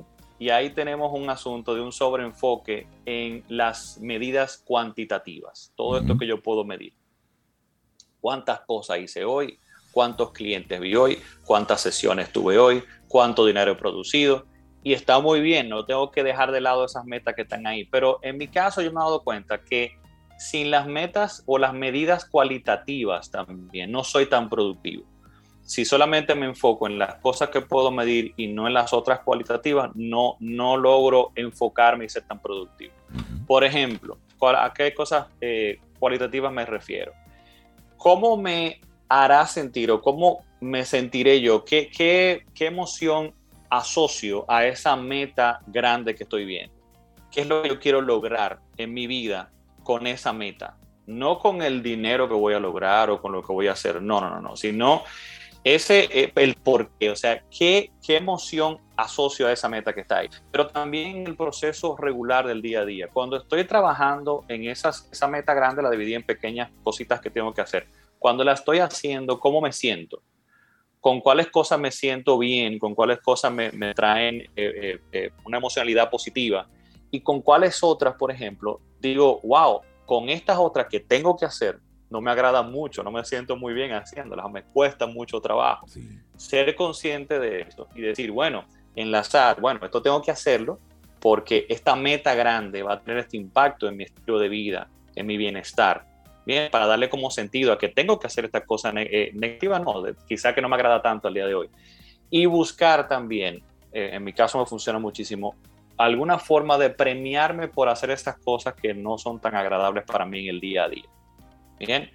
Y 0.43 0.49
ahí 0.49 0.71
tenemos 0.71 1.13
un 1.13 1.29
asunto 1.29 1.73
de 1.73 1.79
un 1.79 1.93
sobreenfoque 1.93 2.85
en 3.05 3.45
las 3.47 3.97
medidas 4.01 4.57
cuantitativas. 4.57 5.71
Todo 5.73 5.97
esto 5.97 6.17
que 6.17 6.27
yo 6.27 6.41
puedo 6.41 6.65
medir. 6.65 6.91
¿Cuántas 8.19 8.59
cosas 8.59 8.99
hice 8.99 9.23
hoy? 9.23 9.57
¿Cuántos 9.93 10.33
clientes 10.33 10.81
vi 10.81 10.95
hoy? 10.95 11.17
¿Cuántas 11.45 11.79
sesiones 11.79 12.29
tuve 12.33 12.57
hoy? 12.57 12.83
¿Cuánto 13.07 13.45
dinero 13.45 13.71
he 13.71 13.75
producido? 13.75 14.45
y 14.83 14.91
está 14.91 15.21
muy 15.21 15.39
bien, 15.39 15.69
no 15.69 15.85
tengo 15.85 16.11
que 16.11 16.23
dejar 16.23 16.51
de 16.51 16.59
lado 16.59 16.83
esas 16.83 17.05
metas 17.05 17.35
que 17.35 17.43
están 17.43 17.65
ahí, 17.65 17.85
pero 17.85 18.19
en 18.21 18.37
mi 18.37 18.49
caso 18.49 18.81
yo 18.81 18.91
me 18.91 18.99
he 18.99 19.03
dado 19.03 19.23
cuenta 19.23 19.63
que 19.63 19.97
sin 20.37 20.71
las 20.71 20.87
metas 20.87 21.41
o 21.45 21.57
las 21.57 21.73
medidas 21.73 22.25
cualitativas 22.25 23.31
también 23.31 23.93
no 23.93 24.03
soy 24.03 24.25
tan 24.25 24.49
productivo. 24.49 25.05
Si 25.63 25.85
solamente 25.85 26.35
me 26.35 26.45
enfoco 26.45 26.87
en 26.87 26.99
las 26.99 27.15
cosas 27.15 27.49
que 27.49 27.61
puedo 27.61 27.91
medir 27.91 28.33
y 28.37 28.47
no 28.47 28.67
en 28.67 28.73
las 28.73 28.93
otras 28.93 29.21
cualitativas, 29.21 29.91
no, 29.95 30.35
no 30.39 30.77
logro 30.77 31.31
enfocarme 31.35 32.05
y 32.05 32.09
ser 32.09 32.23
tan 32.23 32.39
productivo. 32.39 32.93
Por 33.47 33.63
ejemplo, 33.63 34.17
¿a 34.41 34.73
qué 34.73 34.93
cosas 34.93 35.27
eh, 35.39 35.79
cualitativas 35.99 36.51
me 36.51 36.65
refiero? 36.65 37.13
¿Cómo 37.97 38.35
me 38.35 38.81
hará 39.07 39.45
sentir 39.47 39.89
o 39.91 40.01
cómo 40.01 40.43
me 40.59 40.83
sentiré 40.83 41.39
yo? 41.39 41.63
¿Qué, 41.63 41.89
qué, 41.89 42.45
qué 42.53 42.65
emoción 42.65 43.33
asocio 43.77 44.45
a 44.47 44.65
esa 44.65 44.95
meta 44.95 45.59
grande 45.65 46.15
que 46.15 46.23
estoy 46.23 46.45
viendo. 46.45 46.73
¿Qué 47.31 47.41
es 47.41 47.47
lo 47.47 47.63
que 47.63 47.69
yo 47.69 47.79
quiero 47.79 48.01
lograr 48.01 48.59
en 48.77 48.93
mi 48.93 49.07
vida 49.07 49.51
con 49.83 50.05
esa 50.05 50.31
meta? 50.31 50.77
No 51.07 51.39
con 51.39 51.61
el 51.61 51.81
dinero 51.81 52.27
que 52.27 52.35
voy 52.35 52.53
a 52.53 52.59
lograr 52.59 53.09
o 53.09 53.19
con 53.19 53.31
lo 53.31 53.41
que 53.41 53.51
voy 53.51 53.67
a 53.67 53.71
hacer, 53.71 54.01
no, 54.01 54.21
no, 54.21 54.29
no, 54.29 54.41
no, 54.41 54.55
sino 54.55 55.03
ese, 55.63 56.09
eh, 56.11 56.31
el 56.35 56.55
por 56.55 56.91
qué, 56.99 57.09
o 57.09 57.15
sea, 57.15 57.43
¿qué, 57.49 57.91
qué 58.05 58.17
emoción 58.17 58.79
asocio 58.95 59.47
a 59.47 59.51
esa 59.51 59.69
meta 59.69 59.93
que 59.93 60.01
está 60.01 60.19
ahí. 60.19 60.29
Pero 60.51 60.67
también 60.67 61.25
el 61.25 61.35
proceso 61.35 61.97
regular 61.97 62.45
del 62.45 62.61
día 62.61 62.81
a 62.81 62.85
día. 62.85 63.07
Cuando 63.11 63.37
estoy 63.37 63.63
trabajando 63.65 64.45
en 64.47 64.65
esas, 64.65 65.09
esa 65.11 65.27
meta 65.27 65.53
grande, 65.53 65.81
la 65.81 65.89
dividí 65.89 66.13
en 66.13 66.23
pequeñas 66.23 66.69
cositas 66.83 67.19
que 67.19 67.29
tengo 67.29 67.53
que 67.53 67.61
hacer. 67.61 67.87
Cuando 68.19 68.43
la 68.43 68.53
estoy 68.53 68.79
haciendo, 68.79 69.39
¿cómo 69.39 69.61
me 69.61 69.71
siento? 69.73 70.21
con 71.03 71.19
cuáles 71.19 71.49
cosas 71.49 71.77
me 71.81 71.91
siento 71.91 72.37
bien, 72.37 72.79
con 72.79 72.95
cuáles 72.95 73.19
cosas 73.19 73.51
me, 73.51 73.93
traen 73.93 74.39
eh, 74.39 74.49
eh, 74.55 74.99
eh, 75.11 75.31
una 75.43 75.57
emocionalidad 75.57 76.09
positiva 76.09 76.65
y 77.11 77.19
con 77.19 77.41
cuáles 77.41 77.83
otras, 77.83 78.15
por 78.15 78.31
ejemplo, 78.31 78.79
digo, 79.01 79.41
wow, 79.43 79.81
con 80.05 80.29
estas 80.29 80.57
otras 80.57 80.87
que 80.89 81.01
tengo 81.01 81.35
que 81.35 81.43
hacer, 81.43 81.77
no 82.13 82.21
me 82.21 82.29
agrada 82.29 82.61
mucho, 82.61 83.01
no 83.01 83.09
me 83.09 83.25
siento 83.25 83.57
muy 83.57 83.73
bien 83.73 83.91
haciéndolas, 83.91 84.49
me 84.51 84.61
cuesta 84.61 85.07
mucho 85.07 85.41
trabajo. 85.41 85.87
Ser 86.37 86.75
consciente 86.75 87.39
de 87.39 87.61
esto 87.61 87.87
y 87.95 88.01
decir, 88.01 88.29
bueno, 88.29 88.65
enlazar, 88.95 89.59
bueno, 89.59 89.79
esto 89.83 89.99
tengo 89.99 90.21
que 90.21 90.29
hacerlo 90.29 90.79
porque 91.19 91.65
esta 91.67 91.95
meta 91.95 92.35
grande 92.35 92.83
va 92.83 92.93
a 92.93 92.99
tener 92.99 93.17
este 93.17 93.37
impacto 93.37 93.87
en 93.87 93.97
mi 93.97 94.03
estilo 94.03 94.37
de 94.37 94.47
vida, 94.47 94.87
en 95.15 95.25
mi 95.25 95.37
bienestar 95.37 96.05
bien, 96.45 96.69
para 96.69 96.85
darle 96.85 97.09
como 97.09 97.31
sentido 97.31 97.73
a 97.73 97.79
que 97.79 97.89
tengo 97.89 98.19
que 98.19 98.27
hacer 98.27 98.45
esta 98.45 98.63
cosa 98.63 98.91
eh, 98.95 99.31
negativa, 99.33 99.79
no, 99.79 100.03
quizá 100.27 100.53
que 100.53 100.61
no 100.61 100.69
me 100.69 100.75
agrada 100.75 101.01
tanto 101.01 101.27
al 101.27 101.33
día 101.33 101.47
de 101.47 101.55
hoy. 101.55 101.69
Y 102.29 102.45
buscar 102.45 103.07
también, 103.07 103.63
eh, 103.91 104.11
en 104.13 104.23
mi 104.23 104.33
caso 104.33 104.59
me 104.59 104.67
funciona 104.67 104.99
muchísimo, 104.99 105.55
alguna 105.97 106.37
forma 106.37 106.77
de 106.77 106.91
premiarme 106.91 107.69
por 107.69 107.89
hacer 107.89 108.11
estas 108.11 108.37
cosas 108.37 108.75
que 108.75 108.93
no 108.93 109.17
son 109.17 109.39
tan 109.39 109.55
agradables 109.55 110.03
para 110.03 110.25
mí 110.25 110.41
en 110.41 110.55
el 110.55 110.59
día 110.59 110.83
a 110.83 110.89
día. 110.89 111.05
Bien, 111.85 112.11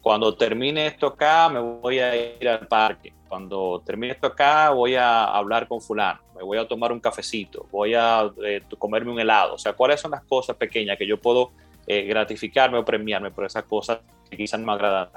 cuando 0.00 0.36
termine 0.36 0.86
esto 0.86 1.08
acá, 1.08 1.48
me 1.48 1.60
voy 1.60 1.98
a 1.98 2.14
ir 2.14 2.48
al 2.48 2.66
parque. 2.66 3.12
Cuando 3.28 3.82
termine 3.84 4.12
esto 4.12 4.28
acá, 4.28 4.70
voy 4.70 4.94
a 4.94 5.24
hablar 5.24 5.66
con 5.66 5.80
fulano, 5.80 6.20
me 6.36 6.42
voy 6.42 6.58
a 6.58 6.68
tomar 6.68 6.92
un 6.92 7.00
cafecito, 7.00 7.66
voy 7.70 7.94
a 7.94 8.30
eh, 8.44 8.62
comerme 8.78 9.10
un 9.10 9.18
helado. 9.18 9.54
O 9.54 9.58
sea, 9.58 9.72
¿cuáles 9.72 10.00
son 10.00 10.12
las 10.12 10.22
cosas 10.24 10.56
pequeñas 10.56 10.96
que 10.96 11.06
yo 11.06 11.20
puedo 11.20 11.50
eh, 11.86 12.04
gratificarme 12.04 12.78
o 12.78 12.84
premiarme 12.84 13.30
por 13.30 13.44
esas 13.44 13.64
cosas 13.64 13.98
que 14.30 14.36
quizás 14.38 14.58
no 14.58 14.66
me 14.66 14.72
agradan. 14.72 15.08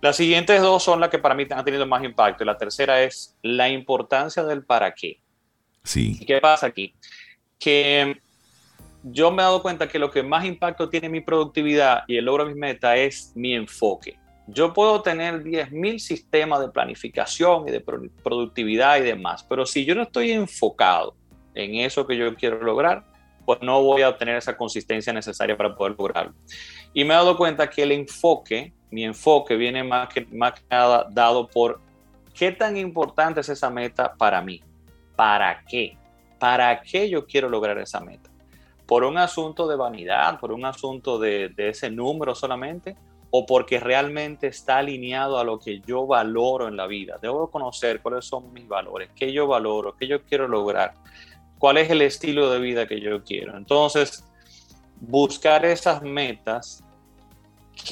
Las 0.00 0.16
siguientes 0.16 0.60
dos 0.62 0.82
son 0.82 1.00
las 1.00 1.10
que 1.10 1.18
para 1.18 1.34
mí 1.34 1.44
han 1.50 1.64
tenido 1.64 1.86
más 1.86 2.04
impacto. 2.04 2.44
Y 2.44 2.46
la 2.46 2.56
tercera 2.56 3.02
es 3.02 3.36
la 3.42 3.68
importancia 3.68 4.44
del 4.44 4.64
para 4.64 4.92
qué. 4.94 5.20
Sí. 5.82 6.18
¿Y 6.20 6.26
qué 6.26 6.40
pasa 6.40 6.66
aquí? 6.66 6.94
Que 7.58 8.16
yo 9.02 9.30
me 9.30 9.42
he 9.42 9.44
dado 9.44 9.62
cuenta 9.62 9.88
que 9.88 9.98
lo 9.98 10.10
que 10.10 10.22
más 10.22 10.44
impacto 10.44 10.88
tiene 10.88 11.08
mi 11.08 11.20
productividad 11.20 12.04
y 12.06 12.16
el 12.16 12.24
logro 12.24 12.44
de 12.44 12.50
mis 12.50 12.58
metas 12.58 12.96
es 12.96 13.32
mi 13.34 13.54
enfoque. 13.54 14.18
Yo 14.46 14.72
puedo 14.72 15.02
tener 15.02 15.42
10.000 15.42 15.98
sistemas 15.98 16.60
de 16.60 16.68
planificación 16.68 17.68
y 17.68 17.70
de 17.70 17.80
productividad 17.80 18.98
y 18.98 19.02
demás, 19.02 19.44
pero 19.48 19.66
si 19.66 19.84
yo 19.84 19.94
no 19.94 20.02
estoy 20.02 20.32
enfocado 20.32 21.14
en 21.54 21.76
eso 21.76 22.06
que 22.06 22.16
yo 22.16 22.34
quiero 22.34 22.62
lograr, 22.62 23.04
pues 23.44 23.60
no 23.62 23.82
voy 23.82 24.02
a 24.02 24.08
obtener 24.08 24.36
esa 24.36 24.56
consistencia 24.56 25.12
necesaria 25.12 25.56
para 25.56 25.74
poder 25.74 25.94
lograrlo. 25.98 26.34
Y 26.92 27.04
me 27.04 27.14
he 27.14 27.16
dado 27.16 27.36
cuenta 27.36 27.68
que 27.68 27.82
el 27.82 27.92
enfoque, 27.92 28.72
mi 28.90 29.04
enfoque 29.04 29.56
viene 29.56 29.82
más 29.82 30.08
que, 30.08 30.26
más 30.26 30.54
nada 30.70 31.06
dado 31.10 31.48
por 31.48 31.80
qué 32.34 32.52
tan 32.52 32.76
importante 32.76 33.40
es 33.40 33.48
esa 33.48 33.70
meta 33.70 34.12
para 34.14 34.40
mí. 34.42 34.60
¿Para 35.16 35.62
qué? 35.64 35.96
¿Para 36.38 36.80
qué 36.80 37.08
yo 37.08 37.26
quiero 37.26 37.48
lograr 37.48 37.78
esa 37.78 38.00
meta? 38.00 38.31
¿Por 38.92 39.04
un 39.04 39.16
asunto 39.16 39.66
de 39.66 39.74
vanidad? 39.74 40.38
¿Por 40.38 40.52
un 40.52 40.66
asunto 40.66 41.18
de, 41.18 41.50
ese 41.56 41.90
número 41.90 42.34
solamente? 42.34 42.94
¿O 43.30 43.46
porque 43.46 43.80
realmente 43.80 44.48
está 44.48 44.76
alineado 44.76 45.38
a 45.38 45.44
lo 45.44 45.58
que 45.58 45.80
yo 45.80 46.06
valoro 46.06 46.68
en 46.68 46.76
la 46.76 46.86
vida? 46.86 47.18
Debo 47.22 47.50
conocer 47.50 48.02
cuáles 48.02 48.26
son 48.26 48.52
mis 48.52 48.68
valores, 48.68 49.08
qué 49.16 49.32
yo 49.32 49.46
valoro, 49.46 49.96
qué 49.96 50.06
yo 50.06 50.22
quiero 50.24 50.46
lograr 50.46 50.92
cuál 51.56 51.78
es 51.78 51.88
el 51.88 52.02
estilo 52.02 52.50
de 52.50 52.60
vida 52.60 52.86
que 52.86 53.00
yo 53.00 53.24
quiero. 53.24 53.56
Entonces, 53.56 54.26
buscar 55.00 55.64
esas 55.64 56.02
metas 56.02 56.84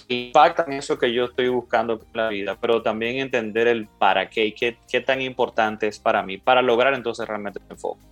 que 0.06 0.26
impactan 0.26 0.70
eso 0.74 0.98
que 0.98 1.14
yo 1.14 1.24
estoy 1.24 1.48
buscando 1.48 1.94
en 1.94 2.00
la 2.12 2.28
vida, 2.28 2.58
pero 2.60 2.82
también 2.82 3.16
entender 3.16 3.68
el 3.68 3.86
para 3.86 4.28
qué 4.28 4.44
y 4.44 4.52
qué, 4.52 4.76
qué 4.86 5.00
tan 5.00 5.22
importante 5.22 5.86
es 5.86 5.98
para 5.98 6.22
mí, 6.22 6.36
para 6.36 6.60
lograr 6.60 6.92
entonces 6.92 7.26
realmente 7.26 7.58
el 7.58 7.70
enfoque. 7.70 8.04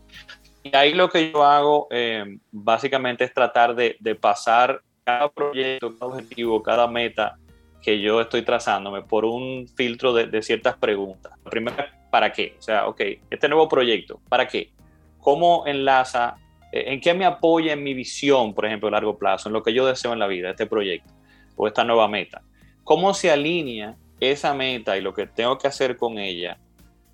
Ahí 0.73 0.95
lo 0.95 1.09
que 1.09 1.31
yo 1.31 1.45
hago 1.45 1.89
eh, 1.91 2.39
básicamente 2.51 3.25
es 3.25 3.35
tratar 3.35 3.75
de, 3.75 3.97
de, 4.01 4.15
pasar 4.15 4.81
cada 5.05 5.29
proyecto, 5.29 5.95
cada 5.97 6.13
objetivo, 6.13 6.63
cada 6.63 6.87
meta 6.87 7.37
que 7.83 8.01
yo 8.01 8.21
estoy 8.21 8.43
trazándome 8.43 9.03
por 9.03 9.25
un 9.25 9.69
filtro 9.77 10.13
de, 10.13 10.27
de 10.27 10.43
ciertas 10.43 10.77
preguntas. 10.77 11.33
La 11.45 11.51
primera, 11.51 11.93
¿para 12.11 12.33
qué? 12.33 12.57
O 12.59 12.63
sea, 12.63 12.87
ok, 12.89 13.01
este 13.31 13.49
nuevo 13.49 13.69
proyecto, 13.69 14.21
¿para 14.29 14.47
qué? 14.47 14.73
cómo 15.29 15.67
enlaza, 15.67 16.37
eh, 16.73 16.85
en 16.87 17.01
qué 17.01 17.15
me 17.15 17.27
apoya 17.27 17.75
en 17.75 17.83
mi 17.83 17.95
visión, 17.95 18.55
por 18.55 18.65
ejemplo, 18.65 18.89
a 18.89 18.93
largo 18.93 19.19
plazo, 19.19 19.49
en 19.49 19.53
lo 19.53 19.63
que 19.63 19.75
yo 19.75 19.87
deseo 19.87 20.13
en 20.13 20.19
la 20.19 20.27
vida, 20.27 20.51
este 20.51 20.67
proyecto 20.67 21.13
o 21.57 21.67
esta 21.67 21.85
nueva 21.85 22.09
meta. 22.09 22.41
¿Cómo 22.83 23.13
se 23.13 23.31
alinea 23.31 23.97
esa 24.21 24.55
meta 24.55 24.97
y 24.97 25.03
lo 25.03 25.13
que 25.13 25.27
tengo 25.27 25.59
que 25.59 25.69
hacer 25.69 25.97
con 25.97 26.19
ella 26.19 26.57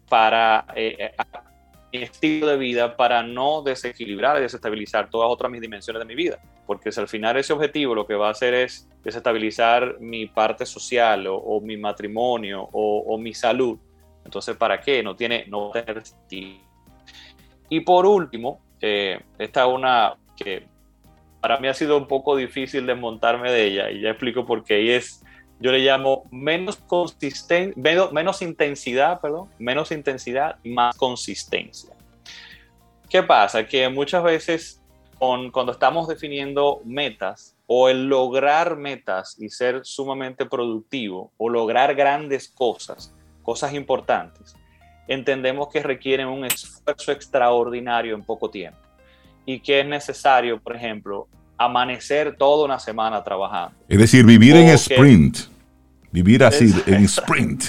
para 0.08 0.66
eh, 0.76 0.96
eh, 0.98 1.14
estilo 2.02 2.46
de 2.46 2.56
vida 2.56 2.96
para 2.96 3.22
no 3.22 3.62
desequilibrar 3.62 4.38
y 4.38 4.42
desestabilizar 4.42 5.10
todas 5.10 5.30
otras 5.30 5.50
mis 5.50 5.60
dimensiones 5.60 6.00
de 6.00 6.06
mi 6.06 6.14
vida? 6.14 6.38
Porque 6.66 6.90
si 6.90 7.00
al 7.00 7.08
final 7.08 7.36
ese 7.36 7.52
objetivo 7.52 7.94
lo 7.94 8.06
que 8.06 8.14
va 8.14 8.28
a 8.28 8.32
hacer 8.32 8.54
es 8.54 8.88
desestabilizar 9.02 10.00
mi 10.00 10.26
parte 10.26 10.66
social 10.66 11.26
o, 11.28 11.60
mi 11.60 11.76
matrimonio 11.76 12.68
o, 12.72 13.18
mi 13.18 13.34
salud, 13.34 13.78
entonces 14.24 14.56
¿para 14.56 14.80
qué? 14.80 15.02
No 15.02 15.14
tiene, 15.16 15.44
no 15.48 15.70
tener 15.70 16.04
sentido. 16.04 16.58
Y 17.68 17.80
por 17.80 18.06
último, 18.06 18.60
eh, 18.80 19.20
esta 19.38 19.62
es 19.62 19.68
una 19.68 20.14
que 20.36 20.66
para 21.40 21.58
mí 21.58 21.68
ha 21.68 21.74
sido 21.74 21.96
un 21.96 22.06
poco 22.06 22.36
difícil 22.36 22.86
desmontarme 22.86 23.50
de 23.50 23.64
ella 23.64 23.90
y 23.90 24.00
ya 24.00 24.10
explico 24.10 24.46
por 24.46 24.64
qué. 24.64 24.82
Y 24.82 24.90
es, 24.90 25.23
yo 25.60 25.72
le 25.72 25.78
llamo 25.78 26.24
menos 26.30 26.76
consistencia, 26.76 27.74
menos, 28.12 28.42
intensidad, 28.42 29.20
perdón, 29.20 29.48
menos 29.58 29.92
intensidad 29.92 30.56
más 30.64 30.96
consistencia. 30.96 31.94
¿Qué 33.08 33.22
pasa? 33.22 33.66
Que 33.66 33.88
muchas 33.88 34.22
veces 34.22 34.80
cuando 35.18 35.72
estamos 35.72 36.08
definiendo 36.08 36.80
metas 36.84 37.56
o 37.66 37.88
el 37.88 38.08
lograr 38.08 38.76
metas 38.76 39.40
y 39.40 39.48
ser 39.48 39.84
sumamente 39.84 40.44
productivo 40.44 41.32
o 41.38 41.48
lograr 41.48 41.94
grandes 41.94 42.48
cosas, 42.48 43.14
cosas 43.42 43.72
importantes, 43.72 44.54
entendemos 45.08 45.68
que 45.68 45.82
requieren 45.82 46.26
un 46.26 46.44
esfuerzo 46.44 47.12
extraordinario 47.12 48.14
en 48.14 48.22
poco 48.22 48.50
tiempo 48.50 48.78
y 49.46 49.60
que 49.60 49.80
es 49.80 49.86
necesario, 49.86 50.60
por 50.60 50.76
ejemplo, 50.76 51.28
amanecer 51.58 52.36
toda 52.36 52.64
una 52.64 52.78
semana 52.78 53.22
trabajando. 53.22 53.76
Es 53.88 53.98
decir, 53.98 54.24
vivir 54.24 54.56
en 54.56 54.68
sprint, 54.70 55.38
vivir 56.10 56.44
así, 56.44 56.74
en 56.86 57.04
sprint. 57.04 57.64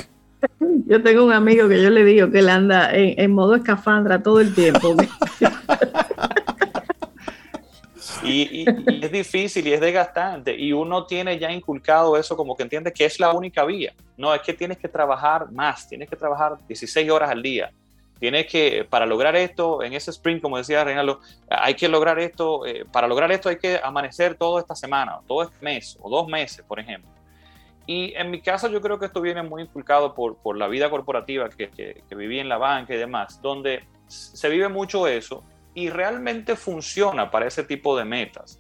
Yo 0.88 1.02
tengo 1.02 1.26
un 1.26 1.34
amigo 1.34 1.68
que 1.68 1.82
yo 1.82 1.90
le 1.90 2.04
digo 2.04 2.30
que 2.30 2.40
él 2.40 2.50
anda 2.50 2.92
en, 2.94 3.32
modo 3.32 3.56
escafandra 3.56 4.22
todo 4.22 4.40
el 4.40 4.54
tiempo. 4.54 4.96
Y, 8.28 8.66
es 9.04 9.12
difícil 9.12 9.68
y 9.68 9.74
es 9.74 9.80
desgastante. 9.80 10.56
Y 10.58 10.74
uno 10.74 11.06
tiene 11.06 11.38
ya 11.38 11.52
inculcado 11.52 12.18
eso 12.18 12.36
como 12.36 12.56
que 12.56 12.64
entiende 12.64 12.92
que 12.92 13.06
es 13.06 13.20
la 13.20 13.32
única 13.32 13.64
vía. 13.66 13.94
No, 14.18 14.34
es 14.34 14.42
que 14.42 14.54
tienes 14.54 14.80
que 14.80 14.88
trabajar 14.88 15.52
más, 15.52 15.88
tienes 15.88 16.10
que 16.10 16.16
trabajar 16.16 16.58
16 16.68 17.08
horas 17.12 17.30
al 17.30 17.44
día. 17.44 17.72
Tienes 18.20 18.48
que, 18.48 18.86
para 18.90 19.06
lograr 19.06 19.36
esto, 19.36 19.84
en 19.84 19.94
ese 19.94 20.12
sprint, 20.12 20.42
como 20.42 20.58
decía 20.58 20.84
Reinaldo, 20.84 21.20
hay 21.50 21.74
que 21.74 21.90
lograr 21.90 22.18
esto, 22.20 22.66
eh, 22.66 22.86
para 22.90 23.08
lograr 23.08 23.32
esto 23.32 23.50
hay 23.50 23.58
que 23.58 23.80
amanecer 23.84 24.36
toda 24.36 24.62
esta 24.62 24.76
semana, 24.76 25.20
todo 25.28 25.44
este 25.44 25.58
mes, 25.64 25.98
o 26.02 26.10
dos 26.10 26.28
meses, 26.28 26.64
por 26.66 26.80
ejemplo. 26.80 27.12
Y 27.88 28.14
en 28.16 28.32
mi 28.32 28.42
caso 28.42 28.68
yo 28.70 28.82
creo 28.82 28.98
que 28.98 29.06
esto 29.06 29.22
viene 29.22 29.44
muy 29.44 29.64
inculcado 29.64 30.16
por, 30.16 30.38
por 30.38 30.58
la 30.58 30.68
vida 30.68 30.90
corporativa 30.90 31.50
que, 31.50 32.04
viví 32.16 32.40
en 32.40 32.50
la 32.50 32.58
banca 32.58 32.94
y 32.94 32.98
demás, 32.98 33.42
donde 33.42 33.84
se 34.08 34.50
vive 34.50 34.70
mucho 34.70 35.08
eso 35.08 35.44
y 35.74 35.90
realmente 35.90 36.56
funciona 36.56 37.30
para 37.30 37.48
ese 37.48 37.64
tipo 37.64 37.98
de 37.98 38.06
metas. 38.06 38.60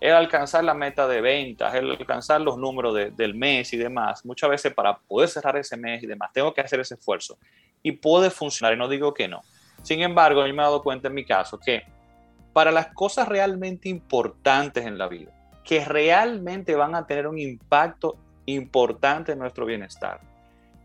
El 0.00 0.12
alcanzar 0.12 0.64
la 0.64 0.74
meta 0.74 1.06
de 1.06 1.20
ventas, 1.20 1.74
el 1.74 1.90
alcanzar 1.90 2.40
los 2.40 2.58
números 2.58 2.94
del 3.16 3.34
mes 3.34 3.72
y 3.72 3.76
demás. 3.76 4.24
Muchas 4.26 4.50
veces 4.50 4.74
para 4.74 4.98
poder 4.98 5.28
cerrar 5.28 5.56
ese 5.56 5.76
mes 5.76 6.02
y 6.02 6.06
demás, 6.06 6.32
tengo 6.32 6.52
que 6.52 6.60
hacer 6.60 6.80
ese 6.80 6.94
esfuerzo. 6.94 7.38
Y 7.86 7.92
puede 7.92 8.30
funcionar, 8.30 8.74
y 8.74 8.76
no 8.76 8.88
digo 8.88 9.14
que 9.14 9.28
no. 9.28 9.42
Sin 9.84 10.02
embargo, 10.02 10.44
yo 10.44 10.52
me 10.52 10.60
he 10.60 10.64
dado 10.64 10.82
cuenta 10.82 11.06
en 11.06 11.14
mi 11.14 11.24
caso 11.24 11.56
que 11.56 11.84
para 12.52 12.72
las 12.72 12.88
cosas 12.88 13.28
realmente 13.28 13.88
importantes 13.88 14.84
en 14.84 14.98
la 14.98 15.06
vida, 15.06 15.30
que 15.62 15.84
realmente 15.84 16.74
van 16.74 16.96
a 16.96 17.06
tener 17.06 17.28
un 17.28 17.38
impacto 17.38 18.16
importante 18.46 19.30
en 19.30 19.38
nuestro 19.38 19.64
bienestar, 19.64 20.20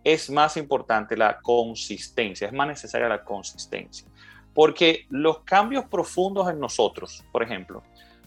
es 0.03 0.29
más 0.29 0.57
importante 0.57 1.17
la 1.17 1.39
consistencia, 1.39 2.45
es 2.45 2.53
más 2.53 2.67
necesaria 2.67 3.09
la 3.09 3.23
consistencia. 3.23 4.07
Porque 4.53 5.07
los 5.09 5.39
cambios 5.39 5.85
profundos 5.85 6.51
en 6.51 6.59
nosotros, 6.59 7.23
por 7.31 7.41
ejemplo, 7.41 7.81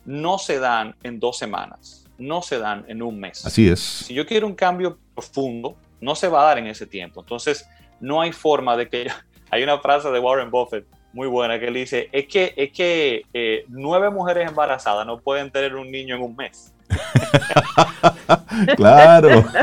no 0.04 0.36
se 0.38 0.58
dan 0.58 0.96
en 1.04 1.20
dos 1.20 1.38
semanas, 1.38 2.08
no 2.18 2.42
se 2.42 2.58
dan 2.58 2.84
en 2.88 3.02
un 3.02 3.20
mes. 3.20 3.46
Así 3.46 3.68
es. 3.68 3.78
Si 3.78 4.14
yo 4.14 4.26
quiero 4.26 4.48
un 4.48 4.56
cambio 4.56 4.98
profundo, 5.14 5.76
no 6.00 6.16
se 6.16 6.26
va 6.26 6.42
a 6.42 6.46
dar 6.46 6.58
en 6.58 6.66
ese 6.66 6.88
tiempo. 6.88 7.20
Entonces, 7.20 7.68
no 8.00 8.20
hay 8.20 8.32
forma 8.32 8.76
de 8.76 8.88
que... 8.88 9.10
Hay 9.50 9.62
una 9.62 9.78
frase 9.78 10.10
de 10.10 10.18
Warren 10.18 10.50
Buffett 10.50 10.84
muy 11.14 11.28
buena 11.28 11.60
que 11.60 11.68
él 11.68 11.74
dice, 11.74 12.08
es 12.10 12.26
que, 12.26 12.52
es 12.56 12.72
que 12.72 13.22
eh, 13.32 13.64
nueve 13.68 14.10
mujeres 14.10 14.48
embarazadas 14.48 15.06
no 15.06 15.20
pueden 15.20 15.50
tener 15.50 15.76
un 15.76 15.90
niño 15.90 16.16
en 16.16 16.22
un 16.22 16.34
mes. 16.34 16.74
claro. 18.76 19.44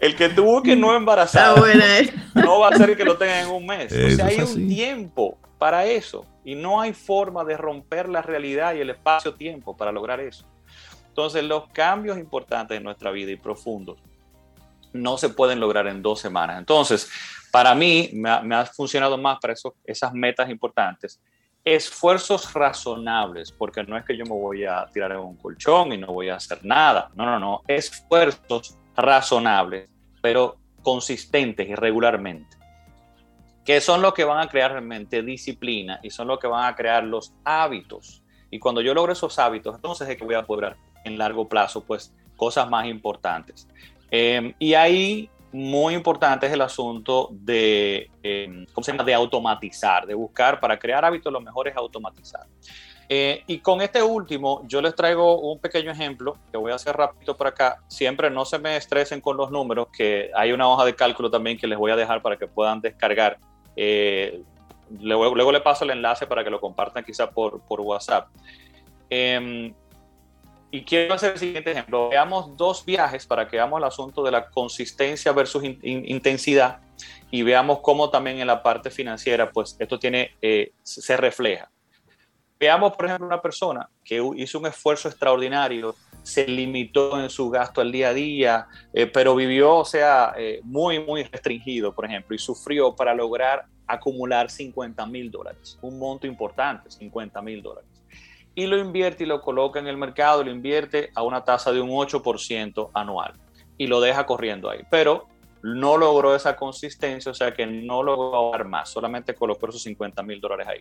El 0.00 0.16
que 0.16 0.28
tuvo 0.28 0.62
que 0.62 0.74
no 0.74 0.94
embarazar 0.94 1.56
¿eh? 1.72 2.12
no 2.34 2.58
va 2.60 2.68
a 2.68 2.76
ser 2.76 2.90
el 2.90 2.96
que 2.96 3.04
lo 3.04 3.16
tenga 3.16 3.40
en 3.40 3.48
un 3.48 3.64
mes. 3.64 3.92
o 3.92 4.10
sea, 4.16 4.26
hay 4.26 4.40
un 4.40 4.68
tiempo 4.68 5.38
para 5.58 5.86
eso 5.86 6.26
y 6.44 6.54
no 6.54 6.80
hay 6.80 6.92
forma 6.92 7.44
de 7.44 7.56
romper 7.56 8.08
la 8.08 8.22
realidad 8.22 8.74
y 8.74 8.80
el 8.80 8.90
espacio-tiempo 8.90 9.76
para 9.76 9.92
lograr 9.92 10.20
eso. 10.20 10.44
Entonces, 11.08 11.44
los 11.44 11.68
cambios 11.68 12.18
importantes 12.18 12.76
en 12.76 12.82
nuestra 12.82 13.10
vida 13.10 13.30
y 13.30 13.36
profundos 13.36 13.98
no 14.92 15.16
se 15.18 15.28
pueden 15.28 15.60
lograr 15.60 15.86
en 15.86 16.02
dos 16.02 16.20
semanas. 16.20 16.58
Entonces, 16.58 17.10
para 17.50 17.74
mí, 17.74 18.10
me 18.12 18.54
ha, 18.54 18.66
funcionado 18.66 19.18
más 19.18 19.38
para 19.40 19.52
eso, 19.52 19.74
esas 19.84 20.12
metas 20.12 20.48
importantes 20.50 21.20
esfuerzos 21.64 22.52
razonables, 22.52 23.52
porque 23.52 23.84
no 23.84 23.96
es 23.96 24.04
que 24.04 24.16
yo 24.16 24.24
me 24.24 24.32
voy 24.32 24.64
a 24.64 24.86
tirar 24.92 25.12
en 25.12 25.18
un 25.18 25.36
colchón 25.36 25.92
y 25.92 25.98
no 25.98 26.08
voy 26.08 26.28
a 26.28 26.36
hacer 26.36 26.64
nada. 26.64 27.10
No, 27.14 27.24
no, 27.24 27.38
no. 27.38 27.62
Esfuerzos 27.68 28.76
razonables, 28.96 29.88
pero 30.20 30.56
consistentes 30.82 31.68
y 31.68 31.74
regularmente. 31.74 32.56
Que 33.64 33.80
son 33.80 34.02
los 34.02 34.12
que 34.12 34.24
van 34.24 34.40
a 34.40 34.48
crear 34.48 34.72
realmente 34.72 35.22
disciplina 35.22 36.00
y 36.02 36.10
son 36.10 36.26
los 36.26 36.40
que 36.40 36.48
van 36.48 36.66
a 36.66 36.74
crear 36.74 37.04
los 37.04 37.32
hábitos. 37.44 38.22
Y 38.50 38.58
cuando 38.58 38.80
yo 38.80 38.92
logro 38.92 39.12
esos 39.12 39.38
hábitos, 39.38 39.76
entonces 39.76 40.08
es 40.08 40.16
que 40.16 40.24
voy 40.24 40.34
a 40.34 40.42
poder 40.42 40.76
en 41.04 41.16
largo 41.16 41.48
plazo, 41.48 41.84
pues, 41.84 42.12
cosas 42.36 42.68
más 42.68 42.86
importantes. 42.86 43.68
Eh, 44.12 44.54
y 44.58 44.74
ahí 44.74 45.28
muy 45.52 45.94
importante 45.94 46.46
es 46.46 46.52
el 46.52 46.60
asunto 46.60 47.28
de, 47.32 48.10
eh, 48.22 48.66
de 49.04 49.14
automatizar, 49.14 50.06
de 50.06 50.14
buscar 50.14 50.60
para 50.60 50.78
crear 50.78 51.04
hábitos 51.04 51.32
lo 51.32 51.40
mejor 51.40 51.68
es 51.68 51.76
automatizar. 51.76 52.46
Eh, 53.08 53.42
y 53.46 53.58
con 53.58 53.82
este 53.82 54.02
último, 54.02 54.62
yo 54.66 54.80
les 54.80 54.94
traigo 54.94 55.38
un 55.40 55.58
pequeño 55.58 55.90
ejemplo 55.90 56.38
que 56.50 56.56
voy 56.56 56.72
a 56.72 56.76
hacer 56.76 56.96
rápido 56.96 57.36
por 57.36 57.46
acá. 57.46 57.82
Siempre 57.88 58.30
no 58.30 58.46
se 58.46 58.58
me 58.58 58.76
estresen 58.76 59.20
con 59.20 59.36
los 59.36 59.50
números, 59.50 59.88
que 59.94 60.30
hay 60.34 60.52
una 60.52 60.66
hoja 60.66 60.86
de 60.86 60.94
cálculo 60.94 61.30
también 61.30 61.58
que 61.58 61.66
les 61.66 61.78
voy 61.78 61.90
a 61.90 61.96
dejar 61.96 62.22
para 62.22 62.38
que 62.38 62.46
puedan 62.46 62.80
descargar. 62.80 63.38
Eh, 63.76 64.42
luego, 65.00 65.34
luego, 65.34 65.52
le 65.52 65.60
paso 65.60 65.84
el 65.84 65.90
enlace 65.90 66.26
para 66.26 66.42
que 66.42 66.48
lo 66.48 66.60
compartan 66.60 67.04
quizá 67.04 67.30
por, 67.30 67.60
por 67.60 67.82
WhatsApp. 67.82 68.28
Em, 69.10 69.74
y 70.72 70.84
quiero 70.84 71.12
hacer 71.12 71.34
el 71.34 71.38
siguiente 71.38 71.70
ejemplo. 71.70 72.08
Veamos 72.08 72.56
dos 72.56 72.84
viajes 72.84 73.26
para 73.26 73.46
que 73.46 73.56
veamos 73.56 73.78
el 73.78 73.84
asunto 73.84 74.24
de 74.24 74.30
la 74.30 74.48
consistencia 74.48 75.30
versus 75.32 75.62
intensidad 75.62 76.80
y 77.30 77.42
veamos 77.42 77.80
cómo 77.80 78.08
también 78.08 78.40
en 78.40 78.46
la 78.46 78.62
parte 78.62 78.90
financiera, 78.90 79.52
pues 79.52 79.76
esto 79.78 79.98
tiene, 79.98 80.30
eh, 80.40 80.72
se 80.82 81.16
refleja. 81.18 81.70
Veamos, 82.58 82.96
por 82.96 83.04
ejemplo, 83.04 83.26
una 83.26 83.42
persona 83.42 83.90
que 84.02 84.22
hizo 84.36 84.58
un 84.58 84.66
esfuerzo 84.66 85.08
extraordinario, 85.08 85.94
se 86.22 86.46
limitó 86.46 87.20
en 87.20 87.28
su 87.28 87.50
gasto 87.50 87.82
al 87.82 87.92
día 87.92 88.08
a 88.08 88.14
día, 88.14 88.66
eh, 88.94 89.06
pero 89.06 89.34
vivió, 89.34 89.76
o 89.76 89.84
sea, 89.84 90.32
eh, 90.38 90.60
muy, 90.62 91.00
muy 91.00 91.24
restringido, 91.24 91.94
por 91.94 92.06
ejemplo, 92.06 92.34
y 92.34 92.38
sufrió 92.38 92.96
para 92.96 93.14
lograr 93.14 93.66
acumular 93.86 94.50
50 94.50 95.04
mil 95.04 95.30
dólares, 95.30 95.78
un 95.82 95.98
monto 95.98 96.26
importante, 96.26 96.90
50 96.90 97.42
mil 97.42 97.62
dólares 97.62 97.91
y 98.54 98.66
lo 98.66 98.78
invierte 98.78 99.24
y 99.24 99.26
lo 99.26 99.40
coloca 99.40 99.78
en 99.78 99.86
el 99.86 99.96
mercado, 99.96 100.44
lo 100.44 100.50
invierte 100.50 101.10
a 101.14 101.22
una 101.22 101.44
tasa 101.44 101.72
de 101.72 101.80
un 101.80 101.90
8% 101.90 102.90
anual 102.94 103.32
y 103.78 103.86
lo 103.86 104.00
deja 104.00 104.26
corriendo 104.26 104.68
ahí. 104.68 104.80
Pero 104.90 105.26
no 105.62 105.96
logró 105.96 106.34
esa 106.34 106.56
consistencia, 106.56 107.30
o 107.30 107.34
sea 107.34 107.52
que 107.54 107.66
no 107.66 108.02
logró 108.02 108.34
ahorrar 108.34 108.66
más, 108.66 108.90
solamente 108.90 109.34
colocó 109.34 109.68
esos 109.68 109.82
50 109.82 110.22
mil 110.22 110.40
dólares 110.40 110.66
ahí. 110.68 110.80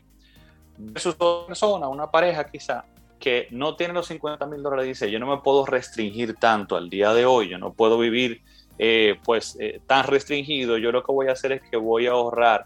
Versus 0.78 1.16
otra 1.18 1.48
persona, 1.48 1.88
una 1.88 2.10
pareja 2.10 2.46
quizá, 2.46 2.84
que 3.20 3.48
no 3.52 3.76
tiene 3.76 3.94
los 3.94 4.08
50 4.08 4.46
mil 4.48 4.64
dólares, 4.64 4.88
dice, 4.88 5.12
yo 5.12 5.20
no 5.20 5.28
me 5.28 5.42
puedo 5.42 5.66
restringir 5.66 6.36
tanto 6.36 6.76
al 6.76 6.90
día 6.90 7.14
de 7.14 7.26
hoy, 7.26 7.50
yo 7.50 7.60
no 7.60 7.72
puedo 7.72 8.00
vivir 8.00 8.42
eh, 8.80 9.20
pues 9.24 9.56
eh, 9.60 9.80
tan 9.86 10.06
restringido, 10.08 10.78
yo 10.78 10.92
lo 10.92 11.04
que 11.04 11.12
voy 11.12 11.28
a 11.28 11.34
hacer 11.34 11.52
es 11.52 11.62
que 11.70 11.78
voy 11.78 12.08
a 12.08 12.12
ahorrar 12.12 12.66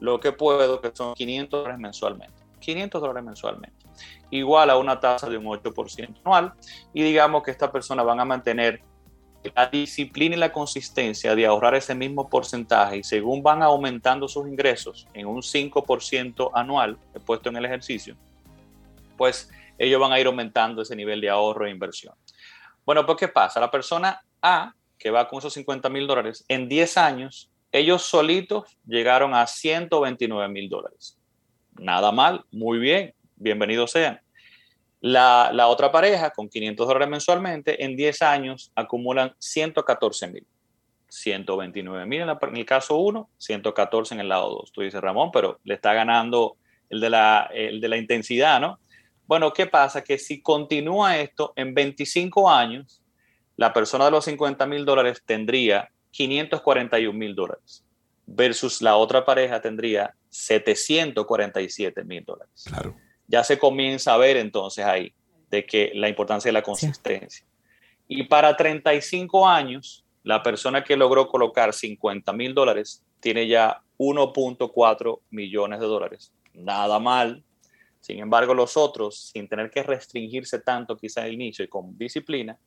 lo 0.00 0.18
que 0.18 0.32
puedo, 0.32 0.80
que 0.80 0.90
son 0.94 1.12
500 1.14 1.50
dólares 1.50 1.78
mensualmente. 1.78 2.34
500 2.60 3.00
dólares 3.00 3.24
mensualmente 3.24 3.79
igual 4.30 4.70
a 4.70 4.78
una 4.78 4.98
tasa 4.98 5.28
de 5.28 5.36
un 5.36 5.44
8% 5.46 6.20
anual 6.24 6.52
y 6.92 7.02
digamos 7.02 7.42
que 7.42 7.50
estas 7.50 7.70
personas 7.70 8.06
van 8.06 8.20
a 8.20 8.24
mantener 8.24 8.82
la 9.54 9.66
disciplina 9.66 10.36
y 10.36 10.38
la 10.38 10.52
consistencia 10.52 11.34
de 11.34 11.46
ahorrar 11.46 11.74
ese 11.74 11.94
mismo 11.94 12.28
porcentaje 12.28 12.98
y 12.98 13.04
según 13.04 13.42
van 13.42 13.62
aumentando 13.62 14.28
sus 14.28 14.46
ingresos 14.46 15.08
en 15.14 15.26
un 15.26 15.40
5% 15.40 16.50
anual 16.54 16.98
puesto 17.24 17.48
en 17.48 17.56
el 17.56 17.64
ejercicio, 17.64 18.16
pues 19.16 19.50
ellos 19.78 20.00
van 20.00 20.12
a 20.12 20.20
ir 20.20 20.26
aumentando 20.26 20.82
ese 20.82 20.94
nivel 20.94 21.20
de 21.20 21.30
ahorro 21.30 21.66
e 21.66 21.70
inversión. 21.70 22.14
Bueno, 22.84 23.06
pues 23.06 23.18
¿qué 23.18 23.28
pasa? 23.28 23.60
La 23.60 23.70
persona 23.70 24.22
A, 24.42 24.74
que 24.98 25.10
va 25.10 25.26
con 25.26 25.38
esos 25.38 25.54
50 25.54 25.88
mil 25.88 26.06
dólares, 26.06 26.44
en 26.48 26.68
10 26.68 26.98
años, 26.98 27.50
ellos 27.72 28.02
solitos 28.02 28.76
llegaron 28.86 29.34
a 29.34 29.46
129 29.46 30.52
mil 30.52 30.68
dólares. 30.68 31.16
Nada 31.78 32.12
mal, 32.12 32.44
muy 32.50 32.78
bien, 32.78 33.14
bienvenidos 33.40 33.90
sean. 33.90 34.20
La, 35.00 35.66
otra 35.66 35.90
pareja, 35.90 36.30
con 36.30 36.48
500 36.48 36.86
dólares 36.86 37.08
mensualmente, 37.08 37.82
en 37.82 37.96
10 37.96 38.22
años 38.22 38.70
acumulan 38.76 39.34
114 39.38 40.28
mil. 40.28 40.46
129 41.08 42.06
mil 42.06 42.20
en, 42.20 42.56
el 42.56 42.66
caso 42.66 42.96
1, 42.98 43.30
114 43.36 44.14
en 44.14 44.20
el 44.20 44.28
lado 44.28 44.50
2. 44.50 44.72
Tú 44.72 44.82
dices, 44.82 45.00
Ramón, 45.00 45.30
pero 45.32 45.58
le 45.64 45.74
está 45.74 45.92
ganando 45.92 46.56
el 46.88 47.00
de, 47.00 47.10
la, 47.10 47.50
el 47.52 47.80
de 47.80 47.88
la 47.88 47.96
intensidad, 47.96 48.60
¿no? 48.60 48.78
Bueno, 49.26 49.52
¿qué 49.52 49.66
pasa? 49.66 50.04
Que 50.04 50.18
si 50.18 50.40
continúa 50.42 51.18
esto, 51.18 51.52
en 51.56 51.74
25 51.74 52.50
años, 52.50 53.02
la 53.56 53.72
persona 53.72 54.04
de 54.04 54.10
los 54.10 54.24
50 54.24 54.66
mil 54.66 54.84
dólares 54.84 55.22
tendría 55.24 55.90
541 56.10 57.18
mil 57.18 57.34
dólares, 57.34 57.84
versus 58.26 58.82
la 58.82 58.96
otra 58.96 59.24
pareja 59.24 59.60
tendría 59.60 60.14
747 60.28 62.04
mil 62.04 62.24
dólares. 62.24 62.64
Claro 62.66 62.94
ya 63.30 63.44
se 63.44 63.58
comienza 63.58 64.12
a 64.12 64.16
ver 64.16 64.36
entonces 64.36 64.84
ahí 64.84 65.14
de 65.50 65.64
que 65.64 65.92
la 65.94 66.08
importancia 66.08 66.48
de 66.48 66.52
la 66.52 66.62
consistencia. 66.62 67.46
Y 68.08 68.24
para 68.24 68.56
35 68.56 69.48
años, 69.48 70.04
la 70.24 70.42
persona 70.42 70.82
que 70.82 70.96
logró 70.96 71.28
colocar 71.28 71.72
50 71.72 72.32
mil 72.32 72.54
dólares 72.54 73.04
tiene 73.20 73.46
ya 73.46 73.82
1.4 73.98 75.20
millones 75.30 75.80
de 75.80 75.86
dólares. 75.86 76.32
Nada 76.54 76.98
mal. 76.98 77.44
Sin 78.00 78.18
embargo, 78.18 78.52
los 78.52 78.76
otros, 78.76 79.30
sin 79.32 79.48
tener 79.48 79.70
que 79.70 79.82
restringirse 79.82 80.58
tanto 80.58 80.96
quizá 80.96 81.24
el 81.26 81.34
inicio 81.34 81.64
y 81.64 81.68
con 81.68 81.96
disciplina, 81.96 82.58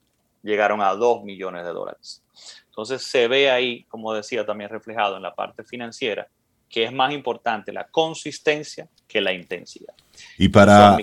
llegaron 0.44 0.82
a 0.82 0.94
2 0.94 1.24
millones 1.24 1.66
de 1.66 1.74
dólares. 1.74 2.24
Entonces 2.68 3.04
se 3.04 3.28
ve 3.28 3.52
ahí, 3.52 3.84
como 3.86 4.14
decía 4.14 4.46
también 4.46 4.70
reflejado 4.70 5.18
en 5.18 5.24
la 5.24 5.36
parte 5.36 5.64
financiera, 5.64 6.28
que 6.70 6.86
es 6.86 6.94
más 6.94 7.14
importante 7.14 7.74
la 7.74 7.88
consistencia 7.88 8.88
que 9.08 9.22
la 9.22 9.34
intensidad. 9.34 9.94
Y 10.38 10.50
para, 10.50 10.98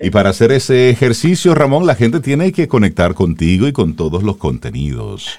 y 0.00 0.10
para 0.10 0.30
hacer 0.30 0.50
ese 0.50 0.88
ejercicio, 0.90 1.54
Ramón, 1.54 1.86
la 1.86 1.94
gente 1.94 2.20
tiene 2.20 2.52
que 2.52 2.68
conectar 2.68 3.14
contigo 3.14 3.68
y 3.68 3.72
con 3.72 3.94
todos 3.94 4.22
los 4.22 4.38
contenidos. 4.38 5.38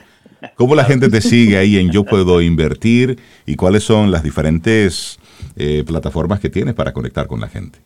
¿Cómo 0.55 0.75
la 0.75 0.83
gente 0.83 1.09
te 1.09 1.21
sigue 1.21 1.57
ahí 1.57 1.77
en 1.77 1.91
Yo 1.91 2.03
Puedo 2.03 2.41
Invertir 2.41 3.19
y 3.45 3.55
cuáles 3.55 3.83
son 3.83 4.11
las 4.11 4.23
diferentes 4.23 5.17
eh, 5.55 5.83
plataformas 5.85 6.39
que 6.39 6.49
tienes 6.49 6.73
para 6.73 6.93
conectar 6.93 7.27
con 7.27 7.39
la 7.39 7.47
gente? 7.47 7.79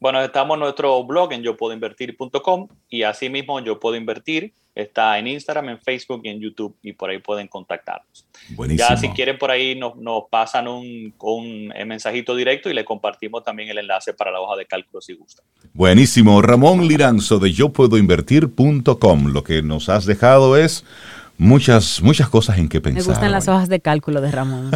Bueno, 0.00 0.22
estamos 0.22 0.54
en 0.54 0.60
nuestro 0.60 1.02
blog 1.04 1.32
en 1.32 1.42
yo 1.42 1.56
puedo 1.56 1.72
invertir.com 1.72 2.68
y 2.88 3.02
asimismo 3.02 3.60
yo 3.60 3.80
puedo 3.80 3.96
invertir 3.96 4.52
está 4.74 5.18
en 5.18 5.28
Instagram, 5.28 5.68
en 5.68 5.80
Facebook 5.80 6.22
y 6.24 6.28
en 6.28 6.40
YouTube 6.40 6.76
y 6.82 6.92
por 6.92 7.10
ahí 7.10 7.18
pueden 7.18 7.46
contactarnos. 7.46 8.26
Buenísimo. 8.50 8.88
Ya 8.88 8.96
si 8.96 9.08
quieren 9.10 9.38
por 9.38 9.50
ahí 9.50 9.76
nos, 9.76 9.96
nos 9.96 10.24
pasan 10.30 10.66
un, 10.66 11.14
un, 11.20 11.68
mensajito 11.86 12.34
directo 12.34 12.68
y 12.68 12.74
le 12.74 12.84
compartimos 12.84 13.44
también 13.44 13.68
el 13.68 13.78
enlace 13.78 14.14
para 14.14 14.30
la 14.30 14.40
hoja 14.40 14.56
de 14.56 14.66
cálculo 14.66 15.00
si 15.00 15.14
gustan. 15.14 15.44
Buenísimo. 15.72 16.42
Ramón 16.42 16.86
Liranzo 16.88 17.38
de 17.38 17.52
yo 17.52 17.70
puedo 17.70 17.98
invertir.com. 17.98 19.32
Lo 19.32 19.44
que 19.44 19.62
nos 19.62 19.88
has 19.88 20.06
dejado 20.06 20.56
es 20.56 20.84
muchas, 21.38 22.02
muchas 22.02 22.28
cosas 22.28 22.58
en 22.58 22.68
que 22.68 22.80
pensar. 22.80 23.02
Me 23.02 23.12
gustan 23.12 23.32
las 23.32 23.48
hojas 23.48 23.68
de 23.68 23.80
cálculo 23.80 24.20
de 24.20 24.30
Ramón. 24.30 24.70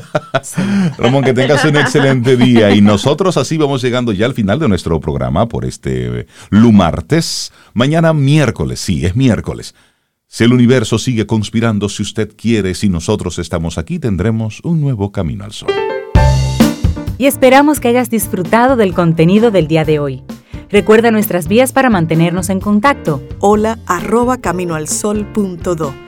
Ramón, 0.99 1.25
que 1.25 1.33
tengas 1.33 1.65
un 1.65 1.77
excelente 1.77 2.37
día. 2.37 2.75
Y 2.75 2.81
nosotros 2.81 3.37
así 3.37 3.57
vamos 3.57 3.83
llegando 3.83 4.13
ya 4.13 4.27
al 4.27 4.35
final 4.35 4.59
de 4.59 4.69
nuestro 4.69 5.01
programa 5.01 5.47
por 5.47 5.65
este 5.65 6.27
lumartes. 6.51 7.53
Mañana 7.75 8.13
miércoles, 8.13 8.81
sí, 8.81 9.05
es 9.05 9.17
miércoles. 9.17 9.75
Si 10.27 10.45
el 10.45 10.53
universo 10.53 10.99
sigue 10.99 11.27
conspirando, 11.27 11.89
si 11.89 12.03
usted 12.03 12.35
quiere, 12.37 12.75
si 12.75 12.91
nosotros 12.91 13.39
estamos 13.39 13.79
aquí, 13.79 13.99
tendremos 13.99 14.61
un 14.63 14.81
nuevo 14.81 15.11
camino 15.11 15.45
al 15.45 15.53
sol. 15.53 15.71
Y 17.17 17.27
esperamos 17.27 17.81
que 17.81 17.89
hayas 17.89 18.11
disfrutado 18.11 18.77
del 18.77 18.95
contenido 18.95 19.51
del 19.51 19.69
día 19.69 19.85
de 19.85 19.99
hoy. 19.99 20.23
Recuerda 20.71 21.11
nuestras 21.11 21.49
vías 21.49 21.73
para 21.73 21.89
mantenernos 21.89 22.51
en 22.51 22.61
contacto. 22.61 23.23
Hola 23.41 23.79
arroba 23.87 24.37
caminoalsol.do 24.37 26.08